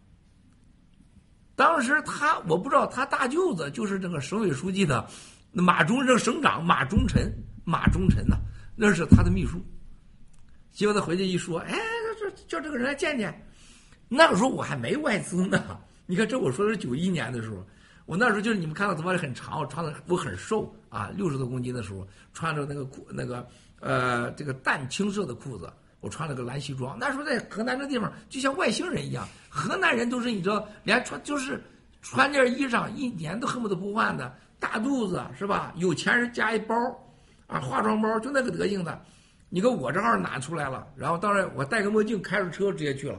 [1.56, 5.08] 当时他，我不知道他大舅子就是这个省委书记的
[5.52, 7.32] 马忠，这省长马忠臣，
[7.64, 8.36] 马忠臣呐，
[8.76, 9.58] 那是他的秘书。
[10.70, 11.78] 结果他回去一说，哎，
[12.18, 13.34] 说叫这个人来见见。
[14.08, 15.80] 那个时候我还没外资呢。
[16.04, 17.66] 你看，这我说的是九一年的时候。
[18.06, 23.46] 我那时候就是你们看到头发很长，我穿的我很瘦啊，六十多公斤的时候，穿着那个裤那个
[23.80, 26.98] 呃这个淡青色的裤子，我穿了个蓝西装。
[26.98, 31.62] 那时候在河南这地方就像外星人一样，河南人都是你知道，连穿就是
[32.02, 35.72] 穿件衣裳一年都恨不得不换的，大肚子是吧？
[35.76, 36.74] 有钱人加一包
[37.46, 39.00] 啊，化妆包就那个德行的。
[39.48, 43.18] 你看我这号拿出来了，然后当然我戴个墨镜，开着车直接去了。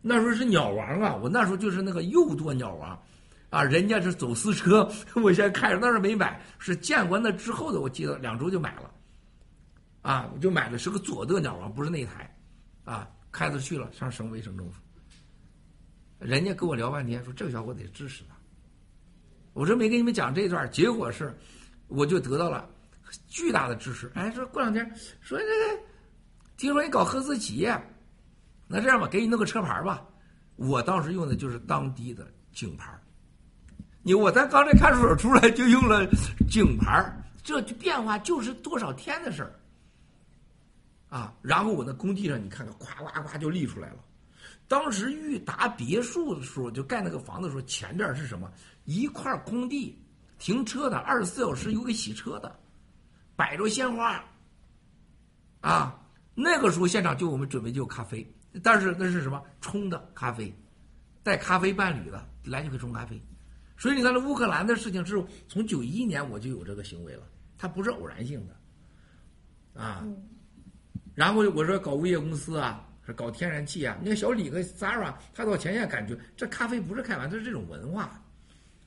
[0.00, 2.96] 那时候是鸟王啊，我那时候就是那个又多鸟王。
[3.50, 4.86] 啊人家是走私车，
[5.22, 8.90] 我先开着，但是没买，是建国那之后的，我记得两周就买了，
[10.02, 12.36] 啊，我就买的是个左舵鸟王，不是那台，
[12.84, 14.80] 啊，开着去了上省委省政府，
[16.18, 18.36] 人家跟我聊半天，说这个小伙得支持他，
[19.54, 21.34] 我这没跟你们讲这段，结果是，
[21.86, 22.68] 我就得到了
[23.28, 24.86] 巨大的支持，哎，说过两天
[25.22, 25.82] 说这个，
[26.58, 27.74] 听说你搞合资企业，
[28.66, 30.06] 那这样吧，给你弄个车牌吧，
[30.56, 32.92] 我当时用的就是当地的警牌。
[34.02, 36.06] 你我咱刚才看守所出来就用了
[36.48, 37.04] 警牌
[37.42, 39.52] 这变化就是多少天的事儿
[41.08, 41.34] 啊！
[41.40, 43.96] 然后我那工地上你看看，咵咵咵就立出来了。
[44.66, 48.50] 当时裕达别墅的时候，就盖那个房子的时候，前边是什么？
[48.84, 49.98] 一块空地，
[50.38, 52.54] 停车的，二十四小时有个洗车的，
[53.34, 54.22] 摆着鲜花
[55.62, 55.98] 啊。
[56.34, 58.26] 那个时候现场就我们准备就咖啡，
[58.62, 60.54] 但是那是什么冲的咖啡，
[61.22, 63.20] 带咖啡伴侣的，来就可以冲咖啡。
[63.78, 67.22] 所以你看，这乌克兰的事情是从九一年我就有这个行为了，
[67.56, 70.04] 它不是偶然性的，啊。
[71.14, 73.96] 然后我说搞物业公司啊，是搞天然气啊。
[74.00, 78.20] 你看小李和 Zara，他到前线感觉这咖啡不是开玩笑，是这种文化，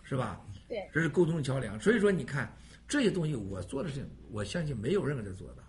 [0.03, 0.41] 是吧？
[0.67, 1.79] 对，这是沟通桥梁。
[1.79, 2.53] 所以说，你看
[2.87, 5.63] 这些东西，我做的事情，我相信没有任何人做的。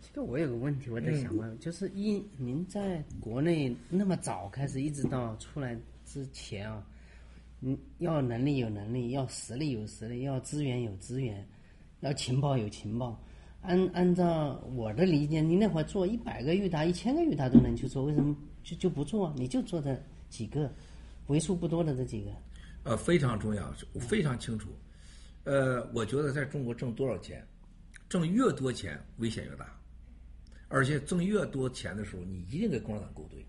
[0.00, 6.84] 这个我有个问题，我在想问，就是一您在国内那么早开始，一直到出来之前啊。
[7.62, 11.46] 嗯，要能力有能力，要实力有实力，要资源有资源，
[12.00, 13.22] 要情报有情报。
[13.60, 19.34] 按按照我的理解，你那会儿做一百个裕达、一千个裕达都能去做，为什么就就不做？
[19.36, 19.94] 你就做这
[20.30, 20.72] 几个，
[21.26, 22.30] 为数不多的这几个。
[22.84, 24.70] 呃，非常重要，我非常清楚。
[25.44, 27.46] 呃，我觉得在中国挣多少钱，
[28.08, 29.78] 挣越多钱危险越大，
[30.68, 33.44] 而且挣越多钱的时候，你一定跟共产党勾兑，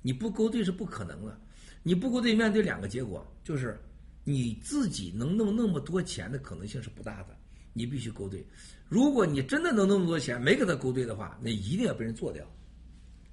[0.00, 1.36] 你不勾兑是不可能的。
[1.82, 3.78] 你不勾兑，面对两个结果，就是
[4.24, 7.36] 你自己能弄那么多钱的可能性是不大的，
[7.72, 8.44] 你必须勾兑。
[8.88, 12.46] 如果你真的能弄那么多钱，没跟他勾兑的话，那一定要被人做掉。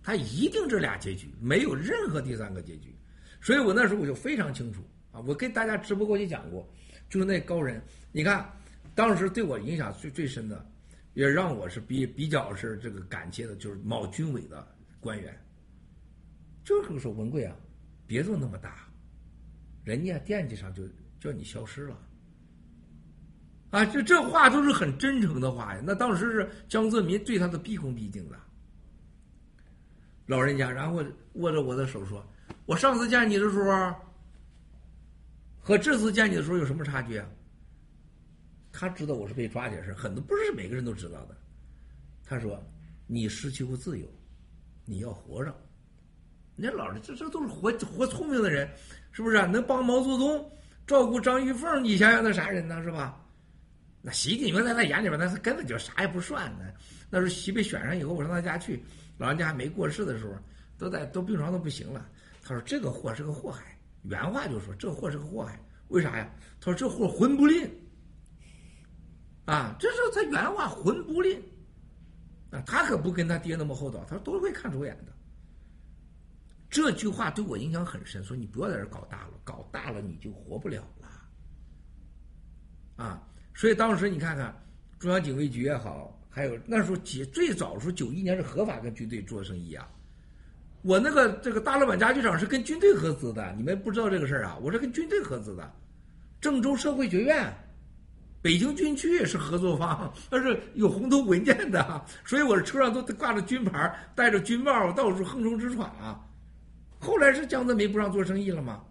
[0.01, 2.95] 他一定这俩结局，没有任何第三个结局。
[3.41, 4.81] 所以我那时候我就非常清楚
[5.11, 6.67] 啊，我跟大家直播过去讲过，
[7.09, 7.81] 就是那高人，
[8.11, 8.51] 你看
[8.95, 10.65] 当时对我影响最最深的，
[11.13, 14.65] 也让我是比比较是这个感谢的，就是某军委的
[14.99, 15.37] 官员，
[16.63, 17.55] 就是说文贵啊，
[18.09, 18.87] 别做那么大，
[19.83, 20.81] 人家惦记上就
[21.19, 21.95] 叫你消失了。
[23.69, 25.83] 啊，这这话都是很真诚的话呀。
[25.85, 28.35] 那当时是江泽民对他的毕恭毕敬的。
[30.25, 32.25] 老人家，然后握着我的手说
[32.65, 33.95] ：“我上次见你的时候，
[35.59, 37.29] 和这次见你的时候有什么差距啊？”
[38.73, 41.37] 他知道我是被抓点事，很多不是每个人都知道的。
[42.23, 42.59] 他说
[43.05, 44.07] ：“你失去过自由，
[44.83, 45.55] 你要活着。”
[46.59, 48.69] 人家老人这这都是活活聪明的人，
[49.13, 50.51] 是不是、能帮毛泽东
[50.85, 52.83] 照顾张玉凤，你想想那啥人呢？
[52.83, 53.25] 是吧？
[54.01, 56.65] 那习近平在他眼里边，那是根本就啥也不算呢。
[57.09, 58.83] 那时候习被选上以后，我上他家去。
[59.17, 60.33] 老人家还没过世的时候，
[60.77, 62.05] 都在都病床都不行了。
[62.43, 65.57] 他说：“这个货是个祸害。”原话就说：“这货是个祸害。”
[65.87, 66.29] 为啥呀？
[66.59, 67.69] 他说：“这货混不吝。”
[69.45, 71.41] 啊，这是他原话，混不吝。
[72.51, 75.13] 啊，他可不跟他爹那么厚道，他说都会看走眼的。
[76.69, 81.07] 这句话对我影响很深，说你不要在这搞大了，搞大了你就活不了了。
[83.03, 83.23] 啊，
[83.53, 84.55] 所以当时你看看
[84.99, 86.15] 中央警卫局也好。
[86.31, 89.89] 还有那时候几最早的时候，九一年是合法跟军队做生意啊。
[90.83, 94.55] 我那个这个大老板家具厂是跟军队合资的，你们不知道这个事儿啊？
[94.61, 95.73] 我是跟军队合资的，
[96.39, 97.51] 郑州社会学院、
[98.43, 106.23] 北京军区是合作方，那是有红头文件的，所以我的车上都挂着军牌，戴着军帽，到处横冲直闯啊。
[106.99, 108.85] 后来是江泽民不让做生意了吗？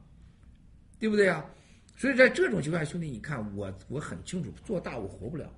[0.98, 1.44] 对不对啊？
[1.96, 5.52] 所以在这种情况下，兄弟，你看我我很清楚，做大我活不了。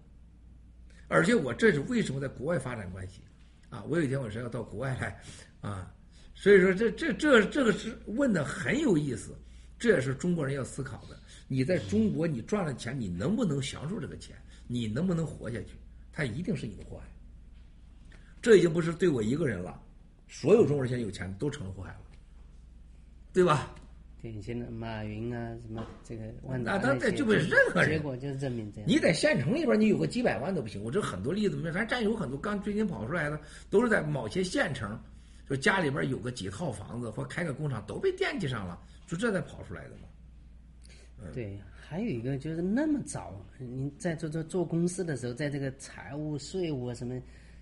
[1.08, 3.20] 而且我这是为什么在国外发展关系，
[3.68, 5.20] 啊，我有一天我是要到国外来，
[5.60, 5.92] 啊，
[6.34, 9.34] 所以说这这这这个是问的很有意思，
[9.78, 11.18] 这也是中国人要思考的。
[11.46, 14.36] 你在中国你赚了钱，你能不能享受这个钱？
[14.66, 15.70] 你能不能活下去？
[16.12, 17.06] 它一定是你的祸害。
[18.40, 19.82] 这已经不是对我一个人了，
[20.28, 22.00] 所有中国人现在有钱都成了祸害了，
[23.32, 23.74] 对吧？
[24.20, 28.86] 典型的马云啊，什么这个万达啊，他这就不是任何人，结果就是证明这样。
[28.86, 30.84] 你在县城里边，你有个几百万都不行。
[30.84, 33.40] 我这很多例子，咱战友很多，刚最近跑出来的，
[33.70, 35.00] 都是在某些县城，
[35.48, 41.32] 就家里边有个几套房子或开个工厂，都被惦记上了，就这才跑出来的嘛。
[41.32, 47.18] 对，还有一个就是那么早，您在做做做公司的时候，在这个财务、税务什么，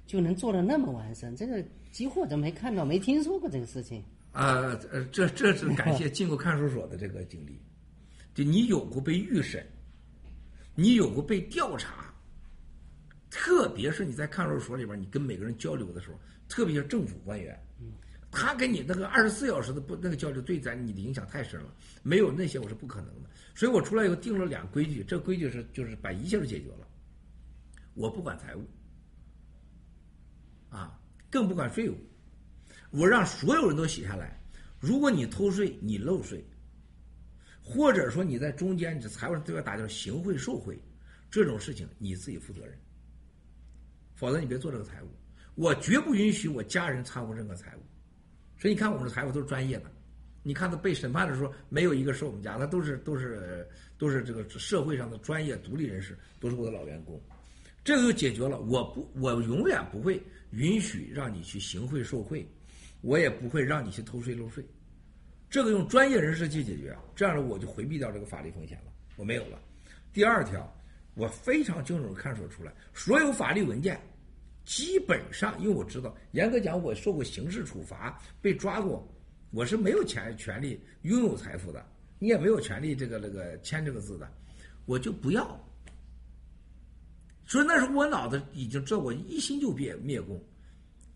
[0.07, 4.03] 就能做的那么完善，这个几乎我都没看到、没听说过这个事情。
[4.33, 7.61] 啊，呃，这这是感谢进过看守所的这个经历，
[8.35, 9.67] 就你有过被预审，
[10.75, 12.15] 你有过被调查，
[13.31, 17.59] 特别是你在看守所里边，你跟每个人交流的时候，特别是政府官员，
[18.31, 23.31] 他跟你那个二十四小时的不那个交流，对咱你的影响太深了，没有那些我是不可能的。
[23.57, 26.87] 所以我出来以后定了两规矩，这规矩是就是把一切都解决了，
[27.95, 28.65] 我不管财务，
[30.69, 30.97] 啊，
[31.29, 31.97] 更不管税务。
[32.91, 34.41] 我让所有人都写下来，
[34.81, 36.43] 如果你偷税、你漏税，
[37.63, 40.79] 或者说你在中间这财务上对外打叫行贿受贿，
[41.31, 42.79] 这种事情你自己负责任，
[44.15, 45.09] 否则你别做这个财务。
[45.55, 47.81] 我绝不允许我家人掺和任何财务。
[48.57, 49.91] 所以你看，我们的财务都是专业的。
[50.43, 57.21] 你看他被审判的时候，没有一个是我们家，他都是都是都是这个社会上的专业独立人士，都是我的老员工。
[57.85, 58.59] 这个就解决了。
[58.61, 62.49] 我不，我永远不会允许让你去行贿受贿。
[63.01, 64.65] 我也不会让你去偷税漏税，
[65.49, 69.59] 这个用专业人士去解决，这样呢我就回避掉这个法律风险了，我没有了。
[70.13, 70.71] 第二条，
[71.15, 74.01] 我非常清楚看守出来，所有法律文件，
[74.65, 79.07] 基本上，因为我知道，严格讲，我受过刑事处罚，被抓过，
[79.53, 81.87] 我是没有权权利拥有财富的，
[82.19, 84.29] 你也没有权利这个那个签这个字的，
[84.87, 85.65] 我就不要。
[87.47, 90.39] 所以那时候我脑子已经知道，我一心就灭灭共。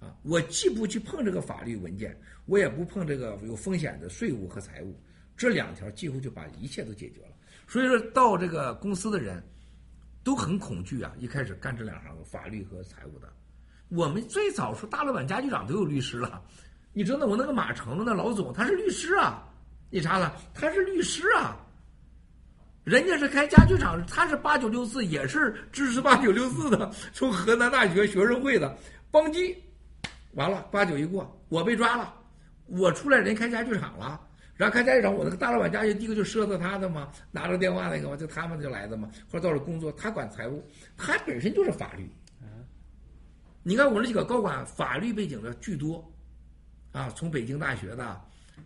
[0.02, 5.00] 啊，我既不去碰这个法律文件，我也不碰这个有风险的税务和财务，
[5.36, 7.28] 这两条几乎就把一切都解决了。
[7.68, 9.40] 所以说到这个公司的人，
[10.24, 11.14] 都很恐惧啊！
[11.18, 13.32] 一开始干这两行法律和财务的，
[13.88, 16.42] 我们最早说大老板、家具厂都有律师了，
[16.92, 19.48] 你知道我那个马成那老总他是律师啊，
[19.88, 21.56] 你查了他是律师啊。
[22.84, 28.76] 人家是开家具厂，他是八九六四，也是支持八九六四的，从河南大学学生会的，
[29.08, 29.56] 邦基，
[30.32, 32.14] 完了八九一过，我被抓了，
[32.66, 34.20] 我出来人开家具厂了，
[34.54, 40.62] 然后开家具厂，我那个大老板家具第一个就赊的他的嘛，拿着电话那个嘛，就他们就来的嘛，或者到了工作，他管财务，
[40.96, 42.08] 他本身就是法律，
[43.62, 46.12] 你看我那几个高管法律背景的巨多，
[46.92, 48.04] 啊，从北京大学的，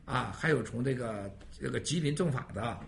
[0.05, 2.79] 啊，还有从这个这个吉林政法的，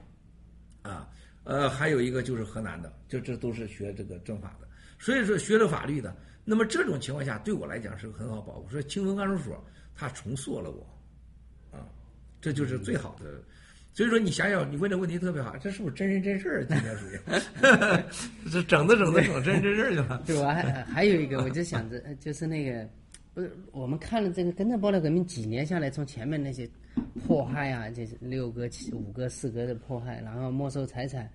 [0.82, 1.08] 啊。
[1.44, 4.68] 呃，还有一个就是河南的，就这都是学这个政法的，
[4.98, 6.14] 所以说学了法律的，
[6.48, 8.68] 那么这种情况下对我来讲是很好保护。
[8.70, 9.62] 说清风看守所
[9.94, 11.86] 他重塑了我，啊，
[12.40, 13.26] 这就是最好的。
[13.92, 16.64] 所以说你想想，你问的问题特别好，这是不是真人真事儿？
[16.64, 17.18] 今天属于
[18.50, 20.22] 这整的整的整真人真事儿去了。
[20.24, 22.88] 对，我还还有一个，我就想着就是那个，
[23.34, 26.68] 不是我们看了这个跟着爆料革命几年下来，从前面那些。
[27.24, 31.30] 迫害啊，这是六个、七、五个、四个的迫害，然后没收财产，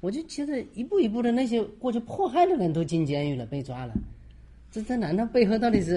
[0.00, 3.94] 我就觉得一步一步的那些过去迫害的人都进监狱了，被抓了。
[4.74, 5.96] 这这难道背后到底是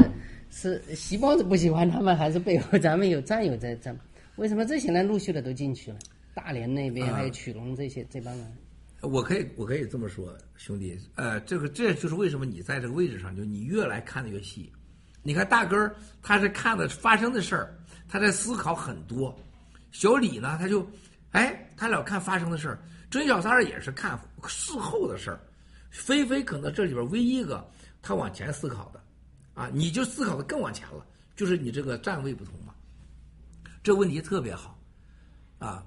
[0.52, 3.91] 是细胞子不喜欢他们，还是背后咱们有战友在这？
[4.36, 5.98] 为什么这些人陆续的都进去了？
[6.36, 8.45] 大连那边还有曲龙这些这帮人。
[9.02, 14.72] 我可以我可以这么说，兄弟，呃，这个这就是为什么你在这个位置上，就你越来看的越细。
[15.24, 17.76] 你看大根儿，他是看的发生的事儿。
[18.08, 19.36] 他在思考很多，
[19.91, 20.88] 小李呢，他就，
[21.32, 22.80] 哎，他老看发生的事儿，
[23.10, 24.18] 甄小三儿也是看
[24.48, 25.40] 事后的事儿，
[25.90, 27.68] 菲菲可能这里边唯一一个
[28.07, 29.03] 他往前思考的，
[29.53, 31.05] 啊，你就思考的更往前了，
[31.35, 32.73] 就是你这个站位不同嘛，
[33.84, 34.79] 这问题特别好，
[35.59, 35.85] 啊，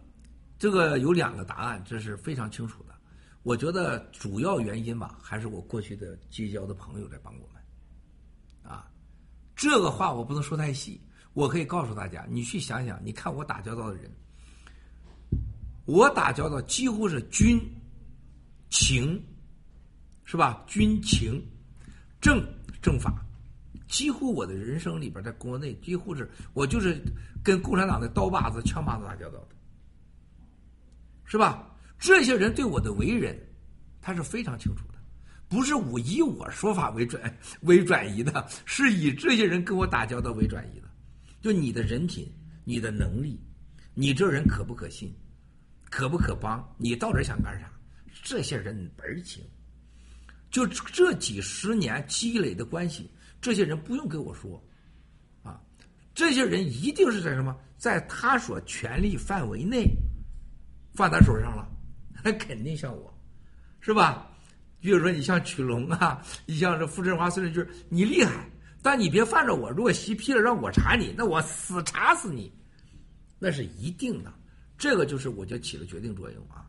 [0.59, 2.95] 这个有两个答案，这是非常清楚的，
[3.43, 8.87] 我觉得主要原因吧，还是我过去的结交的朋友在帮我们，啊，
[9.57, 11.01] 这个话我不能说太细。
[11.33, 14.11] 我可以告诉大家，你去想想，你看我打交道的人，
[15.87, 17.59] 我打交道几乎是军
[18.69, 19.25] 情，
[20.25, 20.63] 是吧？
[20.67, 21.41] 军情
[22.21, 22.45] 政
[22.83, 23.25] 政法，
[23.89, 27.01] 几乎我的人生里边，在国内几乎是我就是
[27.43, 29.49] 跟共产党的刀把子、枪把子打交道的，
[31.25, 31.67] 是吧？
[31.99, 33.39] 这些人对我的为人，
[34.01, 34.95] 他是非常清楚的，
[35.49, 40.89] 不是我以我说法为转为转移的，是以这些人跟我打交道为转移的。
[41.43, 42.31] 就你的人品、
[42.65, 43.39] 你的能力，
[43.95, 45.15] 你这人可不可信，
[45.91, 46.67] 可不可帮？
[46.79, 47.71] 你到底想干啥？
[48.23, 49.43] 这些人门儿清。
[50.51, 53.11] 就这几十年积累的关系，
[53.41, 54.63] 这些人不用跟我说，
[55.43, 55.61] 啊，
[56.15, 59.87] 这些人一定是在什么，在他所权力范围内
[60.95, 61.69] 放他手上了，
[62.25, 63.13] 那肯定像我，
[63.81, 64.27] 是吧？
[64.81, 68.49] 比如说你像曲龙啊，你像这傅振华、孙立军，你厉害。
[68.83, 72.51] 但你别犯着我，如果习批了让我查你，那我死查死你，
[73.39, 74.33] 那是一定的。
[74.79, 76.67] 这个就是我就起了决定作用啊。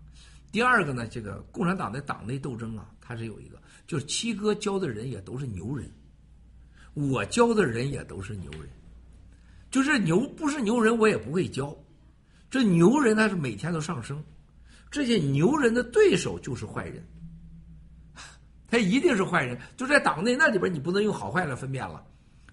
[0.51, 3.60] 第二个呢，这个共产党的党内斗争啊，它是有一个，
[3.91, 5.91] 就是七哥教的人也都是牛人，
[6.93, 8.69] 我教的人也都是牛人，
[9.69, 11.75] 就是牛不是牛人我也不会教。
[12.49, 14.23] 这牛人他是每天都上升，
[14.89, 17.05] 这些牛人的对手就是坏人。
[18.69, 22.01] 他一定是坏人，就在党内那里边，你不能用好坏来分辨了。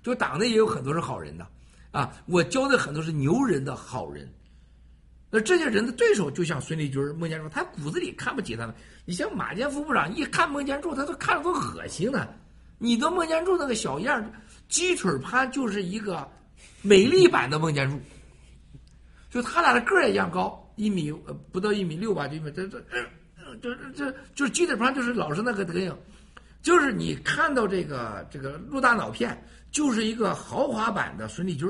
[0.03, 1.47] 就党内也有很多是好人的，
[1.93, 4.29] 啊，我教的很多是牛人的好人。
[5.31, 8.75] 那这些人的对手就像孙立军、孟建柱，他骨子里看不起他们。
[9.05, 12.29] 你像马建副部长，一看孟建柱，他都看着都恶心呢。
[12.79, 14.33] 你的孟建柱那个小样，
[14.69, 16.29] 鸡腿潘就是一个
[16.83, 18.01] 美丽版的孟建柱，
[19.31, 22.83] 就他俩的个儿也一样高，一米呃不到一米六吧，就一米这这。
[23.63, 25.97] 就这就是鸡腿胖，就是老是那个德行，
[26.61, 31.67] 就是你看到这个这个陆大脑片，就是一个豪华版的孙立军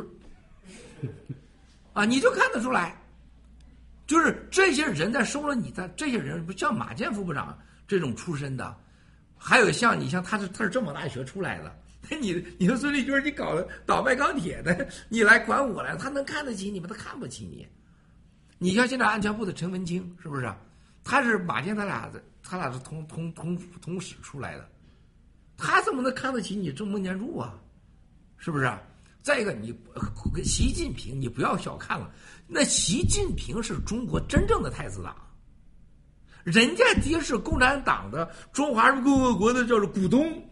[1.92, 3.00] 啊，你就看得出来，
[4.08, 7.56] 就是这些人在收了你的这些人，不像马建副部长
[7.86, 8.74] 这种出身的，
[9.36, 11.78] 还有像你像他是他是政法大学出来的，
[12.18, 16.86] 你你说孙立军，你搞倒卖钢铁的，你来管我来，他能看得起你吗？
[16.88, 17.68] 他看不起你。
[18.56, 20.50] 你像现在安全部的陈文清，是不是？
[21.04, 24.66] 他是马建，他俩的，他俩是同同同同室出来的，
[25.58, 27.54] 他怎么能看得起你这孟建柱啊？
[28.38, 28.72] 是不是？
[29.28, 29.78] 再一个，你
[30.34, 32.10] 跟习近平，你不要小看了，
[32.46, 35.14] 那习近平是中国真正的太子党，
[36.44, 40.42] 人家爹是共产党的中华人民共和国的叫做股东、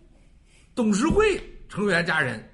[0.75, 2.47] 董事会成员家人，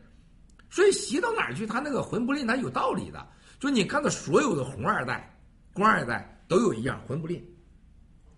[0.70, 3.26] 所以习到哪儿去，他那个魂不吝，他有道理的。
[3.58, 5.36] 就你看到所有的红二代、
[5.74, 7.44] 官二代都有一样魂不吝。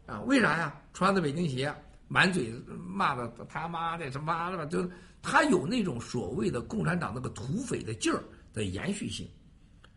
[0.07, 0.75] 啊，为啥呀？
[0.95, 1.71] 穿着北京鞋，
[2.09, 2.51] 满嘴
[2.83, 4.65] 骂的他妈的什么的吧？
[4.65, 4.89] 就
[5.25, 8.23] 他有那种所谓的共产党那个土匪的劲儿，
[8.53, 9.27] 的延续性。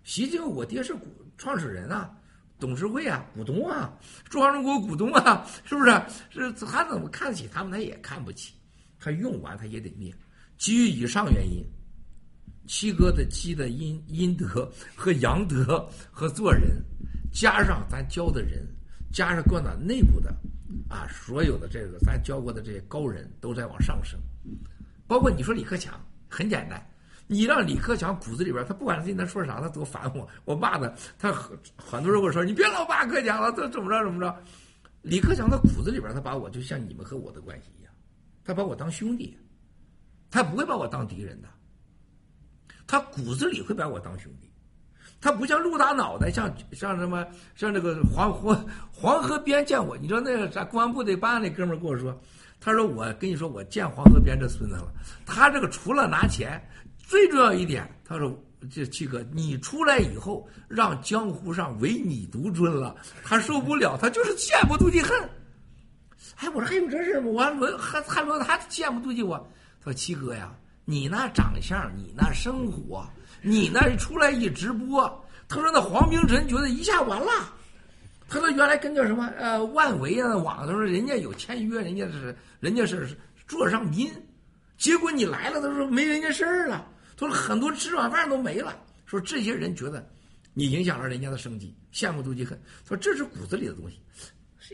[0.06, 1.06] 习近平，我爹是股
[1.38, 2.10] 创始人啊，
[2.58, 3.94] 董事会啊，股东啊，
[4.30, 6.02] 中华中国股东啊，是不是？
[6.30, 7.74] 是他怎么看得起他们？
[7.74, 8.54] 他也看不起，
[8.98, 10.16] 他用完他也得灭。
[10.58, 11.62] 基于以上原因，
[12.66, 16.82] 七哥的积的阴阴德和阳德和做人，
[17.34, 18.66] 加上咱教的人，
[19.12, 20.34] 加上共产党内部的
[20.90, 24.18] 啊，所有的这个咱教过的这些高人都在往上升。
[25.08, 25.94] 包括你说李克强，
[26.28, 26.86] 很简单，
[27.28, 34.44] 你让李克强骨子里边，他不管今天说啥，他多烦我，我骂他，他很很多人跟我说，你别老骂克强了，他怎么着怎么着。
[35.02, 37.94] 李克强他骨子里边，他把我就像你们和我的关系一样，
[38.44, 39.38] 他把我当兄弟，
[40.30, 41.48] 他不会把我当敌人的，
[42.86, 44.52] 他骨子里会把我当兄弟，
[45.22, 47.26] 他不像陆大脑袋，像像什么
[47.56, 52.20] 像这个黄黄黄河边见我，你知道那个咱公安部的办案那哥们跟我说。
[52.60, 54.92] 他说：“我跟你说，我见黄河边这孙子了。
[55.26, 56.62] 他这个除了拿钱，
[56.98, 58.38] 最重要一点，他说
[58.70, 65.18] 这七哥，你出来以后，让江湖上唯你独尊了，他受不了，他就是羡慕妒忌恨。
[66.38, 67.28] 哎，我说还有这事吗？
[67.32, 69.38] 我我还还说他羡慕妒忌我。
[69.80, 70.54] 他说七哥呀，
[70.84, 73.08] 你那长相，你那生活，
[73.42, 77.54] 你那出来一直播，他说那黄明晨觉得一下完了。”
[78.30, 83.08] 他说：“原来跟叫什么呃万维啊网，他说人家有签约，人家是人家是
[83.48, 84.12] 做上宾，
[84.78, 86.86] 结果你来了，他说没人家事儿了。
[87.16, 88.78] 他说很多吃软饭都没了。
[89.06, 90.06] 说这些人觉得
[90.54, 92.60] 你影响了人家的生计，羡慕妒忌恨。
[92.86, 93.98] 说这是骨子里的东西，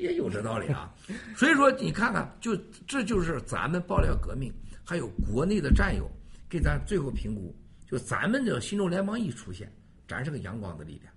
[0.01, 0.91] 也有这道理啊。
[1.37, 2.57] 所以说你看看，就
[2.87, 4.51] 这就是咱们爆料革命，
[4.83, 6.09] 还有国内的战友
[6.49, 7.55] 给咱最后评估，
[7.87, 9.71] 就咱们这新中联邦一出现，
[10.07, 11.12] 咱是个阳光的力量。”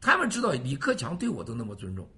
[0.00, 2.08] 他们知道李克强对我都那么尊重，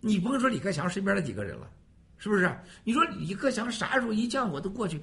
[0.00, 1.68] 你甭说李克强身边的几个人了，
[2.16, 2.50] 是不是？
[2.84, 5.02] 你说李克强啥时候一见我都过去，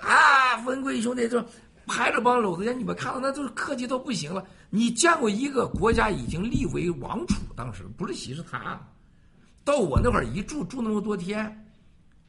[0.00, 1.42] 啊，文贵兄弟就
[1.86, 4.44] 拍着帮搂着你们看到那都是客气到不行了。
[4.68, 8.78] 你见过一个国家已经立为王储，当时不是喜是他，
[9.64, 11.66] 到我那会儿一住住那么多天，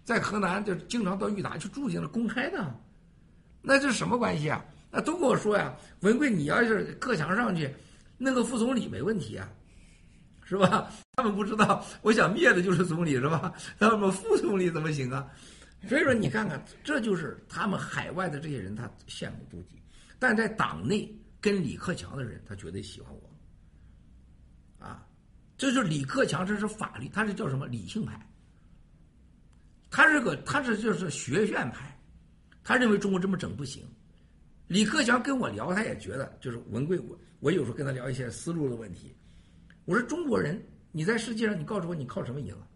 [0.04, 2.80] 在河南就经常到裕达去住去了，公开的，
[3.62, 4.64] 那这是什么关系啊？
[4.90, 7.70] 那都跟我说呀，文贵，你要是克强上去。
[8.18, 9.50] 那个副总理没问题啊，
[10.44, 10.92] 是吧？
[11.14, 13.54] 他们不知道，我想灭的就是总理，是吧？
[13.78, 15.28] 那么副总理怎么行啊？
[15.88, 19.80] 所以说，你看看，这就是他们海外的这些人，他羡慕妒忌，
[20.18, 24.86] 但在党内跟李克强的人，他绝对喜欢我。
[24.86, 25.06] 啊，
[25.58, 28.20] 这就是李克强，这是法律，他是叫什么理性派？
[29.92, 31.96] 他是个，他是就是学院派，
[32.64, 33.88] 他认为中国这么整不行。
[34.68, 37.18] 李克强跟我聊，他也觉得就是文贵我。
[37.40, 39.16] 我有时候跟他聊一些思路的问题，
[39.86, 40.62] 我说中国人，
[40.92, 42.68] 你在世界上，你告诉我你靠什么赢啊？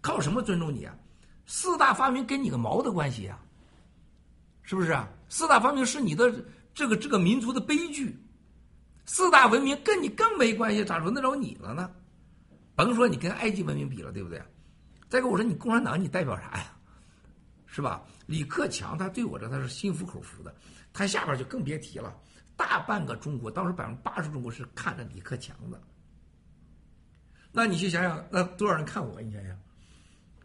[0.00, 0.96] 靠什么尊重你啊？
[1.44, 3.38] 四大发明跟你个毛的关系啊？
[4.62, 5.08] 是不是啊？
[5.28, 6.32] 四大发明是你的
[6.72, 8.16] 这个这个民族的悲剧，
[9.04, 11.90] 四大文明跟你更没关系，咋轮得着你了呢？
[12.74, 14.40] 甭说你跟埃及文明比了，对不对？
[15.08, 16.72] 再跟我说你共产党你代表啥呀？
[17.66, 18.02] 是吧？
[18.26, 20.54] 李克强他对我这他是心服口服的，
[20.92, 22.14] 他下边就更别提了。
[22.56, 25.80] 大半个中国，当时百分之八十中国是看着李克强的。
[27.52, 29.20] 那你去想想，那多少人看我？
[29.22, 29.56] 你想想，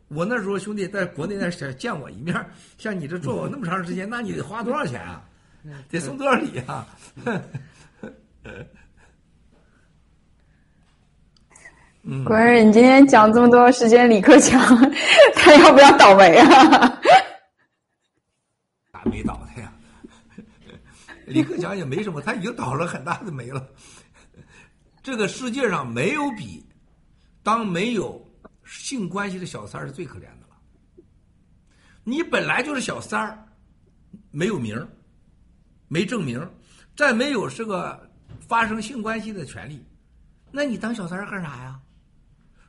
[0.10, 2.36] 我那时候兄弟在国内那想见我一面，
[2.78, 5.26] 像你这做我那么长时间，那你得花多少钱啊？
[5.90, 6.88] 得送多少礼啊？
[12.04, 14.62] 嗯，关人，你今天讲这么多时间，李克强
[15.36, 17.02] 他要不要倒霉啊？
[18.92, 19.43] 倒没倒？
[21.34, 23.68] 李克强也没什么，他已经倒了很大的霉了。
[25.02, 26.64] 这个世界上没有比
[27.42, 28.24] 当没有
[28.64, 31.04] 性关系的小三是最可怜的了。
[32.04, 33.48] 你本来就是小三儿，
[34.30, 34.88] 没有名儿，
[35.88, 36.40] 没证明，
[36.96, 38.10] 再没有这个
[38.48, 39.84] 发生性关系的权利，
[40.52, 41.80] 那你当小三儿干啥呀？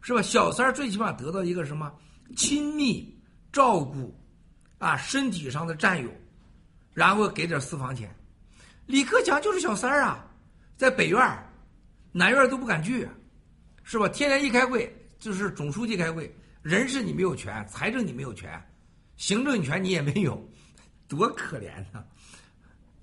[0.01, 0.23] 是吧？
[0.23, 1.93] 小三儿最起码得到一个什么
[2.35, 3.15] 亲密
[3.53, 4.19] 照顾
[4.79, 6.11] 啊，身体上的占有，
[6.93, 8.15] 然后给点私房钱。
[8.87, 10.27] 李克强就是小三儿啊，
[10.77, 11.21] 在北院、
[12.13, 13.09] 南院都不敢去，
[13.83, 14.09] 是吧？
[14.09, 18.63] 天天一开会就是总书记开会，人事你没有权，财政你没有权，
[19.17, 20.43] 行政权你也没有，
[21.09, 22.05] 多可怜呐！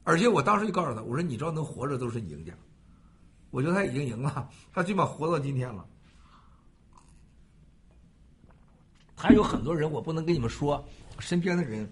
[0.04, 2.54] 而且我当时就告诉他，我说你只要能活着都是赢家，
[3.50, 5.86] 我觉得他已经赢了，他最起码活到今天了。
[9.16, 10.84] 还有很多人，我不能跟你们说，
[11.20, 11.88] 身边的人，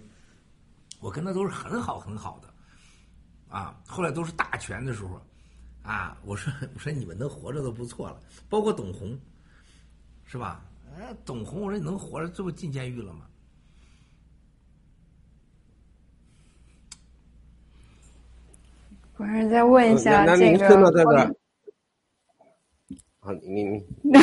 [0.99, 2.48] 我跟他都是很好很好的。
[3.49, 5.19] 啊，后来都是大权的时候，
[5.81, 9.19] 啊，我说 我说你们能活着都不错了，包括董红，
[10.25, 10.63] 是吧？
[10.97, 13.25] 哎，董红，我说你能活着，这不进监狱了吗？
[19.17, 21.35] 我是再问一下这个听到这个，
[23.19, 23.83] 好，你你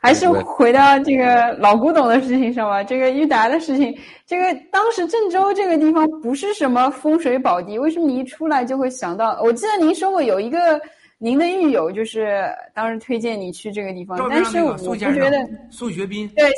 [0.00, 2.82] 还是回到这个老古董的事情上吧。
[2.84, 3.92] 这个裕达的事情，
[4.24, 9.38] 这个当时郑州这个地方不是什么风水宝地，为什么你一出来就会想到？
[9.42, 10.80] 我记得您说过有一个
[11.18, 15.36] 您的狱友，就是当时推荐你去这个地方，但是我不觉得
[15.70, 16.48] 宋学斌，对。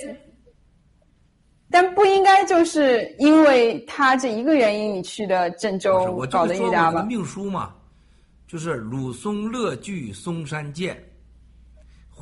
[1.73, 7.05] 但不应该就是因为他这一个原因你去的郑州搞的裕达吧？
[7.05, 7.73] 命书嘛，
[8.49, 11.01] 就是鲁松乐聚嵩山见，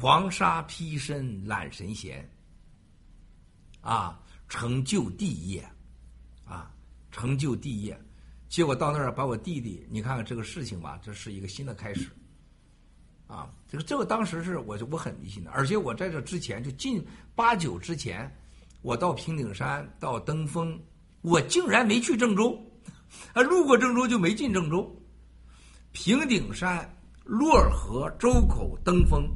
[0.01, 2.25] 黄沙披身揽神闲。
[3.81, 5.69] 啊，成就帝业，
[6.45, 6.71] 啊，
[7.11, 8.01] 成就帝业。
[8.49, 12.11] 结果到那儿把我弟弟，你看看这个事情吧，这是一个新的开始。
[13.27, 17.05] 啊，这个这个当时是我就我很迷信的，而且我在这之前就近
[17.35, 18.33] 八九之前，
[18.83, 20.81] 我到平顶山到登封，
[21.23, 22.57] 我竟然没去郑州，
[23.33, 24.95] 啊，路过郑州就没进郑州。
[25.93, 26.89] 平顶山、
[27.25, 29.29] 洛河、周口、登封，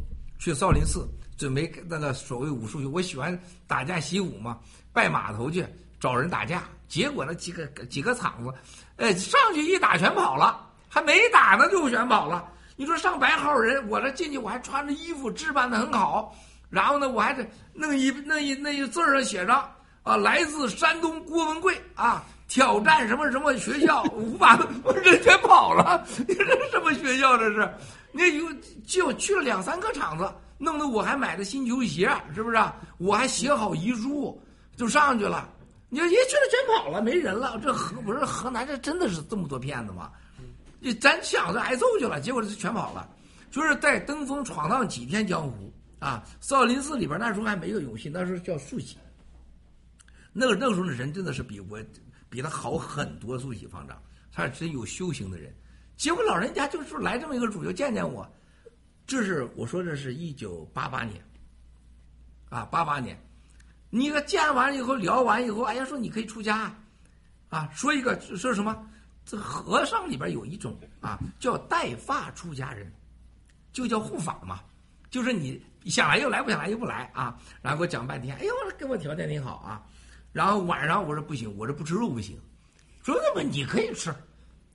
[0.42, 1.08] 去少林寺
[1.38, 2.86] 准备那个所谓武术去。
[2.86, 3.38] 我喜欢
[3.68, 4.58] 打架习武嘛，
[4.92, 5.64] 拜码头去
[6.00, 8.52] 找人打架，结果那几个几个场子，
[8.96, 12.44] 哎，上去一打全跑了，还没打呢就全跑了。
[12.74, 16.36] 你说上百号人，我这进去我还穿着衣服，置办的很好，
[16.70, 19.70] 然后呢，我还得弄一弄一那一字儿上写上
[20.02, 27.72] 啊，来自山东郭文贵啊，挑战什么什么学校，五把我人全跑了，你 这什么学校这是？
[28.12, 28.46] 那有
[28.86, 32.56] 就去了两三个场子，弄得我还买的新球鞋，是不是、
[32.98, 34.40] 我还写好遗书
[34.76, 35.48] 就上去了。
[35.88, 37.58] 你说一去了全跑了，没人了。
[37.62, 40.10] 这河不是河南，这真的是这么多骗子吗？
[40.80, 43.08] 你咱想着挨揍去了，结果这全跑了。
[43.50, 46.24] 就是在登封闯荡几天江湖啊！
[46.40, 48.96] 少林寺里边那时候还没有永信，那时候叫素喜。
[50.32, 51.78] 那个那个时候的人真的是比我
[52.30, 54.02] 比他好很多，素喜方丈，
[54.32, 55.54] 他是真有修行的人。
[55.96, 58.28] 结果老人家就是来这么一个主，就见见我。
[59.06, 61.22] 这是我说这是一九八八年，
[62.48, 63.16] 啊，八八年，
[63.90, 66.74] 你个见完了以后聊完以后，哎呀，说你可以出家，
[67.48, 68.88] 啊，说一个说什么？
[69.24, 72.92] 这和尚里边有一种啊，叫带发出家人，
[73.72, 74.60] 就叫护法嘛，
[75.10, 77.38] 就是你想来又来，不想来又不来啊。
[77.60, 79.82] 然后给我讲半天，哎呦，给我条件挺好啊。
[80.32, 82.36] 然后晚上我说不行，我这不吃肉不行。
[83.04, 84.12] 说那么你可以吃，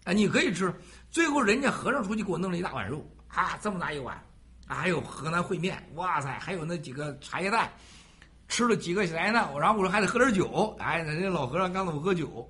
[0.07, 0.73] 啊，你可以吃。
[1.11, 4.17] 最后人家和尚出去给我弄了一大碗肉啊，这么大一碗，
[4.65, 7.69] 还有河南烩面，哇塞，还有那几个茶叶蛋，
[8.47, 9.49] 吃了几个来呢。
[9.59, 12.49] 然后我说还得喝点酒，哎，人家老和尚刚让我喝酒。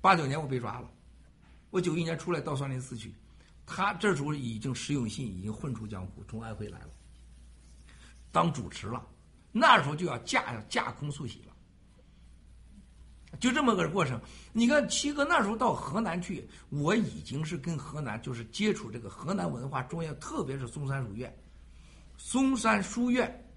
[0.00, 0.90] 八九年我被抓了。
[1.70, 3.14] 我九一年出来到少林寺去，
[3.64, 6.90] 他这时候已经石永信已经混出江湖，从安徽来了，
[8.32, 9.06] 当主持了，
[9.52, 11.49] 那时候就要架架空素喜了，
[13.38, 14.20] 就这么个过程。
[14.52, 21.34] 你看七哥那时候到河南去，我已经是跟河南就是接触这个河南文化中央，特别是嵩山书院、
[22.16, 23.48] 嵩山书院、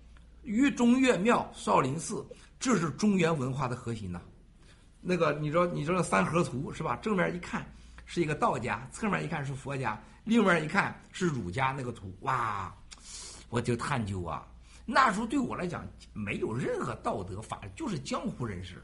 [0.44, 2.26] 豫中岳庙、少林寺，
[2.60, 4.22] 这是中原文化的核心呐。
[5.02, 6.95] 那个你知道你知道三合图是吧？
[6.98, 7.66] 正面一看。
[8.06, 12.72] 是一个道家，侧面一看是佛家，另外一看是儒家那个图，哇！
[13.50, 14.45] 我就探究啊，
[14.86, 18.84] 那时候对我来讲没有任何道德法，就是江湖人士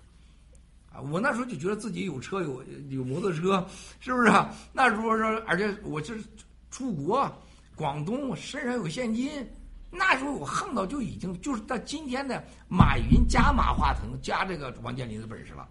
[0.91, 1.01] 啊。
[1.11, 3.65] 我那时候就觉得自己有车有有摩托车，
[3.99, 4.53] 是不是啊？
[4.73, 6.23] 那时候说，而且我就是
[6.69, 7.31] 出国，
[7.75, 9.47] 广东身上有现金，
[9.91, 15.67] 那时候我横到就已经就是到今天的马云加马化腾加这个王健林的本事了，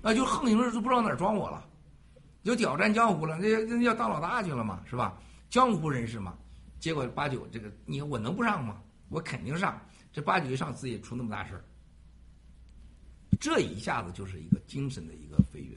[0.00, 1.64] 那就横行的都不知道哪装我了。
[2.42, 5.16] 就挑战江湖了，那那要当老大去了嘛，是吧？
[5.48, 6.34] 江湖人士嘛，
[6.80, 8.78] 结果八九这个，你我能不上吗？
[9.10, 9.80] 我肯定上。
[10.12, 11.64] 这八九一上自己出那么大事儿，
[13.40, 15.76] 这一下子就是一个精神的一个飞跃。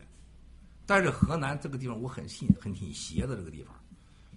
[0.86, 3.76] 但是河南这个地方我很信，很挺邪的这个地方。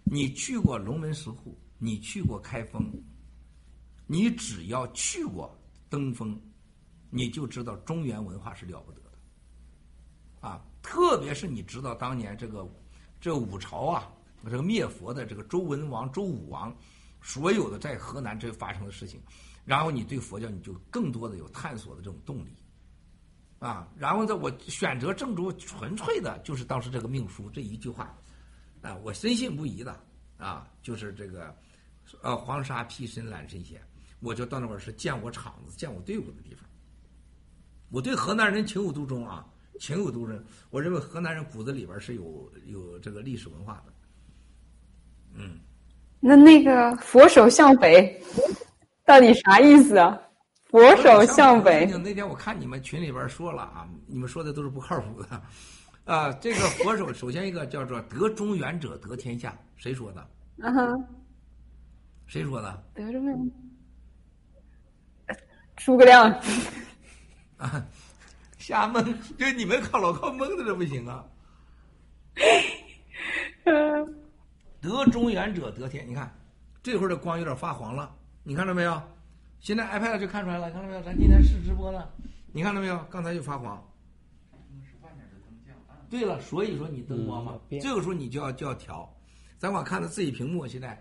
[0.04, 2.90] 你去过龙门石窟，你去过开封，
[4.06, 5.54] 你只要去过
[5.90, 6.40] 登封，
[7.10, 10.64] 你就知道中原文化是了不得的，啊。
[10.80, 12.66] 特别是你知道当年这个，
[13.20, 14.10] 这五朝啊，
[14.44, 16.74] 这个灭佛的这个周文王、周武王，
[17.20, 19.20] 所有的在河南这发生的事情，
[19.66, 22.56] 然后你对佛教你就更多的有探索的这种动力，
[23.58, 28.16] 啊，然后呢，我选择郑州纯粹的就是当时这个命书这一句话，
[28.82, 29.98] 啊，我深信不疑的
[30.36, 31.54] 啊，就是这个，
[32.22, 33.80] 呃，黄沙披身揽神仙，
[34.20, 36.64] 我就到那会儿是见我场子、见我队伍的地方，
[37.90, 39.46] 我对河南人情有独钟啊。
[39.80, 40.36] 情有独钟，
[40.70, 43.92] 我认为河南人骨子里边是有有这个历史文化的。
[45.34, 45.60] 嗯，
[46.18, 48.20] 那那个佛手向北，
[49.04, 50.20] 到底啥意思啊？
[50.70, 51.86] 佛手向北。
[51.86, 55.42] 那天我看你们群里边说了啊，你们说的都是不靠谱的。
[56.04, 60.28] 啊，这个佛手首先一个叫做得中原者得天下，谁说的？
[60.58, 61.04] 嗯哼，
[62.26, 62.82] 谁说的？
[62.94, 63.50] 得中原，
[65.76, 66.30] 诸葛亮。
[67.56, 67.86] 啊，
[68.58, 69.02] 瞎蒙，
[69.36, 71.24] 就你们靠老靠蒙的这不行啊。
[74.80, 76.34] 得中原者得天，你看
[76.82, 79.02] 这会儿的光有点发黄了，你看到没有？
[79.60, 81.02] 现在 iPad 就看出来了，看到没有？
[81.02, 82.08] 咱今天试直播呢，
[82.52, 83.04] 你看到没有？
[83.10, 83.82] 刚才就发黄。
[86.08, 89.14] 对了，所以说你灯光嘛，嗯这个时候你就要就要调。
[89.58, 90.98] 咱光看着自己屏幕，现在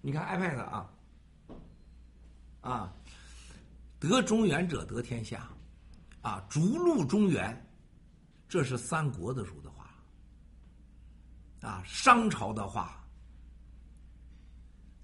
[0.00, 0.90] 你看 iPad 啊，
[2.62, 2.94] 啊，
[3.98, 5.50] 得中原者得天下，
[6.22, 7.68] 啊，逐鹿中原，
[8.48, 9.90] 这是三国的时候的话，
[11.68, 13.04] 啊，商朝的话，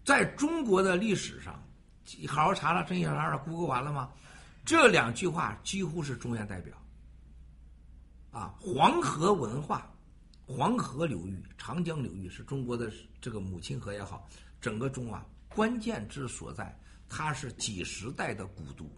[0.02, 1.62] 在中国的历史上，
[2.18, 4.10] 你好好查查真小查查，Google 完了吗？
[4.64, 6.76] 这两句话几乎是中央代表。
[8.30, 9.90] 啊，黄河文化，
[10.46, 14.28] 黄河流域、长江流域是中国的这个母亲河也好，
[14.60, 16.76] 整个中啊关键之所在，
[17.08, 18.90] 它是几十代的古都，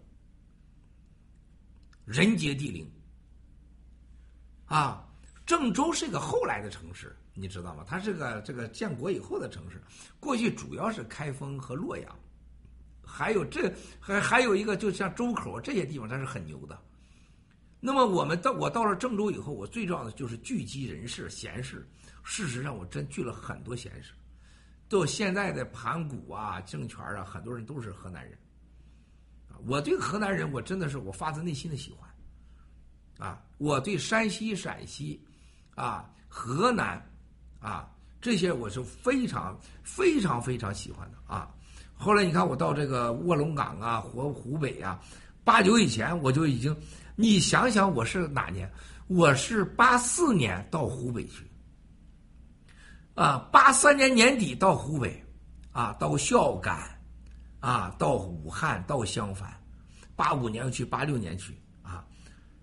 [2.04, 2.90] 人杰地灵。
[4.66, 5.06] 啊，
[5.44, 7.84] 郑州是一个后来的城市，你知道吗？
[7.86, 9.82] 它是个这个建国以后的城市，
[10.20, 12.18] 过去主要是开封和洛阳，
[13.14, 16.76] 还有这还还有一个就像周口这些地方，它是很牛的。
[17.78, 21.86] 那么我们到我到了郑州以后，我最重要的就是聚集人士、贤士。
[22.24, 24.12] 事实上，我真聚了很多贤士。
[24.88, 28.36] 到现在的盘古啊、政权啊，很多人都是河南人。
[29.48, 33.28] 啊，我对河南人，我真的是我发自内心的喜欢。
[33.28, 35.22] 啊，我对山西、陕西，
[35.76, 37.00] 啊，河南，
[37.60, 37.88] 啊，
[38.20, 41.54] 这些我是非常非常非常喜欢的啊。
[42.04, 45.00] 后来你看，我到这个卧龙岗啊、湖湖北啊，
[45.42, 46.76] 八九以前我就已经。
[47.16, 48.70] 你想想，我是哪年？
[49.06, 51.50] 我是八四年到湖北去，
[53.14, 55.24] 啊，八三年年底到湖北，
[55.72, 57.00] 啊，到孝感，
[57.60, 59.48] 啊，到武汉，到襄樊，
[60.14, 62.04] 八五年去，八六年去，啊，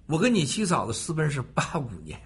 [0.06, 2.20] 我跟你七嫂子私奔是八五年，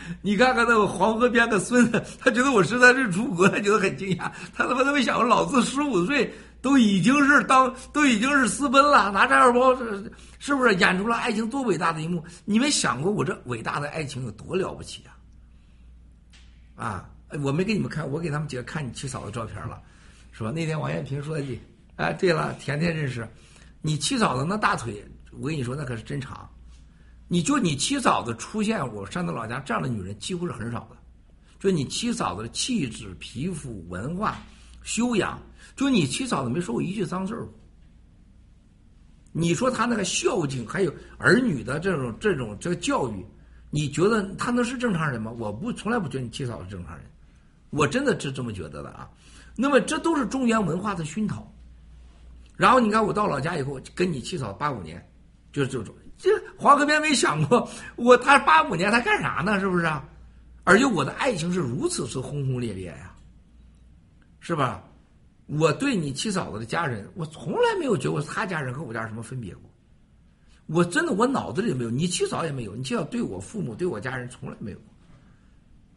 [0.22, 6.32] 你看看那个黄河边的孙子，他觉得我实在是出国，他觉得很惊讶，他他妈都没想过老子十五岁。
[6.60, 12.20] 都已经是当都已经是私奔了，拿着二包是是不是演出了爱情多伟大的一幕？
[12.44, 15.04] 你们想过我这伟大的爱情有多了不起
[16.74, 16.84] 啊？
[16.84, 17.10] 啊，
[17.44, 19.80] 我没给你们看，我给他们几个看你七嫂子照片了，
[20.32, 20.50] 是吧？
[20.50, 21.60] 那天王艳平说的，
[21.94, 23.24] 哎，对了，甜甜认识
[23.80, 25.06] 你七嫂子那大腿，
[25.38, 26.50] 我跟你说那可是真长。
[27.28, 30.96] 你就你七嫂子出现我山东老家这样的女人几乎是很少的，
[31.60, 34.38] 就你七嫂子的气质、皮肤、文化、
[34.82, 35.40] 修养。
[35.76, 37.46] 就你七嫂子没说过一句脏字儿，
[39.30, 43.24] 你说她那个孝敬，还有儿女的这种这种这个教育，
[43.70, 45.30] 你觉得她能是正常人吗？
[45.30, 47.04] 我不从来不觉得你七嫂是正常人，
[47.70, 49.08] 我真的是这么觉得的啊。
[49.54, 51.46] 那么这都是中原文化的熏陶。
[52.56, 55.06] 然后你看我到老家以后，跟你七嫂八五年，
[55.52, 57.66] 就是这种，这黄河边没想过
[57.96, 59.58] 我他八五年他干啥呢？
[59.60, 59.90] 是不是？
[60.64, 63.14] 而且我的爱情是如此之轰轰烈烈呀，
[64.40, 64.84] 是吧？
[65.46, 69.62] 我对你七嫂子的家人，我从来没有觉得他家人和我家人什么分别过。
[70.66, 74.78] 我真的，我脑子里没有，你七嫂也没有，你七嫂对我父母、对我家人从来没有。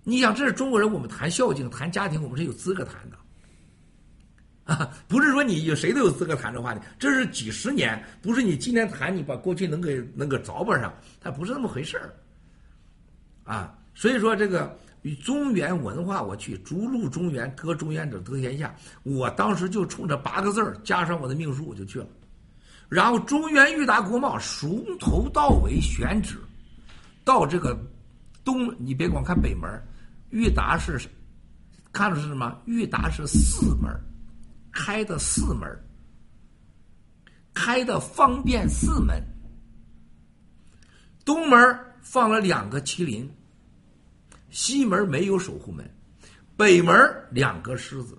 [0.03, 3.17] 你想，这是中国人，我们谈孝敬、谈家庭，我们是有资格谈的。
[4.63, 12.13] 啊， 不是说你有谁都有资格谈这话题，这是几十年，不是你今天谈，你把过去能给能给凿吧上，它不是那么回事儿。
[13.43, 14.77] 啊，所以说这个。
[15.23, 18.71] 中原文化，我去逐鹿中原，得中原者得天下。
[19.01, 22.05] 我当时就冲着八个字儿，加上我的命书，我就去了。
[22.87, 26.37] 然后中原裕达国贸从头到尾选址，
[27.23, 27.75] 到这个
[28.45, 29.67] 东，你别光看北门，
[30.29, 31.01] 裕达是
[31.91, 32.55] 看的是什么？
[32.65, 33.91] 裕达是四门，
[34.71, 35.69] 开的四门，
[37.53, 39.21] 开的方便四门。
[41.23, 43.29] 东门放了两个麒麟。
[44.49, 45.89] 西门没有守护门，
[46.57, 46.93] 北门
[47.31, 48.17] 两个狮子，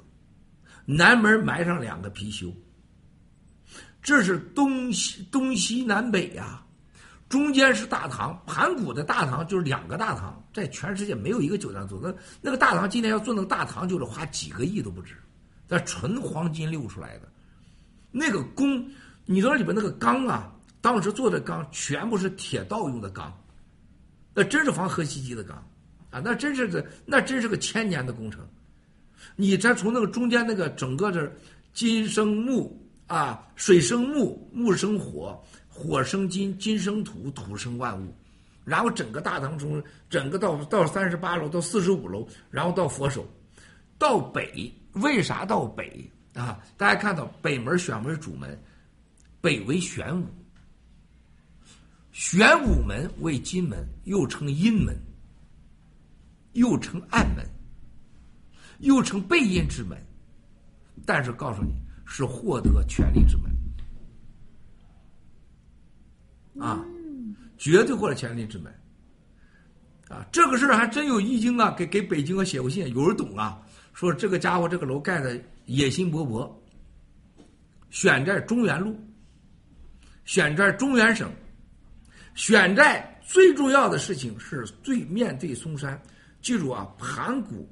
[0.86, 2.50] 南门埋上两个貔貅。
[4.02, 6.64] 这是东西东西南北呀、
[7.28, 12.88] 中间是大唐，盘古的大唐就是两个大唐，在全世界没有一个酒店做那那个大唐。
[12.88, 15.14] 今天要做那个大唐，就是花几个亿都不止，
[15.72, 17.28] 那纯黄金溜出来的。
[18.10, 18.86] 那个宫，
[19.24, 23.32] 你知道里边那个缸啊，当时做的缸全部是铁道用的缸，
[24.34, 25.56] 那真是防核袭击的缸。
[26.10, 28.46] 啊，那真是个，那真是个千年的工程。
[29.34, 31.32] 你再从那个中间那个整个这
[31.72, 38.14] 金生木啊，水生木，木生火，火生金，金生土，土生万物。
[38.62, 43.26] 然后整个大堂中，整个到到三十八楼到四十五楼，然后到佛手，
[43.96, 46.60] 到北为啥到北啊？
[46.76, 48.60] 大家看到北门选为主门，
[49.40, 50.26] 北为玄武，
[52.12, 54.94] 玄武门为金门，又称阴门，
[56.52, 57.44] 又称暗门，
[58.80, 59.96] 又称背阴之门。
[61.06, 61.74] 但是告诉你
[62.04, 63.50] 是获得权力之门，
[66.62, 66.84] 啊，
[67.56, 68.72] 绝对获得权力之门。
[70.08, 73.60] 啊，这个事儿还真有易经啊，给给北京啊写过信，有人懂啊，
[73.92, 76.50] 说这个家伙这个楼盖的野心勃勃，
[77.90, 78.96] 选在中原路，
[80.24, 81.30] 选在中原省，
[82.34, 86.00] 选在最重要的事情是对面对嵩山。
[86.40, 87.68] 记住啊，盘古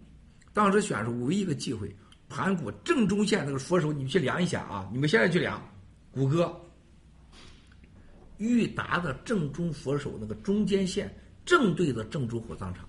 [0.53, 1.95] 当时选是唯一一个忌讳。
[2.29, 4.89] 盘古正中线那个佛手，你们去量一下啊！
[4.93, 5.61] 你们现在去量，
[6.13, 6.55] 谷歌。
[8.37, 11.13] 裕达的正中佛手那个中间线，
[11.45, 12.89] 正对着郑州火葬场，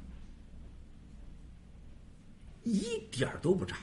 [2.63, 3.77] 一点都不差。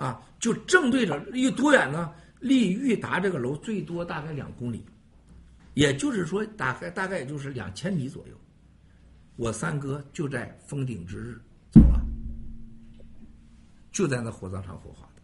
[0.00, 2.12] 啊，就正对着，离多远呢？
[2.40, 4.84] 离裕达这个楼最多大概两公里，
[5.74, 8.34] 也就是说，大概大概也就是两千米左右。
[9.34, 11.40] 我三哥就在封顶之日
[11.72, 12.00] 走了。
[13.90, 15.22] 就在那火葬场火化的，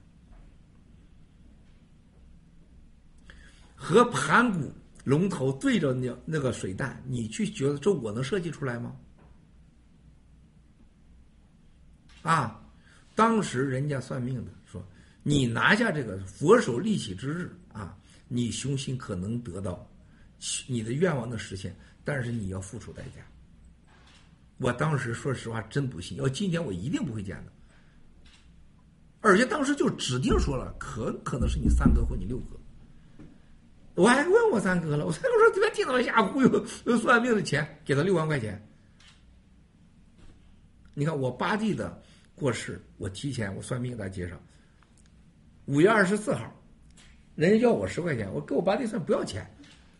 [3.76, 4.72] 和盘古
[5.04, 8.96] 龙头对着那那个水弹，你去觉得这我能设计出来吗？
[12.24, 12.58] 啊，
[13.14, 14.82] 当时人家算命的说，
[15.22, 17.94] 你拿下这个佛手立起之日啊，
[18.28, 19.86] 你雄心可能得到，
[20.66, 23.20] 你的愿望能实现，但是你要付出代价。
[24.56, 27.52] 我当时说实话真不信，要今天我一定不会见的。
[29.20, 32.58] 而且当时就指定说了，可可能是你三哥或你六哥。
[33.96, 36.64] 我还问我三哥了，我三哥说别听他瞎忽悠，
[36.96, 38.66] 算命的钱给他六万块钱。
[40.96, 42.00] 你看我八弟的
[42.34, 44.36] 过世，我提前我算命给他介绍。
[45.66, 46.52] 五月二十四号，
[47.34, 49.48] 人家要我十块钱，我给我八弟算不要钱。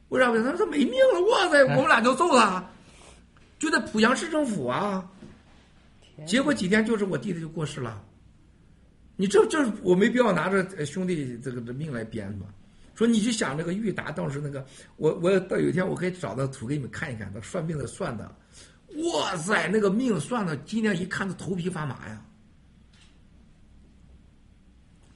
[0.09, 0.27] 为啥？
[0.27, 2.65] 他说他没命了，哇塞，我们俩就揍他，
[3.59, 5.11] 就在濮阳市政府啊。
[6.27, 8.05] 结果几天就是我弟弟就过世了。
[9.16, 12.47] 你这这我没必要拿着兄弟这个的命来编吧？
[12.94, 14.65] 说你去想那个裕达当时那个，
[14.97, 18.32] 我我到有一天我可以找到图给你们看一看，那算命的算的，
[19.02, 22.24] 哇塞，那个命算的，今天一看都头皮发麻呀！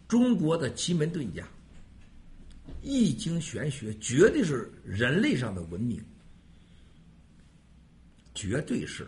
[0.09, 1.46] 中国的奇门遁甲、
[2.82, 6.02] 易经玄学，绝对是人类上的文明，
[8.34, 9.06] 绝对是。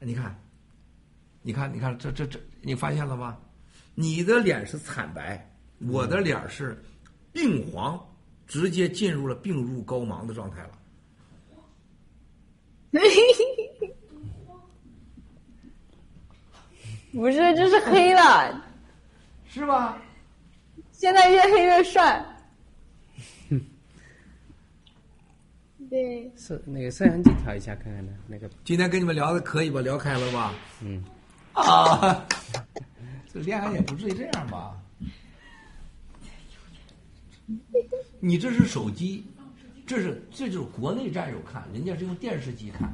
[0.00, 0.38] 你看。
[1.46, 3.38] 你看，你看，这这这，你发现了吗？
[3.94, 6.82] 你的脸是惨白，我的脸是
[7.34, 8.02] 病黄，
[8.46, 10.78] 直接进入了病入膏肓的状态了。
[17.12, 18.64] 不是，这是黑了，
[19.48, 20.00] 是吧？
[20.92, 22.24] 现在越黑越帅。
[25.90, 29.80] 对，摄那个摄像机调一下看看呢，那个今天跟你们聊的可以吧？
[29.80, 30.54] 聊开了吧？
[30.80, 31.04] 嗯。
[31.52, 32.26] 啊，
[33.32, 34.76] 这恋爱也不至于这样吧？
[38.20, 39.24] 你这是手机，
[39.86, 42.90] 这是这就是国内战友看，人家是用电视机看，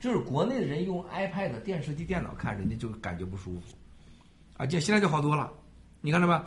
[0.00, 3.76] 这是国内的人用 iPad、电视机、电脑看，人家就感觉不舒服。
[4.56, 5.50] 啊，这现在就好多了，
[6.00, 6.44] 你看着吧？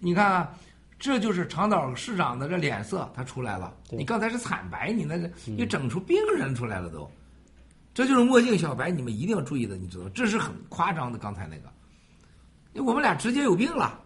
[0.00, 0.50] 你看，啊
[0.98, 3.72] 这就是长岛市长的这脸色，他出来了。
[3.90, 7.08] 你刚才是惨白，你那个你整出病人出来了都。
[7.94, 11.16] 这就是墨镜小白，你们一定要注意的，你知道，这是很夸张的。
[11.18, 14.00] 刚才那个，我们俩直接有病了，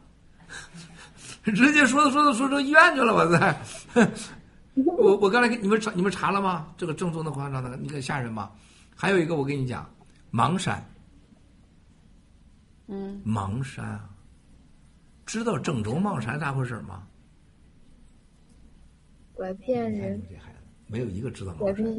[1.44, 3.54] 直接说着说着说成医院去了，我操！
[4.74, 6.72] 我我刚才给你们查，你们查了吗？
[6.76, 8.50] 这个正宗的夸张的，你看吓人吗？
[8.94, 9.88] 还有一个，我跟你讲，
[10.32, 10.82] 邙山，
[12.86, 14.08] 嗯，邙山啊，
[15.26, 17.06] 知道郑州邙山咋回事吗？
[19.34, 21.94] 拐骗人，这孩子没有一个知道拐邙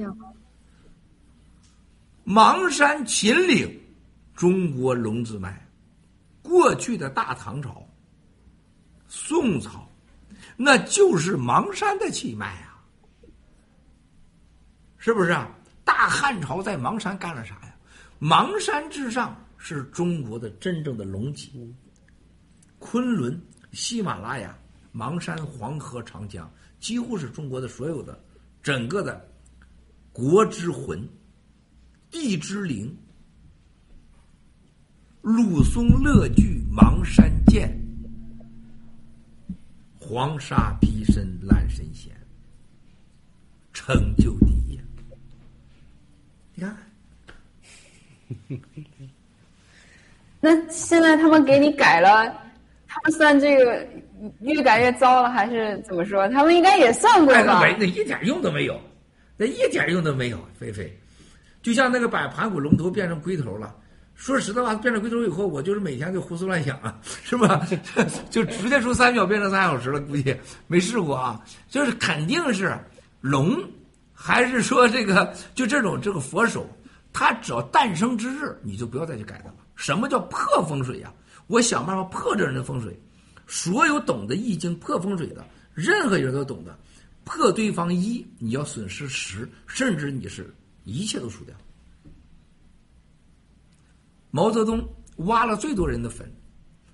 [2.70, 3.06] 山。
[3.06, 3.70] 秦岭，
[4.34, 5.62] 中国龙之脉，
[6.42, 7.86] 过去的大唐朝、
[9.08, 9.86] 宋朝，
[10.56, 12.63] 那就是邙山的气脉啊，
[15.04, 15.54] 是不是啊？
[15.84, 17.76] 大汉朝在邙山干了啥呀？
[18.22, 21.76] 邙山之上是中国的真正的龙脊，
[22.80, 23.38] 昆仑、
[23.74, 24.58] 喜马拉雅、
[24.94, 26.50] 邙山、黄河、长江，
[26.80, 28.18] 几乎是中国的所有的
[28.62, 29.30] 整个的
[30.14, 31.06] 国之魂。
[32.10, 32.98] 地之灵，
[35.22, 37.78] 陆松乐聚邙山见，
[40.00, 42.16] 黄沙披身烂神仙。
[43.74, 44.80] 成就第一。
[46.56, 46.84] 你看看，
[50.40, 52.26] 那现在他们给你改了，
[52.88, 53.88] 他们算这个
[54.42, 56.28] 越改越糟了，还是怎么说？
[56.30, 57.62] 他们应该也算过哎，那吧？
[57.62, 58.80] 没那一点用都没有，
[59.38, 60.92] 那一点用都没有，菲菲，
[61.62, 63.76] 就像那个把盘古龙头变成龟头了。
[64.16, 67.66] 说实在话，变成龟头以后，我就是每天就胡思乱想啊，是吧？
[68.30, 70.36] 就直接说三秒变成三小时了，估计
[70.68, 71.44] 没试过啊。
[71.68, 72.78] 就是肯定是
[73.22, 73.58] 龙，
[74.14, 76.70] 还是说这个就这种这个佛手，
[77.14, 79.56] 它只要诞生之日，你就不要再去改它了。
[79.76, 81.14] 什么叫破风水呀、
[81.48, 83.00] 我想办法破这人的风水。
[83.46, 86.78] 所有懂得易经破风水的，任何人都懂得，
[87.26, 90.52] 破对方一，你要损失十，甚至你是
[90.86, 91.54] 一切都输掉。
[94.32, 94.82] 毛泽东
[95.18, 96.26] 挖了最多人的坟，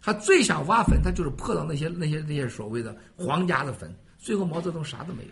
[0.01, 5.31] 他最想挖坟，他就是破到那些那些那些所谓的皇家的坟，最后毛泽东啥都没有，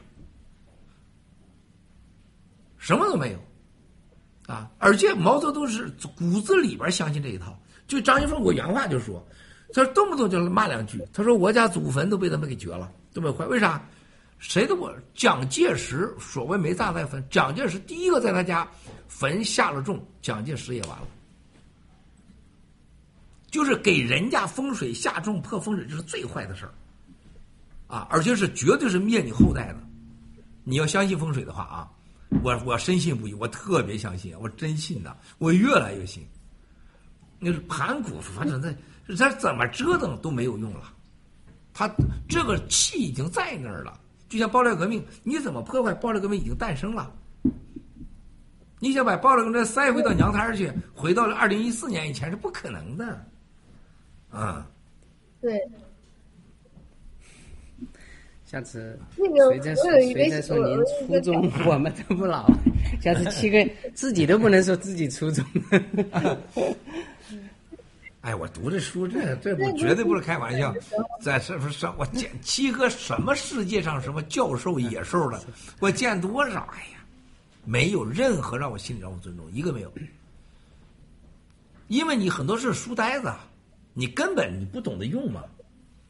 [2.78, 3.40] 什么都没有，
[4.48, 4.72] 啊！
[4.80, 7.56] 而且毛泽东是骨子里边相信这一套。
[7.86, 9.24] 就张一凤，我原话就说，
[9.74, 13.82] 他说动不动就骂两句，他说我家祖坟都被他们给掘了，都被坏，为啥？
[14.40, 18.68] 谁都不，蒋介石所谓没葬在坟，蒋介石第一个在他家
[19.08, 21.08] 坟下了种，蒋介石也完了。
[23.50, 26.74] 就是给人家风水下重破风水，这是最坏的事儿，
[27.88, 29.80] 啊，而且是绝对是灭你后代的。
[30.64, 31.90] 你要相信风水的话啊，
[32.44, 36.26] 我我深信不疑，我特别相信，我真信的，我越来越信。
[37.40, 38.74] 那是盘古，反正他
[39.16, 40.92] 他怎么折腾都没有用了，
[41.74, 41.90] 他
[42.28, 44.00] 这个气已经在那儿了。
[44.30, 45.94] 就像爆料革命，你怎么破坏？
[45.94, 47.14] 爆料革命已经诞生了。
[48.80, 53.26] 你想把爆料革命塞回到娘胎儿去，回到了二零一四年以前是不可能的。
[54.30, 54.68] 啊，
[55.40, 55.58] 对，
[58.50, 62.50] 下次谁再说谁再说您初中，我们都不老。
[63.02, 65.46] 下次七个自己都不能说自己初中。
[68.22, 70.74] 哎，我读这书，这这我绝对不是开玩笑，
[71.22, 75.42] 在这不是我见七哥什么世界上什么教授野兽的，
[75.82, 76.62] 我见多少？
[76.74, 77.04] 哎呀，
[77.66, 79.92] 没有任何让我心里让我尊重，一个没有。
[81.90, 83.30] 因为你很多是书呆子，
[83.94, 85.44] 你根本你不懂得用嘛。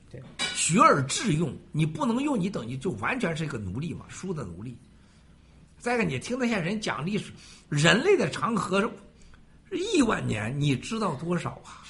[0.10, 0.22] 对，
[0.56, 4.78] 学而致用，你不能用，你等于就完全是一个奴隶嘛，书的奴隶。
[5.78, 7.32] 再一个，你听那些人讲历史，
[7.70, 8.82] 人类的长河
[9.70, 11.84] 是亿万年，你知道多少啊？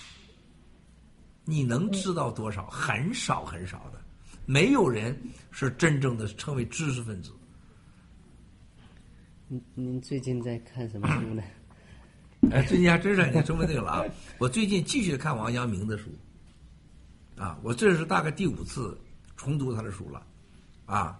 [1.46, 2.68] 你能知道多少？
[2.68, 4.02] 很少很少的，
[4.46, 5.18] 没有人
[5.52, 7.32] 是真正的称为知识分子。
[9.48, 11.44] 您您最近在看什么 书呢？
[12.52, 14.04] 哎，最近还真是你说对了啊！
[14.38, 16.10] 我最近继续看王阳明的书，
[17.38, 18.98] 啊，我这是大概第五次
[19.36, 20.26] 重读他的书了，
[20.86, 21.20] 啊，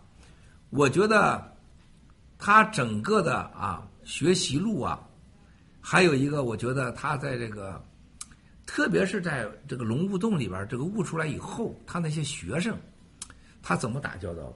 [0.72, 1.56] 我觉得
[2.40, 5.00] 他整个的啊学习路啊，
[5.80, 7.80] 还有一个，我觉得他在这个，
[8.66, 12.76] 特别是在这个龙悟洞里边，这个悟出来以后，他那些学生，
[13.62, 14.56] 他怎么打交道的？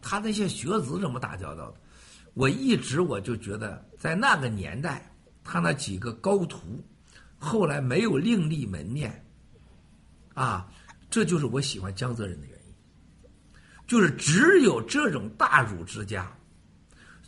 [0.00, 1.74] 他那些学子怎么打交道的？
[2.34, 5.10] 我一直我就觉得，在那个年代，
[5.42, 6.82] 他那几个高徒，
[7.38, 9.24] 后来没有另立门面，
[10.32, 10.66] 啊，
[11.12, 12.74] 这就是我喜欢江泽人的原因。
[13.86, 16.32] 就是只有这种大儒之家，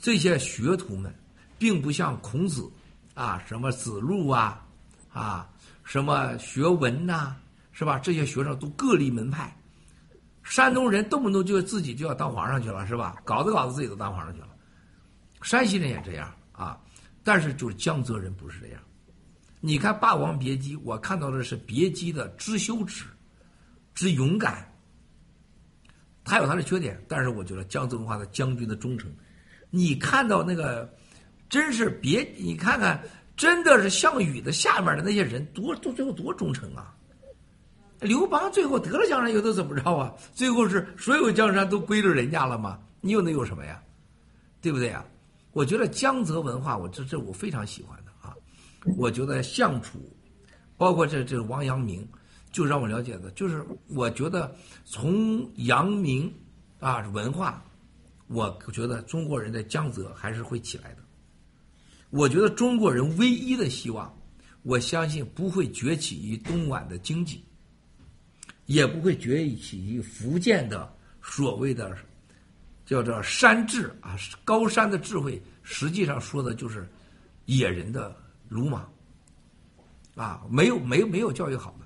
[0.01, 1.15] 这些学徒们，
[1.59, 2.66] 并不像孔子
[3.12, 4.66] 啊，什么子路啊，
[5.12, 5.47] 啊，
[5.85, 7.36] 什么学文呐、
[7.73, 7.98] 是吧？
[7.98, 9.55] 这些学生都各立门派。
[10.43, 13.20] 山东人动不动就自己就要当皇上去了，是吧？
[13.24, 14.48] 搞着搞着自己都当皇上去了。
[15.43, 16.81] 山西人也这样啊，
[17.23, 18.81] 但是就是江泽人不是这样。
[19.61, 23.05] 你看《霸王别姬》，我看到的是别姬的知羞耻、
[23.95, 24.71] 之勇敢。
[26.25, 29.15] 他有他的缺点，但是我觉得江泽文化的将军的忠诚，
[29.71, 30.91] 你看到那个，
[31.49, 33.03] 真是别，你看看，
[33.37, 36.97] 真的是项羽的下面的那些人，多多最后多忠诚啊！
[38.01, 40.12] 刘邦最后得了江山又都怎么着啊？
[40.33, 42.79] 最后是所有江山都归了人家了吗？
[43.01, 43.83] 你又能有什么呀？
[44.62, 45.05] 对不对呀？
[45.53, 48.35] 我觉得江泽文化，我这这我非常喜欢的啊！
[48.97, 49.99] 我觉得相楚，
[50.79, 52.07] 包括这这王阳明，
[52.55, 54.55] 就让我了解的，就是我觉得
[54.85, 56.33] 从阳明
[56.79, 57.61] 啊文化，
[58.29, 60.99] 我觉得中国人的江泽还是会起来的。
[62.11, 64.17] 我觉得中国人唯一的希望，
[64.63, 67.43] 我相信不会崛起于东莞的经济，
[68.67, 70.89] 也不会崛起于福建的
[71.21, 71.93] 所谓的
[72.87, 76.89] 叫做山智啊，高山的智慧，实际上说的就是
[77.47, 78.15] 野人的
[78.49, 78.89] 鲁莽
[80.15, 81.84] 啊，没有没有没有教育好的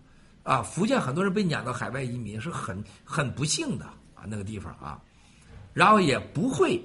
[0.49, 0.63] 啊。
[0.63, 3.85] 福建很多人被撵到海外移民是很很不幸的
[4.15, 5.01] 啊，那个地方啊，
[5.75, 6.83] 然后也不会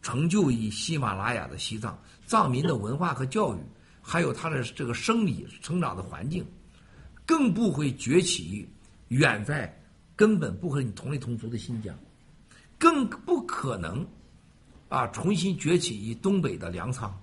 [0.00, 3.58] 成就于喜马拉雅的西藏，藏民的文化和教育，
[4.00, 6.46] 还有他的这个生理成长的环境，
[7.24, 8.68] 更不会崛起于
[9.08, 9.72] 远在
[10.14, 11.94] 根本不和你同类同族的新疆，
[12.78, 14.06] 更不可能
[14.88, 17.14] 啊重新崛起于东北的粮仓。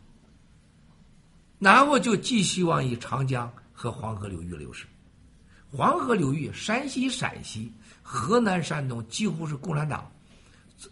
[1.59, 4.85] 然后就寄希望于长江和黄河流域流失。
[5.75, 7.73] 黄河流域，山西、陕西、
[8.03, 10.11] 河南、山东几乎是共产党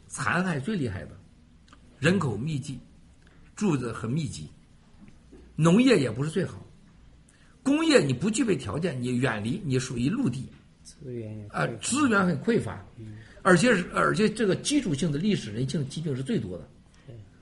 [0.07, 1.11] 残害最厉害的，
[1.99, 2.79] 人口密集，
[3.55, 4.49] 住的很密集，
[5.55, 6.65] 农业也不是最好，
[7.61, 10.49] 工业你不具备条件，你远离，你属于陆地，
[10.83, 12.83] 资源也啊、资源很匮乏，
[13.43, 16.67] 而且是而且这个基础性的历史人性疾病是最多的，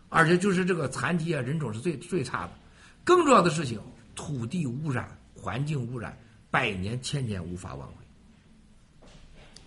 [0.09, 2.51] 而且就是这个残疾啊人种是最最差的，
[3.05, 3.79] 更重要的事情，
[4.13, 6.17] 土地污染、环境污染，
[6.51, 7.93] 百年千年无法挽回。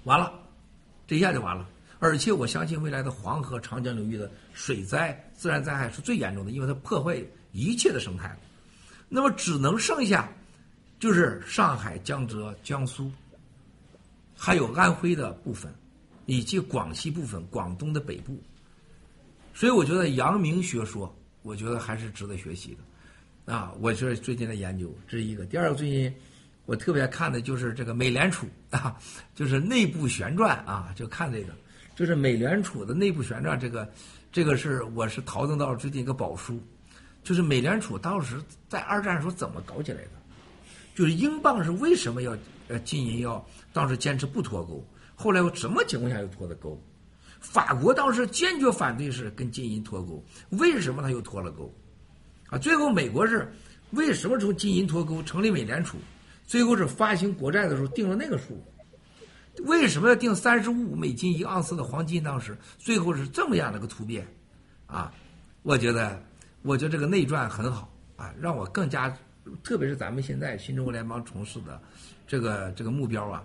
[0.04, 0.32] 完了，
[1.06, 1.68] 这一下就完了。
[1.98, 7.16] 而且我相信未来的黄河、长江流域的水灾、自然灾害是最严重的，因为它破坏
[7.52, 8.36] 一切的生态。
[9.08, 10.28] 那么只能剩下
[10.98, 13.08] 就是上海、江浙、江苏，
[14.36, 15.72] 还有安徽的部分，
[16.26, 18.36] 以及广西部分、广东的北部。
[19.54, 23.54] 所以我觉得阳明学说，我觉得还是值得学习的。
[23.54, 25.44] 啊，我是最近在研究，这是一个。
[25.44, 26.12] 第二个，最近
[26.72, 28.96] 我特别看的就是这个美联储啊，
[29.34, 31.52] 就是内部旋转啊，就看这个，
[31.94, 33.86] 就是美联储的内部旋转，这个
[34.32, 36.58] 这个是我是淘腾到最近一个宝书，
[37.22, 40.10] 就是美联储当时在二战时候怎么搞起来的，
[40.94, 42.34] 就是英镑是为什么要
[42.68, 44.82] 呃金银要当时坚持不脱钩，
[45.14, 46.82] 后来什么情况下又脱的钩？
[47.38, 51.70] 法国当时坚决反对是跟金银脱钩，为什么他又脱了钩？
[52.48, 53.52] 啊，最后美国是
[53.90, 55.98] 为什么从金银脱钩成立美联储？
[56.52, 58.62] 最后是发行国债的时候定了那个数。
[59.64, 62.22] 为什么要定三十五美金一盎司的黄金？
[62.22, 64.28] 当时最后是这么样的一个突变，
[64.84, 65.10] 啊，
[65.62, 66.22] 我觉得，
[66.60, 69.08] 我觉得这个内传很好啊，让我更加，
[69.64, 71.80] 特别是咱们现在新中国联邦从事的
[72.26, 73.42] 这个这个目标啊，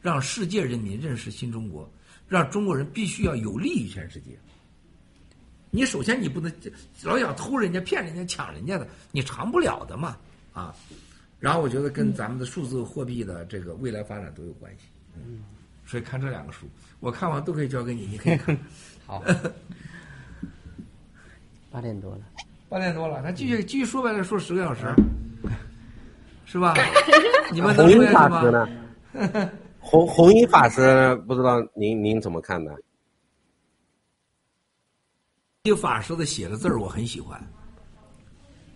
[0.00, 1.90] 让世界人民认识新中国，
[2.28, 4.38] 让中国人必须要有利于全世界。
[5.72, 6.52] 你首先你不能
[7.02, 10.16] 老想偷人家、骗人家、抢人家的，你长不了的嘛
[10.52, 10.72] 啊。
[11.38, 14.86] 然后我觉得跟咱们的数字货币的这个未来发展都有关系。
[15.14, 15.44] 嗯，
[15.84, 16.66] 所以看这两个书，
[17.00, 18.56] 我看完都可以交给你，你可以看。
[19.06, 19.22] 好，
[21.70, 22.20] 八点多了，
[22.68, 24.92] 八点多了，咱继续继续说呗，再说十个小时，
[26.44, 26.74] 是吧？
[27.52, 28.40] 你们能弘一说下去吗？
[28.40, 29.50] 法师呢？
[29.78, 32.72] 弘弘一法师不知道您您怎么看呢？
[35.62, 37.40] 这法师的写的字儿我很喜欢，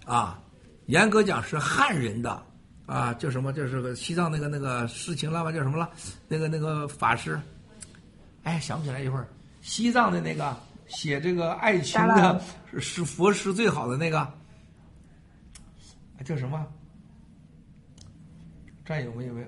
[0.04, 0.40] 啊，
[0.86, 2.42] 严格讲是汉人的
[2.90, 3.52] 啊，叫什么？
[3.52, 5.52] 就是个西藏那个那个事情了吧？
[5.52, 5.88] 叫什么了？
[6.26, 7.40] 那个那个法师，
[8.42, 9.28] 哎，想不起来一会儿。
[9.60, 10.56] 西藏的那个
[10.88, 12.42] 写这个爱情的
[12.72, 14.34] 是是佛师最好的那个，啊
[16.24, 16.66] 叫什么？
[18.84, 19.46] 战友们有没有？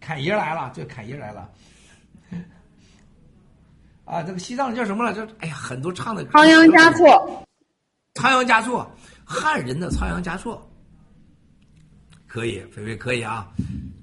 [0.00, 1.50] 侃爷来了，对侃爷来了。
[4.06, 5.12] 啊，这个西藏叫什么了？
[5.12, 7.44] 这哎呀，很多唱的仓央嘉措，
[8.14, 8.88] 仓央嘉措，
[9.24, 10.64] 汉人的仓央嘉措，
[12.28, 13.48] 可以，菲菲可以啊。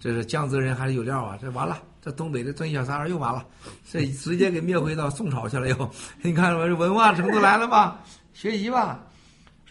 [0.01, 1.39] 这是江泽人还是有料啊？
[1.41, 3.45] 这完了，这东北的正义小三儿又完了，
[3.89, 5.91] 这直接给灭回到宋朝去了又。
[6.21, 8.03] 你看我这文化程度来了吧？
[8.33, 8.99] 学习吧。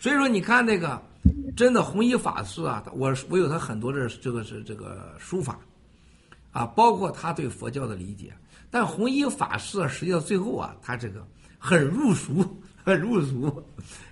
[0.00, 0.98] 所以说，你看那个
[1.54, 5.58] 真的弘一法师啊，我我有他很多的这个是这个书法
[6.52, 8.32] 啊，包括他对佛教的理解。
[8.72, 11.28] 但弘一法师啊，实际到最后啊，他这个
[11.58, 12.42] 很入俗，
[12.82, 13.62] 很入俗，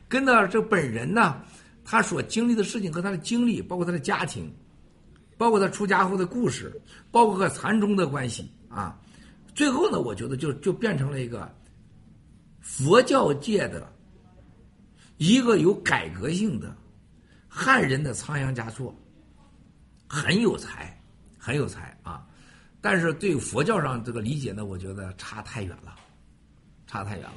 [0.07, 1.41] 跟到这本人呢，
[1.83, 4.55] 他所经历的事情和他的经历，包括他的家庭，
[5.39, 6.79] 包括他出家后的故事，
[7.11, 9.01] 包括和禅宗的关系啊，
[9.55, 11.51] 最后呢，我觉得就就变成了一个
[12.61, 13.91] 佛教界的
[15.17, 16.77] 一个有改革性的
[17.49, 18.95] 汉人的仓央嘉措，
[20.07, 21.03] 很有才，
[21.39, 22.27] 很有才啊。
[22.81, 25.95] 但是对佛教上这个理解呢，我觉得差太远了，
[26.87, 27.37] 差太远了。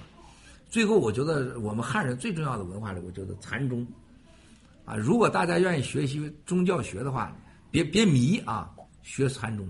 [0.69, 3.85] 最后，我觉得我们汉人最重要的文化里，我觉得禅宗
[4.85, 7.35] 啊，如果大家愿意学习宗教学的话，
[7.69, 8.71] 别别迷啊，
[9.01, 9.67] 学禅宗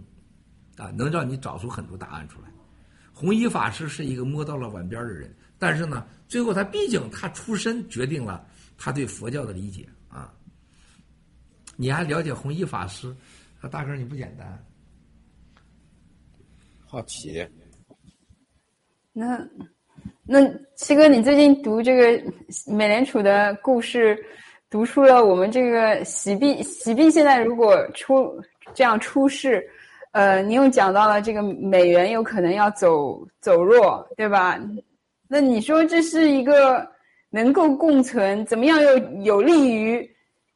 [0.77, 2.47] 啊，能让你找出很多答案出来。
[3.11, 8.45] 弘一法师是一个摸到了碗边的人，但是呢，最后他毕竟他出身决定了
[8.77, 10.33] 他对佛教的理解啊。
[11.75, 13.13] 你还了解弘一法师，
[13.59, 14.65] 啊，大哥你不简单。
[16.93, 17.43] 好奇，
[19.13, 19.43] 那
[20.27, 22.23] 那七哥，你最近读这个
[22.67, 24.15] 美联储的故事，
[24.69, 28.39] 读出了我们这个洗币洗币现在如果出
[28.75, 29.67] 这样出世，
[30.11, 34.61] 呃，你又讲到了这个美元有可能要走走弱，对吧？
[35.27, 36.87] 那你说这是一个
[37.31, 40.07] 能够共存，怎么样又有利于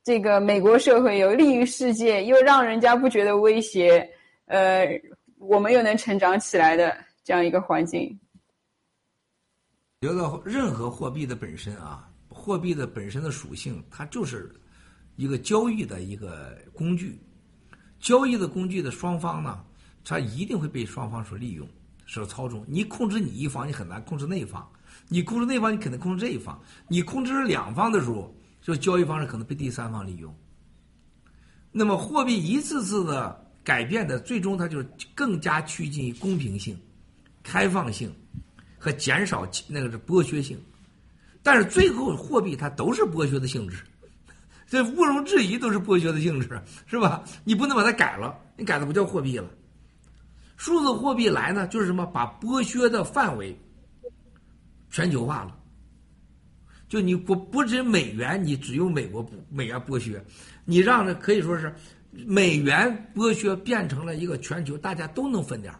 [0.03, 4.07] 这个美国社会，有利于世界，又让人家不觉得威胁，
[4.45, 4.88] 呃，
[5.39, 8.19] 我们又能成长起来的这样一个环境？
[10.01, 14.53] 觉得任何货币的本身啊，货币的本身的属性，它就是
[15.15, 17.19] 一个交易的一个工具。
[17.99, 19.64] 交易的工具的双方呢，
[20.03, 21.68] 它一定会被双方所利用、
[22.05, 22.64] 所操纵。
[22.68, 24.61] 你控制你一方，你很难控制那一方；
[25.07, 26.61] 你控制那方，你肯定控制这一方。
[26.88, 28.31] 你控制了两方的时候，
[28.61, 30.35] 就交易方式可能被第三方利用。
[31.72, 36.80] 那么货币一次次的改变的，最终它就是更加趋近于公平性、
[37.44, 38.10] 开放性。
[38.80, 40.56] 和减少那个是剥削性，
[41.41, 43.84] 但是最后货币它都是剥削的性质，
[44.69, 47.23] 这毋庸置疑都是剥削的性质，是吧？
[47.44, 49.49] 你不能把它改了，你改的不叫货币了。
[50.57, 52.06] 数字货币来呢，就是什么？
[52.06, 53.60] 把剥削的范围
[54.91, 55.57] 全球化了。
[56.88, 60.23] 就你不不止美元，你只用美国美元剥削，
[60.65, 61.76] 你让这可以说是
[62.26, 65.73] 美元剥削变成了一个全球，大家都能分点。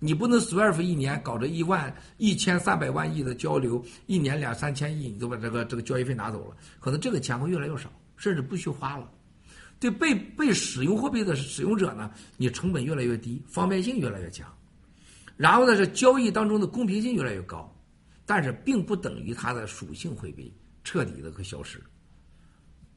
[0.00, 9.10] 你不能 SWIFT 一年搞着一万一千三百万亿的交流，一年两三千亿，你就把这个这个交易费拿走了，可能这个钱会越来越少，甚至不需花了。
[9.80, 14.46] 对被被使用货币的使用者呢，你成本越来越低，方便性越来越强，
[15.36, 17.74] 然后呢是交易当中的公平性越来越高，
[18.26, 20.52] 但是并不等于它的属性会被
[20.82, 21.82] 彻底的会消失。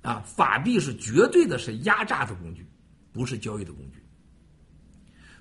[0.02, 2.66] 啊，法币是绝对的是压榨的工具，
[3.12, 4.04] 不是交易的工具。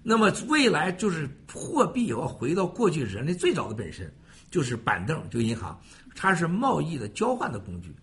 [0.03, 4.13] 那么未来就是货币要回到过去人类最早的本身，
[4.51, 5.81] 就是板凳，就银行，
[6.15, 7.95] 它是贸易的交换的工具，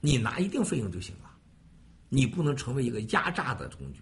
[0.00, 1.30] 你拿一定费用就行了，
[2.10, 4.00] 你不能成为一个压榨的工具。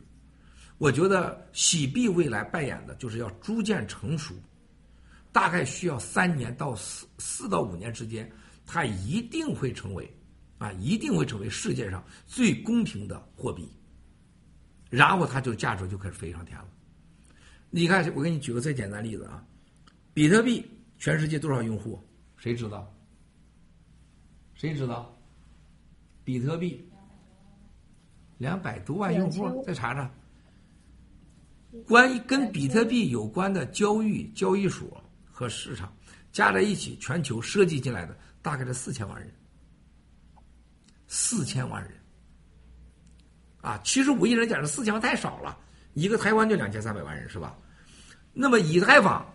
[0.79, 4.35] 我觉得洗币未来扮演的就是要逐渐成熟，
[5.31, 8.31] 大概需要三年到四四到五年之间，
[8.67, 10.13] 它一定会成为，
[10.59, 13.69] 啊，一定会成为世界上最公平的货币，
[14.89, 16.69] 然后它就价值就开始飞上天了。
[17.71, 19.45] 你看，我给你举个最简单例子啊，
[20.15, 20.65] 比特币
[20.99, 22.03] 全世界多少用户？
[22.37, 22.91] 谁知道？
[24.55, 25.15] 谁知道？
[26.25, 26.89] 比特币
[28.39, 30.11] 两百多万用户，再查查。
[31.87, 35.95] 关于跟比特币有关的交易交易所和市场
[36.33, 39.31] 加在一起，全球设计进来的大概是四千万人，
[41.19, 41.93] 四千万人。
[43.63, 45.59] 啊，其实五亿人讲这四千万太少了，
[45.95, 47.57] 一个台湾就两千三百万人，是吧？
[48.35, 49.27] 那么以太坊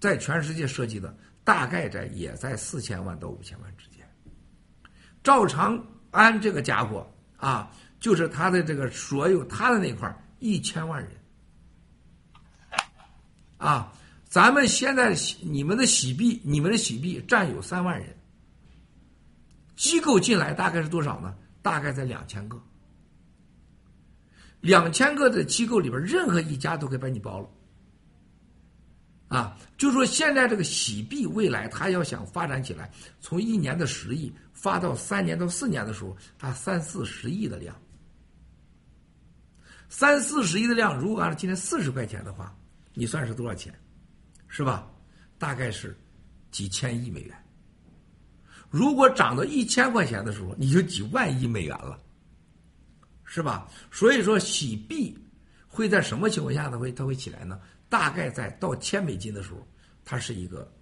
[0.00, 4.04] 在全世界设计的大概在也在四千万到五千万之间。
[5.22, 5.80] 赵长
[6.10, 7.70] 安这个家伙啊，
[8.00, 11.10] 就是他的这个所有他的那块一千万人
[13.58, 13.92] 啊，
[14.28, 18.08] 咱们现在你们的洗币，你们的洗币占有三万人，
[19.82, 21.34] 机构进来大概是多少呢？
[21.60, 22.56] 大概在两千个，
[24.60, 27.50] 两千个的机构里边，任何一家都可以把你包了。
[29.26, 37.76] 啊，就说现在这个洗币未来，它要想发展起来，从一年的十亿发到三年到四年的时候，它三四十亿的量，
[39.88, 42.56] 三四十亿的量，如果按照今天四十块钱的话，
[42.94, 43.74] 你算是多少钱，
[44.46, 44.88] 是吧？
[45.38, 45.98] 大概是
[46.52, 47.36] 几千亿美元。
[48.72, 52.00] 如果涨到一千块钱的时候，你就几万亿美元了，
[53.22, 53.68] 是吧？
[53.90, 55.14] 所以说洗币
[55.68, 57.60] 会在什么情况下它会它会起来呢？
[57.90, 59.58] 大概在到千美金的时候，
[60.06, 60.72] 它是一个，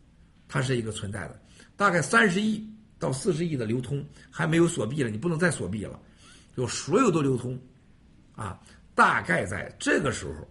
[0.46, 1.42] 它是一个存在的。
[1.76, 2.64] 大概三十亿
[2.96, 5.98] 到四十亿的流通还没有锁币了，你不能再锁币了，
[6.56, 7.60] 就所有都流通，
[8.36, 8.60] 啊，
[8.94, 10.48] 大概在这个时候，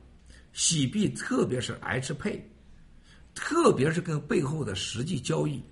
[0.52, 2.46] 洗币特别是 H 配，
[3.34, 5.64] 特别是跟背后的实际交易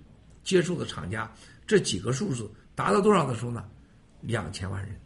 [0.42, 1.30] 接触的厂家
[1.68, 3.68] 这几个数字达到多少的时候呢？
[4.22, 4.98] 两千万人，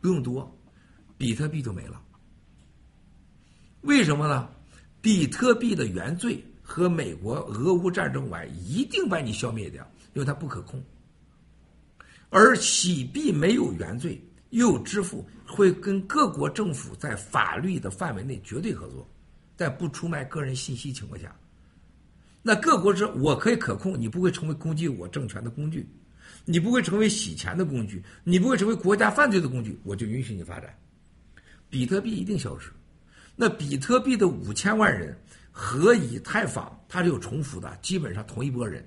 [0.00, 0.50] 不用多，
[1.18, 2.00] 比特币就没了。
[3.82, 4.48] 为什么呢？
[5.00, 9.84] 比特币的原罪和美国俄乌战争完，一定把你消灭掉，
[10.14, 10.80] 因为它不可控。
[12.30, 14.18] 而洗币没有原罪，
[14.50, 19.06] 又有支付，会跟各国政府在法律的范围内绝对合作，
[19.56, 21.36] 在不出卖个人信息情况下，
[22.42, 25.88] 那各国之我可以可控，你不会成为攻击我政权的工具，
[26.44, 30.74] 你不会成为洗钱的工具，你不会成为国家犯罪的工具，我就允许你发展。
[31.70, 32.70] 比特币一定消失。
[33.36, 35.16] 那比特币的五千万人
[35.50, 38.84] 和以太坊它是有重复的，基本上同一波人。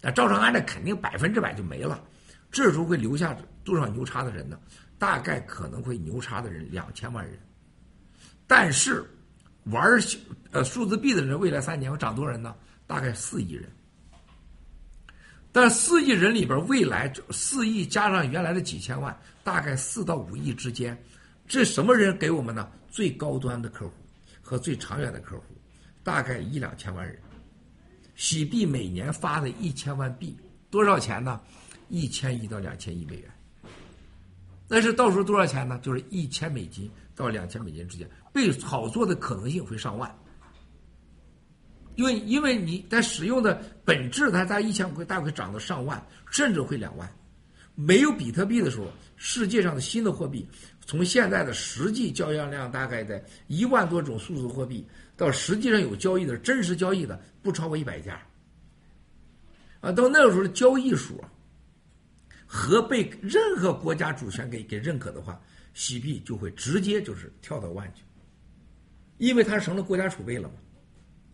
[0.00, 2.04] 那赵长安的肯定百分之百就没了，
[2.50, 4.58] 这时候会留下多少牛叉的人呢？
[4.98, 7.38] 大概可能会牛叉的人两千万人。
[8.46, 9.04] 但是
[9.64, 9.82] 玩
[10.50, 12.54] 呃数字币的人，未来三年会涨多少人呢？
[12.92, 13.66] 大概四亿人。
[15.50, 20.94] 但四亿人里边，未来就四亿加上原来的几千万，大概四到五亿之间，
[21.48, 22.70] 这什么人给我们呢？
[22.90, 23.94] 最高端的客户
[24.42, 25.44] 和最长远的客户，
[26.04, 27.18] 大概一两千万人。
[28.14, 30.36] 喜币每年发的一千万币，
[30.68, 31.40] 多少钱呢？
[31.88, 33.30] 一千亿到两千亿美元。
[34.68, 35.80] 但是到时候多少钱呢？
[35.82, 40.14] 就是一千美金到两千美金之间，被炒作的可能性会上万。
[41.94, 47.10] 因为因为你在使用的本质，它在一千会大概涨到上万，甚至会两万。
[47.74, 48.86] 没有比特币的时候，
[49.16, 50.46] 世界上的新的货币，
[50.84, 54.86] 从现在的实际交易量大概在一万多种数字货币，
[55.16, 58.20] 到实际上有交易的真实交易的不超过一百家。
[59.80, 61.22] 啊，到那个时候的交易数
[62.46, 65.40] 和被任何国家主权给给认可的话，
[65.72, 68.02] 洗币就会直接就是跳到万去，
[69.16, 70.48] 因为它成了国家储备了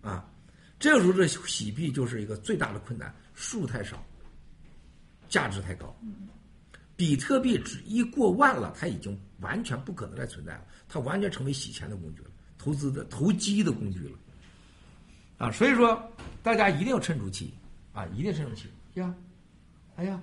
[0.03, 0.31] 嘛，啊。
[0.79, 4.05] 这个时候，这洗币就是一个最大的困难，数太少，
[5.29, 5.95] 价值太高。
[6.97, 14.19] 比特币只一过万了，它已经完全不可能再存在了，它完全成为洗钱的工具了，投资的投机的工具了。
[15.39, 16.11] 啊，所以说
[16.43, 17.55] 大家一定要沉住气
[17.93, 19.15] 啊，一定沉住气呀！
[19.97, 20.21] 哎呀，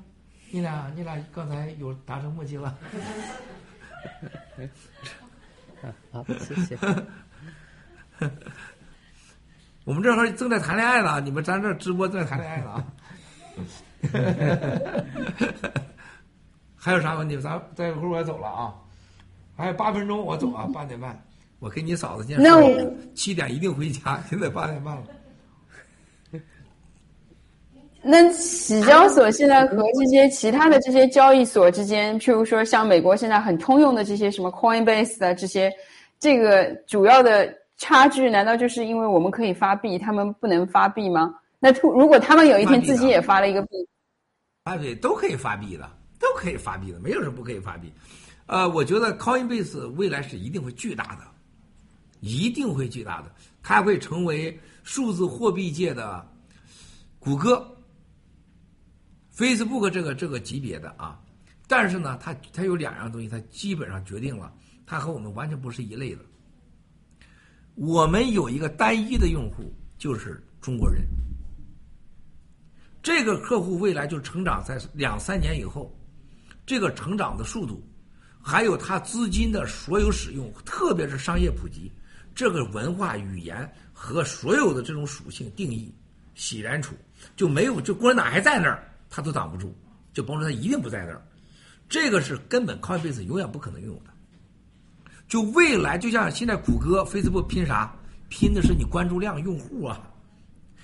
[0.52, 2.78] 你俩你俩刚才有达成默契了。
[6.12, 6.78] 好，谢谢。
[9.86, 12.84] 我们这会儿正在谈恋爱呢，你们咱这直播正在谈恋爱呢啊！
[16.76, 17.38] 还有啥问题？
[17.38, 18.74] 咱再一会儿我要走了啊，
[19.56, 21.24] 还有八分钟我走啊，八点半，
[21.60, 22.42] 我跟你嫂子见。
[22.42, 25.04] 那我七点一定回家， 现在八点半了。
[28.02, 35.72] 那洗交所现在和这些其他的这些交易所之间，譬如说像美国现在很通用的这些什么 Coinbase 的这些，
[36.20, 37.54] 这个主要的。
[37.78, 41.36] 差距难道就是因为我们可以发币，他们不能发币吗？
[41.60, 43.70] 那突如果他们有一天自己也发了一个币，
[44.64, 45.90] 啊对，都可以发币的，
[46.20, 47.92] 都可以发币的，没有什么不可以发币。
[48.46, 51.22] 呃，我觉得 Coinbase 未来是一定会巨大的，
[52.20, 53.32] 一定会巨大的，
[53.64, 56.26] 它会成为数字货币界的
[57.20, 57.66] 谷歌、
[59.36, 61.20] Facebook 这个这个级别的啊。
[61.68, 64.54] 但是呢，它它有两样东西，它基本上决定了，
[64.86, 66.22] 它和我们完全不是一类的。
[67.76, 71.06] 我们有一个单一的用户，就是中国人。
[73.04, 75.94] 这个客户未来就成长在两三年以后，
[76.66, 77.86] 这个成长的速度，
[78.42, 81.92] 还有他资金的所有使用，特别是商业普及，
[82.34, 85.94] 这个文化语言和所有的这种属性定义，
[86.34, 86.96] 喜然处
[87.36, 89.76] 就没有，就共产党还在那儿，他都挡不住，
[90.14, 91.22] 就甭说他一定不在那儿，
[91.90, 94.15] 这个是根本靠一辈子永远不可能拥有的。
[95.28, 97.94] 就未来，就像现在谷歌、Facebook 拼啥？
[98.28, 100.02] 拼的是你关注量、用户啊，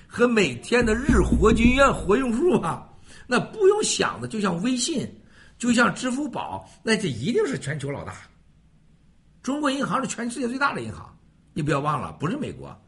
[0.08, 2.88] 和每天的日活均月、活用户啊。
[3.28, 5.10] 那不用想的，就像微信，
[5.58, 8.14] 就像支付宝，那这一定是全球老大。
[9.42, 11.18] 中国银行是全世界最大的银行，
[11.54, 12.80] 你不要忘了，不是美国，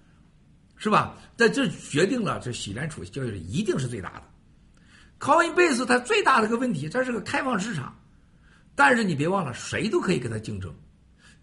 [0.75, 1.15] 是吧？
[1.35, 4.23] 在这决定了，这洗钱储交易一定是最大的。
[5.19, 7.95] Coinbase 它最大的一个问题，它是个开放市场，
[8.75, 10.73] 但是你别忘了，谁都可以跟它竞争。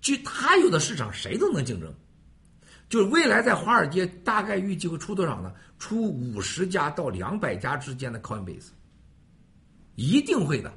[0.01, 1.93] 就他有的市场，谁都能竞争。
[2.89, 5.53] 就是未来在华尔街大概预计会出多少呢？
[5.79, 8.69] 出五十家到两百家之间的 Coinbase，
[9.95, 10.73] 一定会的。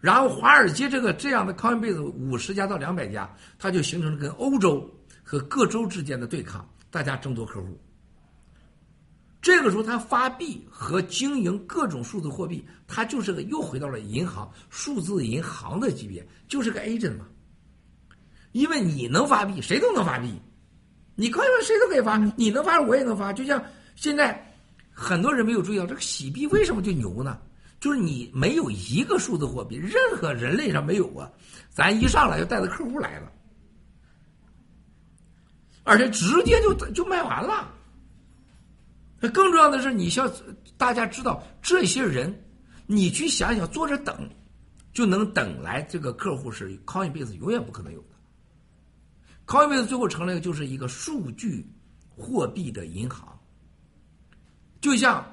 [0.00, 4.88] 然后华尔街这个这样的 Coinbase 五十家到两百家，它就形成了跟欧洲
[5.22, 7.80] 和各州之间的对抗，大家争夺客户。
[9.40, 17.26] 这个时候，它发币和经营各种数字货币，它就是个又回到了银行数字银行的级别，就是个 agent 嘛。
[18.52, 20.32] 因为你能发币，谁都能发币，
[21.14, 23.32] 你可以说谁都可以发，你能发，我也能发。
[23.32, 23.62] 就像
[23.96, 24.54] 现在
[24.92, 27.38] 很多人没有注意到，这个洗币为什么就牛呢？
[27.80, 31.28] 就是你没有一个数字货币，任何人类上没有过，
[31.68, 33.32] 咱一上来就带着客户来了，
[35.82, 37.68] 而且直接就就卖完了。
[39.32, 40.30] 更重要的是，你需要
[40.76, 42.32] 大家知道，这些人，
[42.86, 44.28] 你去想想，坐着等
[44.92, 48.04] 就能等来这个客户是 Coinbase 永远不可能有。
[49.46, 51.66] Coinbase 最后成了一个就是一个数据
[52.16, 53.38] 货币的银行，
[54.80, 55.24] 就像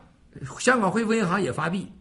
[0.59, 1.91] 香港汇丰银行也发币，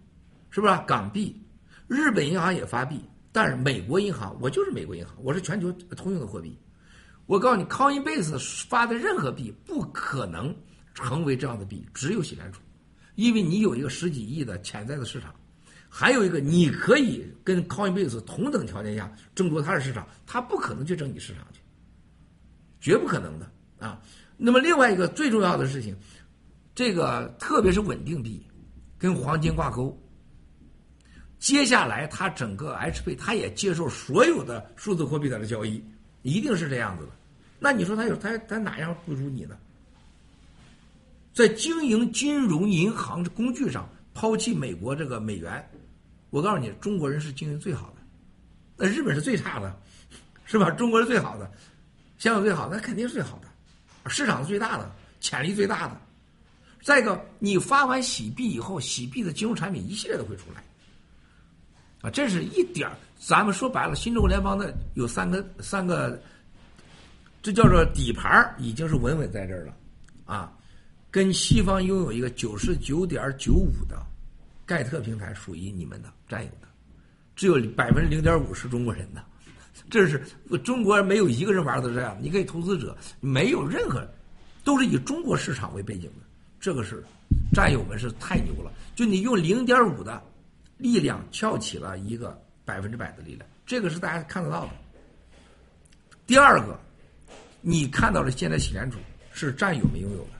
[0.50, 1.40] 是不是港币？
[1.86, 3.00] 日本银行也发币，
[3.32, 6.58] 但是美国银行我就是美国银行，我是全球通用的货币。
[7.26, 10.54] 我告诉你，Coinbase 发的任何币不可能
[10.94, 12.60] 成为这样的币，只有洗联储，
[13.16, 15.34] 因为你有一个十几亿的潜在的市场，
[15.88, 21.46] 还有一个你可以跟 Coinbase 同等条件下争夺它的市场，它不可能去争你市场。
[22.80, 24.00] 绝不可能的，啊。
[24.36, 25.96] 那么另外一个最重要的事情，
[26.74, 28.46] 这个特别是稳定币
[28.96, 29.96] 跟黄金挂钩。
[31.38, 35.82] 接下来，它整个 H 币，它也接受所有的数字货币的交易，
[36.22, 37.10] 一定是这样子的。
[37.60, 39.56] 那你说它有它它哪样不如你呢？
[41.32, 45.68] 在经营金融银行的工具上抛弃美国这个美元，
[46.30, 48.02] 我告诉你，中国人是经营最好的，
[48.76, 49.80] 那日本是最差的，
[50.44, 50.70] 是吧？
[50.72, 51.48] 中国是最好的，
[52.18, 54.90] 香港最好，那肯定是最好的，市场最大的，
[55.20, 56.00] 潜力最大的。
[56.82, 60.62] 再一个，你发完洗币以后，洗币的金融产品一系列都会出来。
[62.00, 62.96] 啊，这是一点儿。
[63.18, 66.20] 咱们说白了，新中国联邦的有三个三个，
[67.42, 69.74] 这叫做底盘已经是稳稳在这儿了，
[70.24, 70.52] 啊，
[71.10, 74.00] 跟西方拥有一个九十九点九五的
[74.64, 76.68] 盖特平台属于你们的占有的，
[77.34, 79.24] 只有百分之零点五是中国人的，
[79.90, 80.22] 这是
[80.64, 82.16] 中国没有一个人玩的这样。
[82.20, 84.06] 你可以投资者没有任何，
[84.64, 86.26] 都是以中国市场为背景的，
[86.60, 87.02] 这个是
[87.52, 88.72] 战友们是太牛了。
[88.94, 90.22] 就你用零点五的。
[90.80, 94.70] 力量翘起了一个百分之百的力量，这个是大家看得到的。
[96.24, 96.78] 第二个，
[97.60, 98.96] 你看到了现在洗联储
[99.32, 100.34] 是战友们拥有的，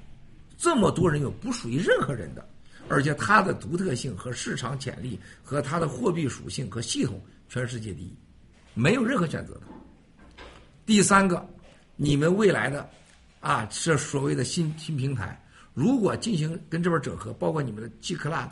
[0.56, 2.48] 这么多人有不属于任何人的，
[2.88, 8.16] 而且它的独特性和市场潜力和它的货币属性和系统全世界第一，
[8.78, 9.62] 没有任何选择的。
[10.86, 11.44] 第三个，
[11.96, 12.88] 你们未来的
[13.40, 15.38] 啊，这所谓的新新平台，
[15.74, 18.48] 如果进行跟这边整合，包括你们的 G Club。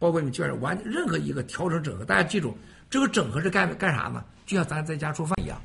[0.00, 2.56] 包括你们就是完任何一个调整整合，大家记住，
[2.88, 4.24] 这个整合是干干啥呢？
[4.46, 5.60] 就像咱在家做饭一样，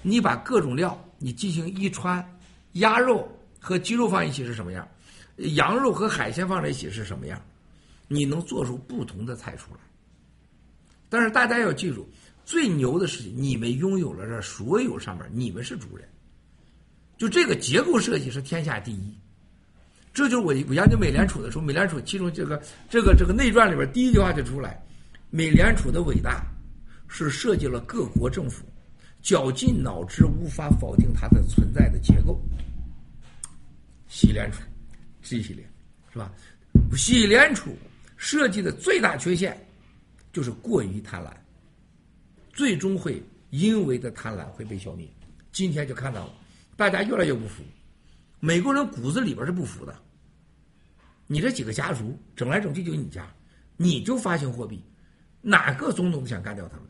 [0.00, 2.26] 你把各种料你进行一穿，
[2.72, 3.30] 鸭肉
[3.60, 4.88] 和鸡肉放一起是什么样？
[5.36, 7.38] 羊肉和海鲜放在一起是什么样？
[8.08, 9.80] 你能做出不同的菜出来。
[11.10, 12.08] 但是大家要记住，
[12.46, 16.08] 最牛的事情，你们拥有了这所有上面，你们是主人。
[17.18, 19.12] 就这个结构设计是天下第一。
[20.14, 24.80] 这就是我我研究美联储的时候，美联储其中这个这个这个内传里边第一句话就出来，
[25.28, 26.46] 美联储的伟大
[27.08, 28.64] 是设计了各国政府
[29.20, 32.40] 绞尽脑汁无法否定它的存在的结构。
[34.06, 34.62] 西联储
[35.20, 35.68] 这系列
[36.12, 36.32] 是吧？
[36.96, 37.76] 西联储
[38.16, 39.60] 设计的最大缺陷
[40.32, 41.30] 就是过于贪婪，
[42.56, 45.06] 最终会因为的贪婪会被消灭。
[45.52, 46.32] 今天就看到了，
[46.74, 47.62] 大家越来越不服，
[48.40, 49.94] 美国人骨子里边是不服的。
[51.26, 53.30] 你这几个家族整来整去就你家，
[53.76, 54.82] 你就发行货币，
[55.42, 56.86] 哪个总统想干掉他们，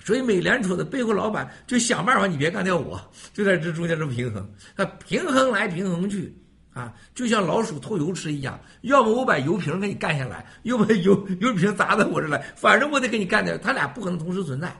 [0.00, 3.00] 所以美联储的背后老板就想办法，你别干掉我，
[3.32, 6.34] 就在这中间这么平衡，他平衡来平衡去
[6.72, 14.74] 啊，就像老鼠偷油吃一样，要么我把油瓶给你干下来，要么油油瓶砸到我这来，反正我得给你干掉，他俩不可能同时存在，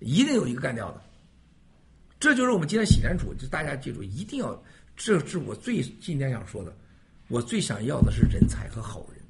[0.00, 1.00] 一定有一个干掉的，
[2.18, 4.62] 这就是我们今天洗联储，就大家记住，一定要，
[4.96, 6.76] 这是我最今天想说的。
[7.28, 9.22] 我最想要的是人才和好人。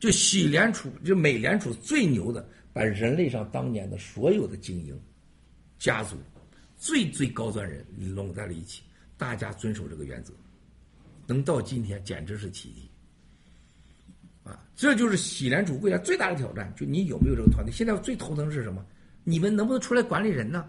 [0.00, 4.98] 就喜联储，就美联储最牛的，把人类上当年的所有的精英、
[5.78, 6.16] 家族、
[6.78, 8.82] 最最高端人拢在了一起，
[9.18, 10.32] 大家遵守这个原则，
[11.26, 12.90] 能到今天简直是奇迹。
[14.44, 17.70] 啊，这就是喜联储未来最大的挑战，就你有没有这个团队？
[17.70, 18.82] 现在最头疼是什么？
[19.24, 20.64] 你们能不能出来管理人呢？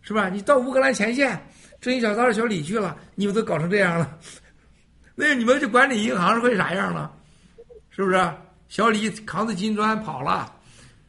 [0.00, 0.30] 是吧？
[0.30, 1.38] 你到乌克兰前线。
[1.80, 4.18] 这一小三小李去了，你们都搞成这样了，
[5.14, 7.14] 那你们就管理银行是会啥样了？
[7.90, 8.16] 是不是？
[8.68, 10.52] 小李扛着金砖跑了，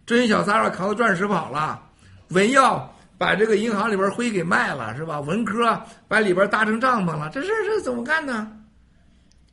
[0.06, 1.82] 这一小三儿扛着钻石跑了，
[2.30, 5.20] 文耀把这个银行里边灰给卖了，是吧？
[5.20, 8.50] 文科把里边搭成帐篷了，这事是怎么干呢？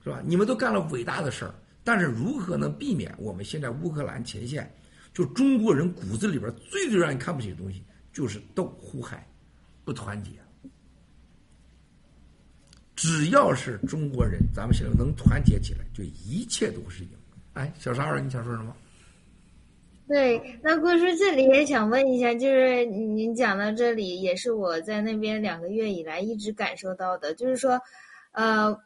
[0.05, 0.23] 是吧？
[0.25, 4.73] 你们都干了伟大的事儿，但是如何能避免我们现在乌克兰前线，
[5.13, 9.27] 就中国人骨子里边最最让人看不起的东西，就是斗、互害、
[9.85, 10.31] 不团结。
[12.95, 17.11] 只要是中国人，咱们现在能团结起来，就一切都是赢。
[17.55, 18.75] 哎，小沙儿，你想说什么？
[20.09, 27.81] 对，那郭叔这里也想问一下，就是您讲到这里，也是我在那边两个月以来一直感受到的，就是说，
[28.33, 28.77] 呃，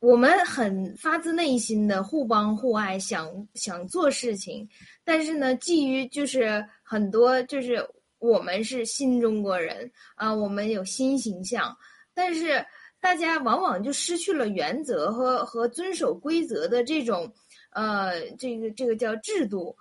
[0.00, 4.68] 我们很发自内心的互帮互爱，想想做事情，
[5.04, 7.84] 但是呢，基于就是很多就是
[8.18, 11.76] 我们是新中国人啊，我们有新形象，
[12.14, 12.64] 但是。
[13.00, 17.32] 大家往往就失去了原则和和遵守规则的这种，
[17.70, 19.72] 呃，这个这个叫制度，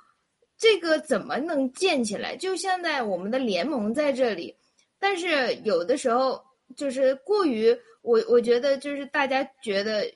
[0.58, 2.36] 这个怎么能建起来？
[2.36, 4.56] 就现在我们的联盟在这里，
[5.00, 6.44] 但是有的时候
[6.76, 10.12] 就是过于我我觉得就是大家觉得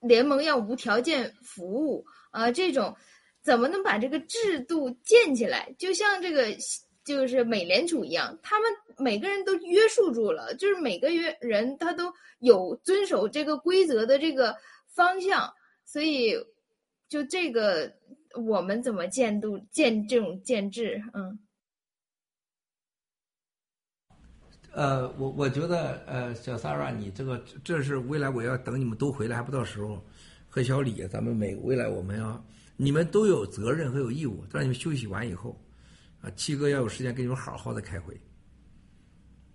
[0.00, 2.94] 联盟要无条件服务啊，这种
[3.42, 5.74] 怎么能把这个制度建起来？
[5.78, 6.46] 就像这个
[7.04, 14.56] 就是美联储一样，他们每个人都约束住了，就是每个约人他都有遵守这个规则的这个
[14.94, 15.52] 方向，
[15.84, 16.34] 所以
[17.08, 17.92] 就这个
[18.36, 21.38] 我们怎么监督建这种建制，嗯。
[24.72, 30.04] 呃，我我觉得，呃，小 Sara，你这个这是未来我要等你们都回来还不到时候，
[30.50, 32.44] 和小李，咱们每未来我们要
[32.76, 35.58] 你们都有责任和有义务，让你们休息完以后，
[36.20, 38.20] 啊，七哥要有时间跟你们好好的开会。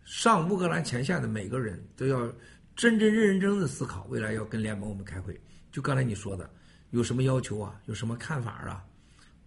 [0.03, 2.27] 上乌克兰前线的每个人都要
[2.76, 5.40] 真真认认真真的思考，未来要跟联盟我们开会。
[5.72, 6.50] 就刚才你说的，
[6.91, 7.81] 有什么要求啊？
[7.87, 8.83] 有什么看法啊？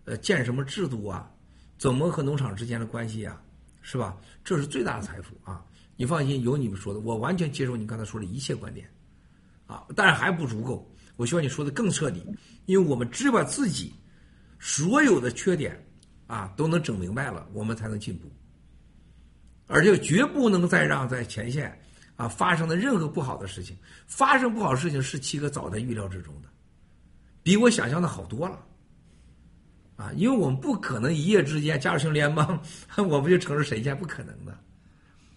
[0.05, 1.31] 呃，建什么制度啊？
[1.79, 3.41] 怎么和农场之间的关系啊？
[3.83, 4.17] 是吧？
[4.43, 5.65] 这是最大的财富啊！
[5.97, 8.89] 你放心，有你们说的，我完全接受你刚才说的一切观点，
[9.67, 10.91] 啊，但是还不足够。
[11.17, 12.27] 我希望你说的更彻底，
[12.67, 13.95] 因为我们只把自己
[14.59, 15.87] 所有的缺点
[16.27, 18.29] 啊都能整明白了，我们才能进步。
[19.67, 21.79] 而且绝不能再让在前线
[22.17, 26.49] 啊发生的任何不好的事情发生不好事情是七哥早在预料之中的，
[27.45, 28.59] 比我想象的好多了。
[29.97, 32.61] 啊，因为我们不可能一夜之间加入成联邦，
[32.97, 34.59] 我们就成了神仙，不可能的。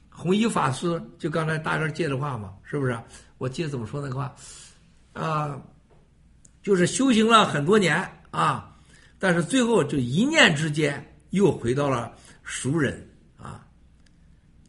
[0.10, 3.00] 弘一法师就刚才大哥借的话嘛，是不是？
[3.38, 4.36] 我记得怎么说那个话，
[5.14, 5.62] 啊，
[6.64, 7.96] 就是修行了很多年
[8.32, 8.76] 啊，
[9.20, 12.12] 但是最后就一念之间又回到了
[12.42, 13.64] 熟人啊，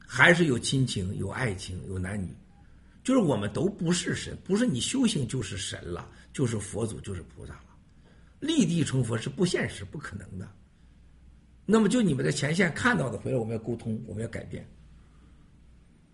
[0.06, 2.28] 还是有亲情、有爱情、有男女，
[3.02, 6.06] 就是我们都不是神，不是你修行就是神了，
[6.38, 7.64] 就是佛祖，就是菩萨了。
[8.38, 10.48] 立地成佛是不现实、不可能的。
[11.66, 14.64] 那么，就你们在前线看到的，回来我们要沟通，我们要改变。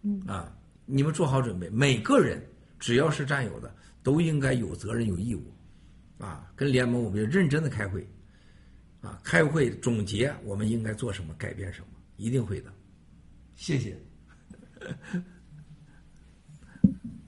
[0.00, 2.42] 嗯啊，你们做好准备，每个人
[2.78, 5.52] 只要是战友的，都应该有责任、有义务。
[6.16, 8.08] 啊，跟联盟我们要认真的开会。
[9.02, 12.72] 啊，开会总结我们应该做什么，改变什么，一定会的。
[13.56, 13.94] 谢谢。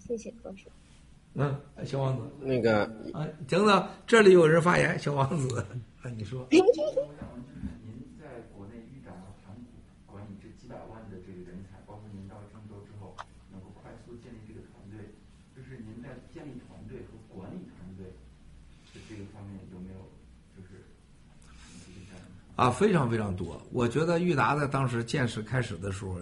[0.01, 0.71] 谢谢高叔。
[1.39, 5.61] 嗯，小王子，那个啊，等等，这里有人发言，小王子，
[6.01, 6.49] 啊，你说。
[6.49, 6.65] 您
[8.19, 8.25] 在
[8.57, 9.13] 国内遇到
[9.45, 9.77] 盘古
[10.11, 13.15] 管理这几百万的这个人才，包括您到郑州之后，
[13.53, 15.13] 能够快速建立这个团队，
[15.55, 18.07] 就是您在建立团队和管理团队
[18.95, 20.01] 的这个方面有没有
[20.57, 20.81] 就是？
[22.57, 23.61] 啊，非常非常多。
[23.71, 26.17] 我觉得裕达在当时建设开始的时候。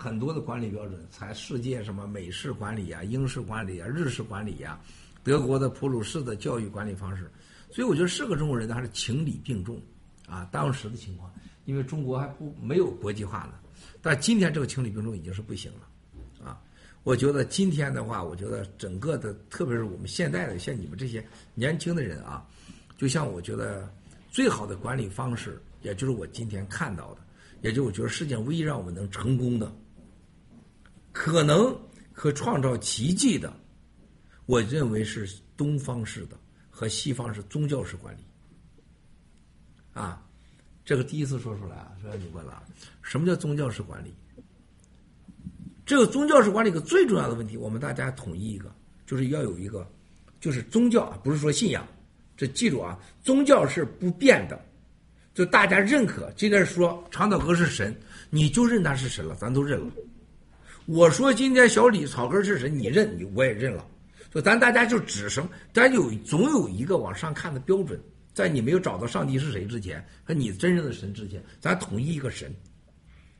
[0.00, 4.80] 很多的管理标准，才世界什么美式管理呀、英式管理呀、日式管理呀、
[5.22, 7.30] 德国的普鲁士的教育管理方式，
[7.70, 9.78] 所以我觉得是个中国人还是情理并重，
[10.26, 11.30] 啊，当时的情况，
[11.66, 13.52] 因为中国还不没有国际化呢，
[14.00, 16.58] 但今天这个情理并重已经是不行了，啊，
[17.02, 21.22] 我觉得今天的话，我觉得整个的，特别是我们现在的像你们这些
[21.54, 22.42] 年轻的人啊，
[22.96, 23.86] 就像我觉得
[24.30, 27.20] 最好的管理方式，也就是我今天看到的。
[27.62, 29.70] 也就我觉得世界唯一让我们能成功的，
[31.12, 31.76] 可能
[32.12, 33.52] 可创造奇迹的，
[34.46, 36.38] 我认为是东方式的
[36.70, 38.20] 和西方式宗教式管理。
[39.92, 40.22] 啊，
[40.84, 42.62] 这个第一次说出来啊，说你问了，
[43.02, 44.14] 什么叫宗教式管理？
[45.84, 48.72] 这个宗教式管理一个最重要的问题，我们大家统一一个，
[49.04, 49.84] 就是要有一个，
[50.40, 51.86] 就是宗教啊，不是说信仰，
[52.36, 54.64] 这记住啊，宗教是不变的。
[55.34, 57.98] 就大家认可，今天说长岛哥是神，
[58.30, 59.92] 你就认他是神了，咱都认了。
[60.90, 63.86] 我说今天小李草根是神，你认你我也认了。
[64.34, 65.48] 就咱大家就指什么？
[65.72, 68.00] 咱有总有一个往上看的标准，
[68.34, 72.52] 在你没有找到上帝是谁之前，和你真正的神之前，咱统一一个神，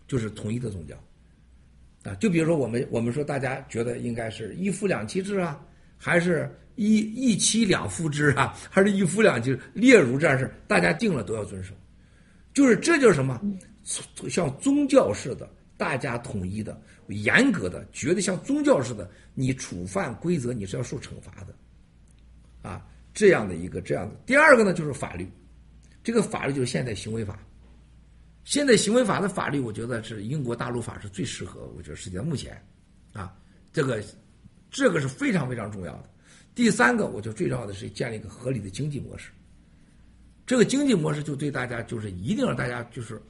[0.06, 0.94] 就是统一的宗教。
[2.04, 5.60] 啊，就比如说我们我们说大家觉得应该是一夫两妻制啊，
[5.98, 6.48] 还是？
[6.76, 9.58] 一一妻两夫制啊， 还是一夫两妻？
[9.74, 11.74] 例如这样事大家定了都要遵守。
[12.54, 13.38] 就是这就是什么？
[14.30, 16.78] 像宗教似的，大家统一的、
[17.08, 24.14] 严格的，觉得像宗教似的，你触犯规则你是要受惩罚的，啊，这样的一个这样的。
[24.26, 25.26] 第二个呢，就是法律，
[26.04, 27.40] 这个法律就是现代行为法。
[28.44, 31.66] 现在行为法的法律，我觉得是英国大陆法是最适合。
[31.74, 32.62] 我觉得世界目前，
[33.14, 33.34] 啊，
[33.72, 34.04] 这个
[34.70, 36.10] 这个是非常非常重要的。
[36.54, 39.30] 第三个，我觉得最重要的是建立一个合理的经济模式。
[40.44, 43.22] 这个经济模式就对大家就是一定让大家就是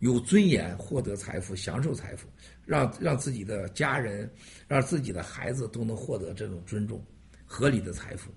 [0.00, 2.28] 有尊严，获得财富，享受财富，
[2.64, 4.30] 让让自己的家人，
[4.68, 7.02] 让自己的孩子都能获得这种尊重，
[7.44, 8.30] 合理的财富。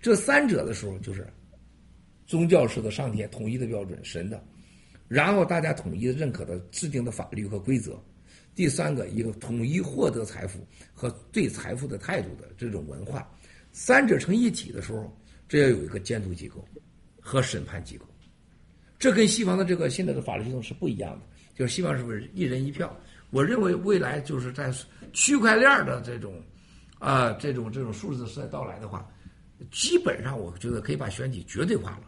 [0.00, 1.26] 这三者的时候，就是
[2.26, 4.44] 宗教式的上天统一的标准，神的，
[5.08, 8.00] 然后大家统一认可的制定的法律和规则。
[8.54, 13.30] 第三个，一个统一获得财富和对财富的态度的这种文化。
[13.70, 15.14] 三者成一体的时候，
[15.46, 16.66] 这要有一个监督机构
[17.20, 18.05] 和审判机构，
[18.98, 21.20] 这跟西方的这个现在的法律系统是不一样的。
[21.54, 22.94] 就是西方是不是一人一票？
[23.30, 24.72] 我认为未来就是在
[25.12, 26.42] 区块链的这种
[26.98, 29.06] 啊、这种这种数字时代到来的话，
[29.70, 32.02] 基本上我觉得可以把选举绝对化了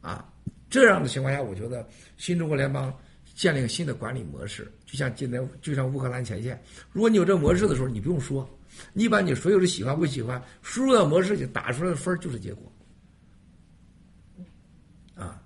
[0.00, 0.26] 啊。
[0.70, 2.92] 这样的情况下，我觉得新中国联邦
[3.34, 6.60] 建立新的管理模式，就像今天就像乌克兰前线，
[6.92, 8.48] 如果你有这模式的时候，你不用说，
[8.92, 12.72] 你把你所有的喜欢不喜欢输入到模式里，打出来的分儿就是结果。
[15.14, 15.40] 啊，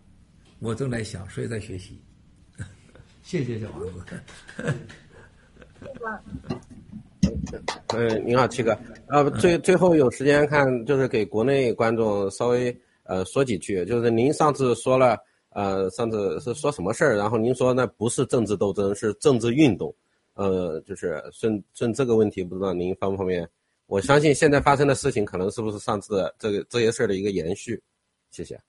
[0.60, 2.00] 我正在想，所以在学习。
[3.22, 4.02] 谢谢小王子。
[7.88, 8.76] 嗯，您好，七哥。
[9.08, 13.84] 呃，最最后有时间看，就是给国内观众稍微呃说几句。
[13.84, 15.16] 就是您上次说了，
[15.50, 17.16] 呃，上次是说什么事儿？
[17.16, 19.94] 然后您说那不是政治斗争，是政治运动。
[20.34, 23.48] 呃，就是顺顺这个问题，不知道您方不方便？
[23.86, 27.80] 我相信现在发生的事情，可能是不是上次的这个这些事儿的一个延续？
[28.30, 28.60] 谢谢。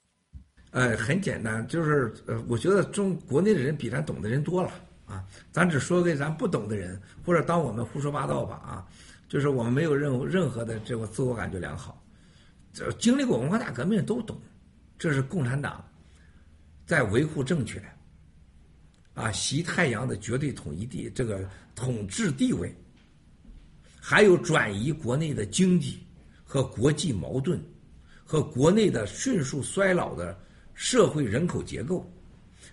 [0.71, 4.71] 呃，很简单，就是呃，我觉得中国内的人比咱懂的人多了
[5.07, 8.85] 啊，咱只说给咱不懂的人，或者当我们胡说八道吧啊，
[9.27, 11.99] 就是我们没有任何任何的这个自我感觉良好，
[12.71, 14.39] 这经历过文化大革命都懂，
[14.97, 15.83] 这是共产党
[16.85, 17.81] 在维护政权
[19.15, 22.71] 啊，习太阳的绝对统一地这个统治地位，
[23.99, 25.99] 还有转移国内的经济
[26.43, 27.59] 和国际矛盾。
[28.31, 30.37] 和国内的迅速衰老的
[30.79, 32.09] 社会人口结构，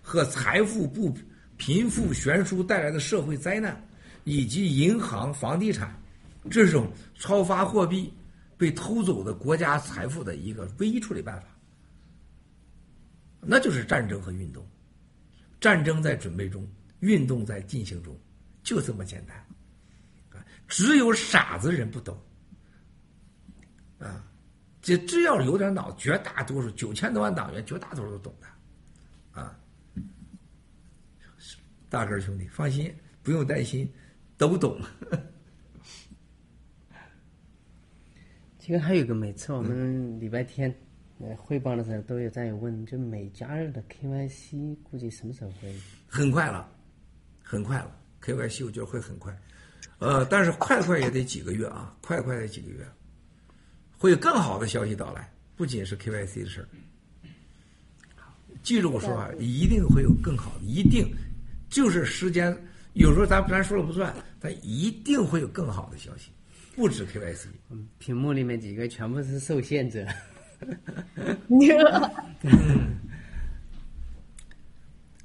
[0.00, 1.12] 和财富不
[1.56, 3.84] 贫富悬殊带来的社会灾难，
[4.22, 6.00] 以及银行、房地产
[6.48, 8.14] 这种超发货币
[8.56, 11.48] 被偷走的国家财富的一个唯一处理办法，
[13.40, 14.64] 那就是战争和运动。
[15.60, 16.64] 战争在准备中，
[17.00, 18.16] 运动在进行中，
[18.62, 19.36] 就这么简单。
[20.30, 22.16] 啊，只有傻子人不懂。
[23.98, 24.25] 啊。
[24.86, 28.46] 这只要有点脑，绝大多数九千多万党员，绝大多数都懂的，
[29.40, 29.58] 啊，
[31.88, 33.92] 大个兄弟放心，不用担心，
[34.38, 34.80] 都懂。
[38.60, 40.72] 其实还有一个，每次我们礼拜天
[41.18, 45.74] 呃汇报的时候，都有战友问，就美加日的 KYC 估计什么时候会？
[46.06, 46.72] 很快了，
[47.42, 47.90] 很快了
[48.22, 49.36] ，KYC 我觉得会很快，
[49.98, 52.86] 呃，但是快快也得几个月啊，快快得几个月。
[53.98, 56.68] 会有更好的消息到来，不仅是 KYC 的事儿。
[58.62, 61.06] 记住我说话，一定会有更好的，一定
[61.68, 62.56] 就是时间。
[62.94, 66.30] 有时候咱咱说了不算，但一定会有更好的消息，
[66.74, 67.46] 不止 KYC。
[67.70, 70.06] 嗯，屏幕里面几个全部是受限者。
[71.48, 71.60] 嗯，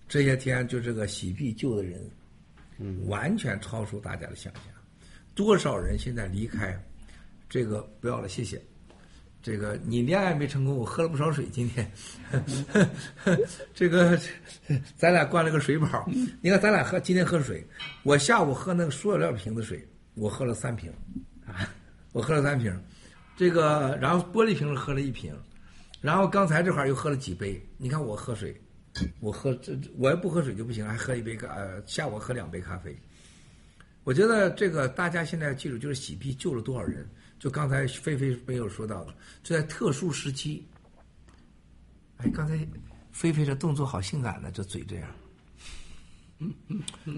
[0.07, 1.99] 这些天就这个洗币救的人，
[2.77, 4.63] 嗯，完全超出大家的想象。
[5.33, 6.77] 多少人现在离开？
[7.51, 8.61] 这个不要了，谢谢。
[9.41, 11.47] 这个你恋爱没成功，我喝了不少水。
[11.51, 11.91] 今天，
[13.73, 14.17] 这个
[14.95, 16.09] 咱俩灌了个水饱。
[16.41, 17.67] 你看，咱俩喝今天喝水，
[18.03, 20.93] 我下午喝那个塑料瓶子水，我喝了三瓶，
[21.45, 21.67] 啊，
[22.13, 22.73] 我喝了三瓶。
[23.35, 25.35] 这个然后玻璃瓶喝了一瓶，
[25.99, 27.61] 然后刚才这块又喝了几杯。
[27.77, 28.55] 你看我喝水，
[29.19, 32.95] 我喝这我要不喝水就不行，还喝一杯咖呃下午喝两杯咖啡。
[34.05, 37.05] 我觉得这个大家现在要记住，就是洗币救了多少人。
[37.41, 40.63] 就刚才菲菲没有说到的，就在特殊时期。
[42.17, 42.55] 哎，刚才
[43.11, 45.09] 菲菲这动作好性感呢，这嘴这样。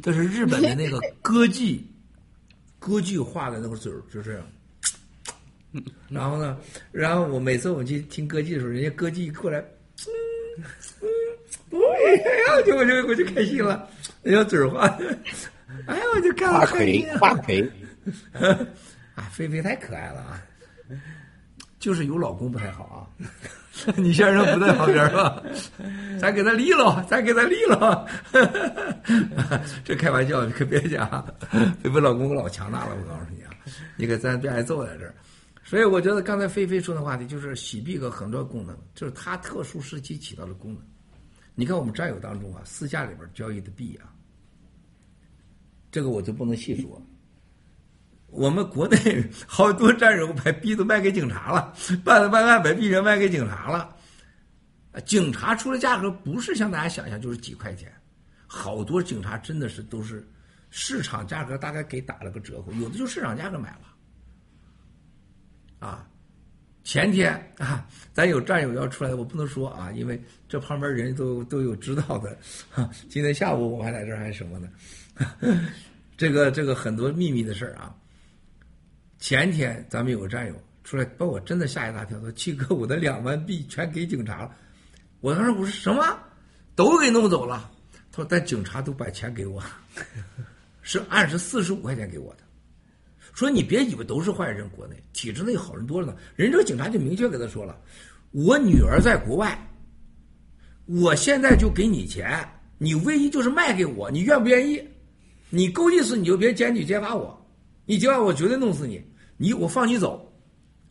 [0.01, 1.85] 这是日本的那个歌剧，
[2.79, 4.47] 歌剧画的那个嘴就这样。
[6.07, 6.57] 然后呢，
[6.93, 10.63] 然后我每次我们去听歌剧的时候，人家歌剧过来，嗯
[11.01, 13.89] 嗯，哎呀，就我就我就开心了，
[14.21, 14.87] 人家嘴画，
[15.85, 17.69] 哎呀，我就看画魁，画魁。
[19.15, 20.41] 啊，菲菲太可爱了啊！
[21.79, 23.07] 就是有老公不太好啊。
[23.97, 25.43] 你先生不在旁边吧？
[26.21, 28.07] 咱给他离了，咱给他离了。
[29.83, 31.25] 这开玩笑，你可别讲。
[31.81, 33.49] 菲菲老公老强大了，我告诉你啊，
[33.97, 35.13] 你可咱别挨揍在这儿。
[35.63, 40.83] 所以我觉得刚才菲菲说的话题就是洗币个很多功能，就是它特殊时期起到的功能。
[41.55, 44.13] 你看我们战友当中啊，私下里边交易的币啊，
[45.91, 47.01] 这个我就不能细说。
[48.33, 48.97] 我们国内
[49.45, 53.95] 好多战友把币都卖给警察了， 办了办案把币人卖给警察了。
[55.05, 57.91] 警察出的价格不是像大家想象就是几块钱，
[58.45, 60.27] 好多警察真的是都是
[60.69, 63.87] 市场价格大概给打了个折扣，有的就市场价格买了。
[65.79, 66.07] 啊，
[66.83, 72.37] 前天啊，咱有战友要出来，我不能说啊，因为这旁边人都都有知道的。
[72.69, 74.69] 哈 今天下午我还在这儿还什么呢？
[76.17, 77.95] 这个这个很多秘密的事儿啊。
[79.23, 80.53] 前天咱们有个战友
[80.83, 84.51] 出来把我真的吓一大跳，说七哥，我的两万币全给警察了。
[85.21, 86.19] 我当时我说什么？
[86.75, 87.71] 都给弄走了？
[88.11, 89.63] 他说但警察都把钱给我，
[90.83, 92.39] 是按时四十五块钱给我的。
[93.33, 96.17] 说你别以为都是坏人，国内体制内好人多着呢。
[96.35, 97.79] 人这个警察就明确跟他说了，
[98.31, 99.57] 我女儿在国外，
[100.85, 102.45] 我现在就给你钱，
[102.77, 104.85] 你唯一就是卖给我，你愿不愿意？
[105.49, 107.49] 你够意思你就别检举揭发我，
[107.85, 109.01] 你揭发我绝对弄死你，
[109.37, 110.31] 你我放你走，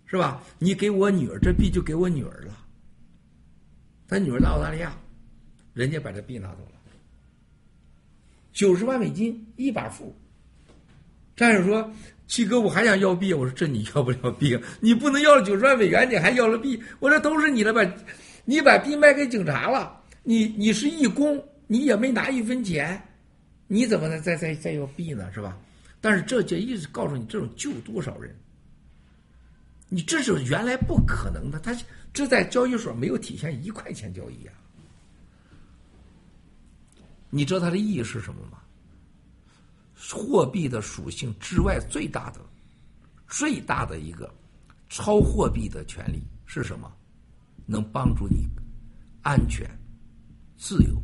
[0.07, 0.43] 是吧？
[0.59, 2.57] 你给我女儿这币就给我女儿了，
[4.07, 4.95] 他女儿在澳大利亚，
[5.73, 6.81] 人家把这币拿走了，
[8.53, 10.15] 九十万美金一把付。
[11.35, 11.91] 战友说
[12.29, 16.81] ：“七哥，我还想要币。”我说：“这你要不了币，你不能要了九十万美元，你还要了币。
[17.01, 17.81] 我说都是你的吧，
[18.45, 23.03] 你把币卖给警察了，你你是义工，你也没拿一分钱，
[23.67, 25.33] 你怎么能再再再要币呢？
[25.33, 25.57] 是吧？
[26.03, 28.37] 但是这就一直告诉你，这种救多少人，
[29.89, 31.75] 你这是原来不可能的，他
[32.13, 34.53] 这在交易所没有体现一块钱交易啊。
[37.31, 38.59] 你知道它的意义是什么吗？
[40.11, 42.41] 货币的属性之外，最大的、
[43.29, 44.31] 最大的一个
[44.91, 46.93] 超货币的权利是什么？
[47.65, 48.49] 能帮助你
[49.23, 49.71] 安全、
[50.59, 51.01] 自由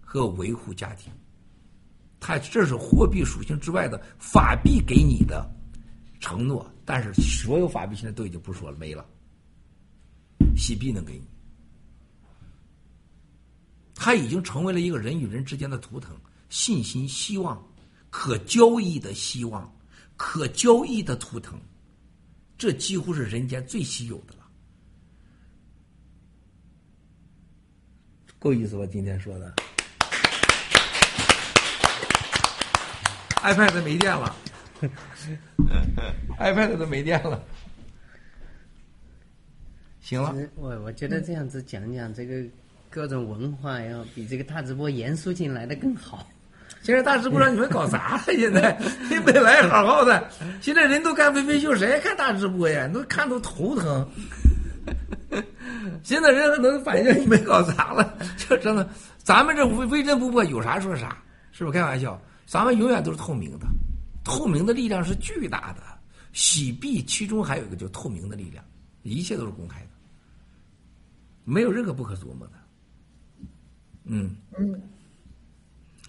[0.00, 1.12] 和维护家庭。
[2.26, 5.48] 它这是货币属性之外的法币给你的
[6.18, 9.06] 承诺，但是所有法币现在都已经不说了，没了。
[10.56, 11.24] 洗币能给你，
[13.94, 16.16] 它已经成为了一个人与人之间的图腾，
[16.48, 17.64] 信心、希望。
[18.10, 19.72] 可交易的希望，
[20.16, 21.56] 可交易的图腾，
[22.58, 24.48] 这几乎是人间最稀有的了。
[28.40, 28.84] 够意思吧？
[28.84, 29.54] 今天说的
[33.46, 34.34] ，iPad 没电了，
[36.38, 37.40] iPad 都没电了。
[40.00, 42.42] 行了，我我觉得这样子讲讲这个
[42.90, 46.26] 各种文化，要比这个大直播严肃进来的更好。
[46.82, 48.22] 现在大直播让你们搞砸了？
[48.26, 48.78] 现在
[49.10, 50.28] 你本来好好的，
[50.60, 52.88] 现在人都干飞飞秀，谁还看大直播呀？
[52.88, 54.08] 都看都头疼。
[56.04, 58.16] 现在人还能反应你们搞砸了？
[58.36, 61.16] 这真的，咱们这微微真不破，有啥说啥，
[61.50, 62.20] 是不是开玩笑？
[62.46, 63.66] 咱们永远都是透明的，
[64.24, 65.82] 透明的力量是巨大的。
[66.32, 68.64] 洗币其中还有一个叫透明的力量，
[69.02, 69.88] 一切都是公开的，
[71.44, 72.52] 没有任何不可琢磨的。
[74.04, 74.80] 嗯嗯，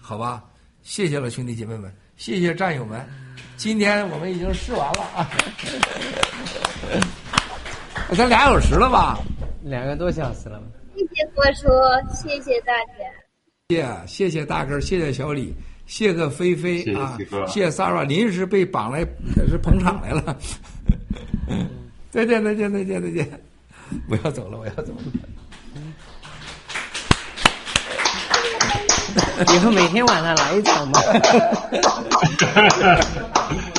[0.00, 0.44] 好吧。
[0.82, 3.06] 谢谢了，兄弟姐妹们，谢谢战友们，
[3.56, 5.28] 今天我们已经试完了啊，
[8.16, 9.18] 咱俩小时了吧？
[9.62, 10.62] 两个多小时了。
[10.94, 11.66] 谢谢郭叔，
[12.14, 14.06] 谢谢大家。
[14.06, 15.52] 谢谢谢大哥，谢谢小李，
[15.88, 17.18] 谢个菲菲啊，
[17.48, 19.00] 谢谢 Sara，临时被绑来
[19.48, 20.36] 是捧场来了。
[22.10, 23.28] 再见再见再见再见，
[24.08, 24.98] 我要走了我要走了。
[29.54, 31.00] 以后每天晚上来一场嘛。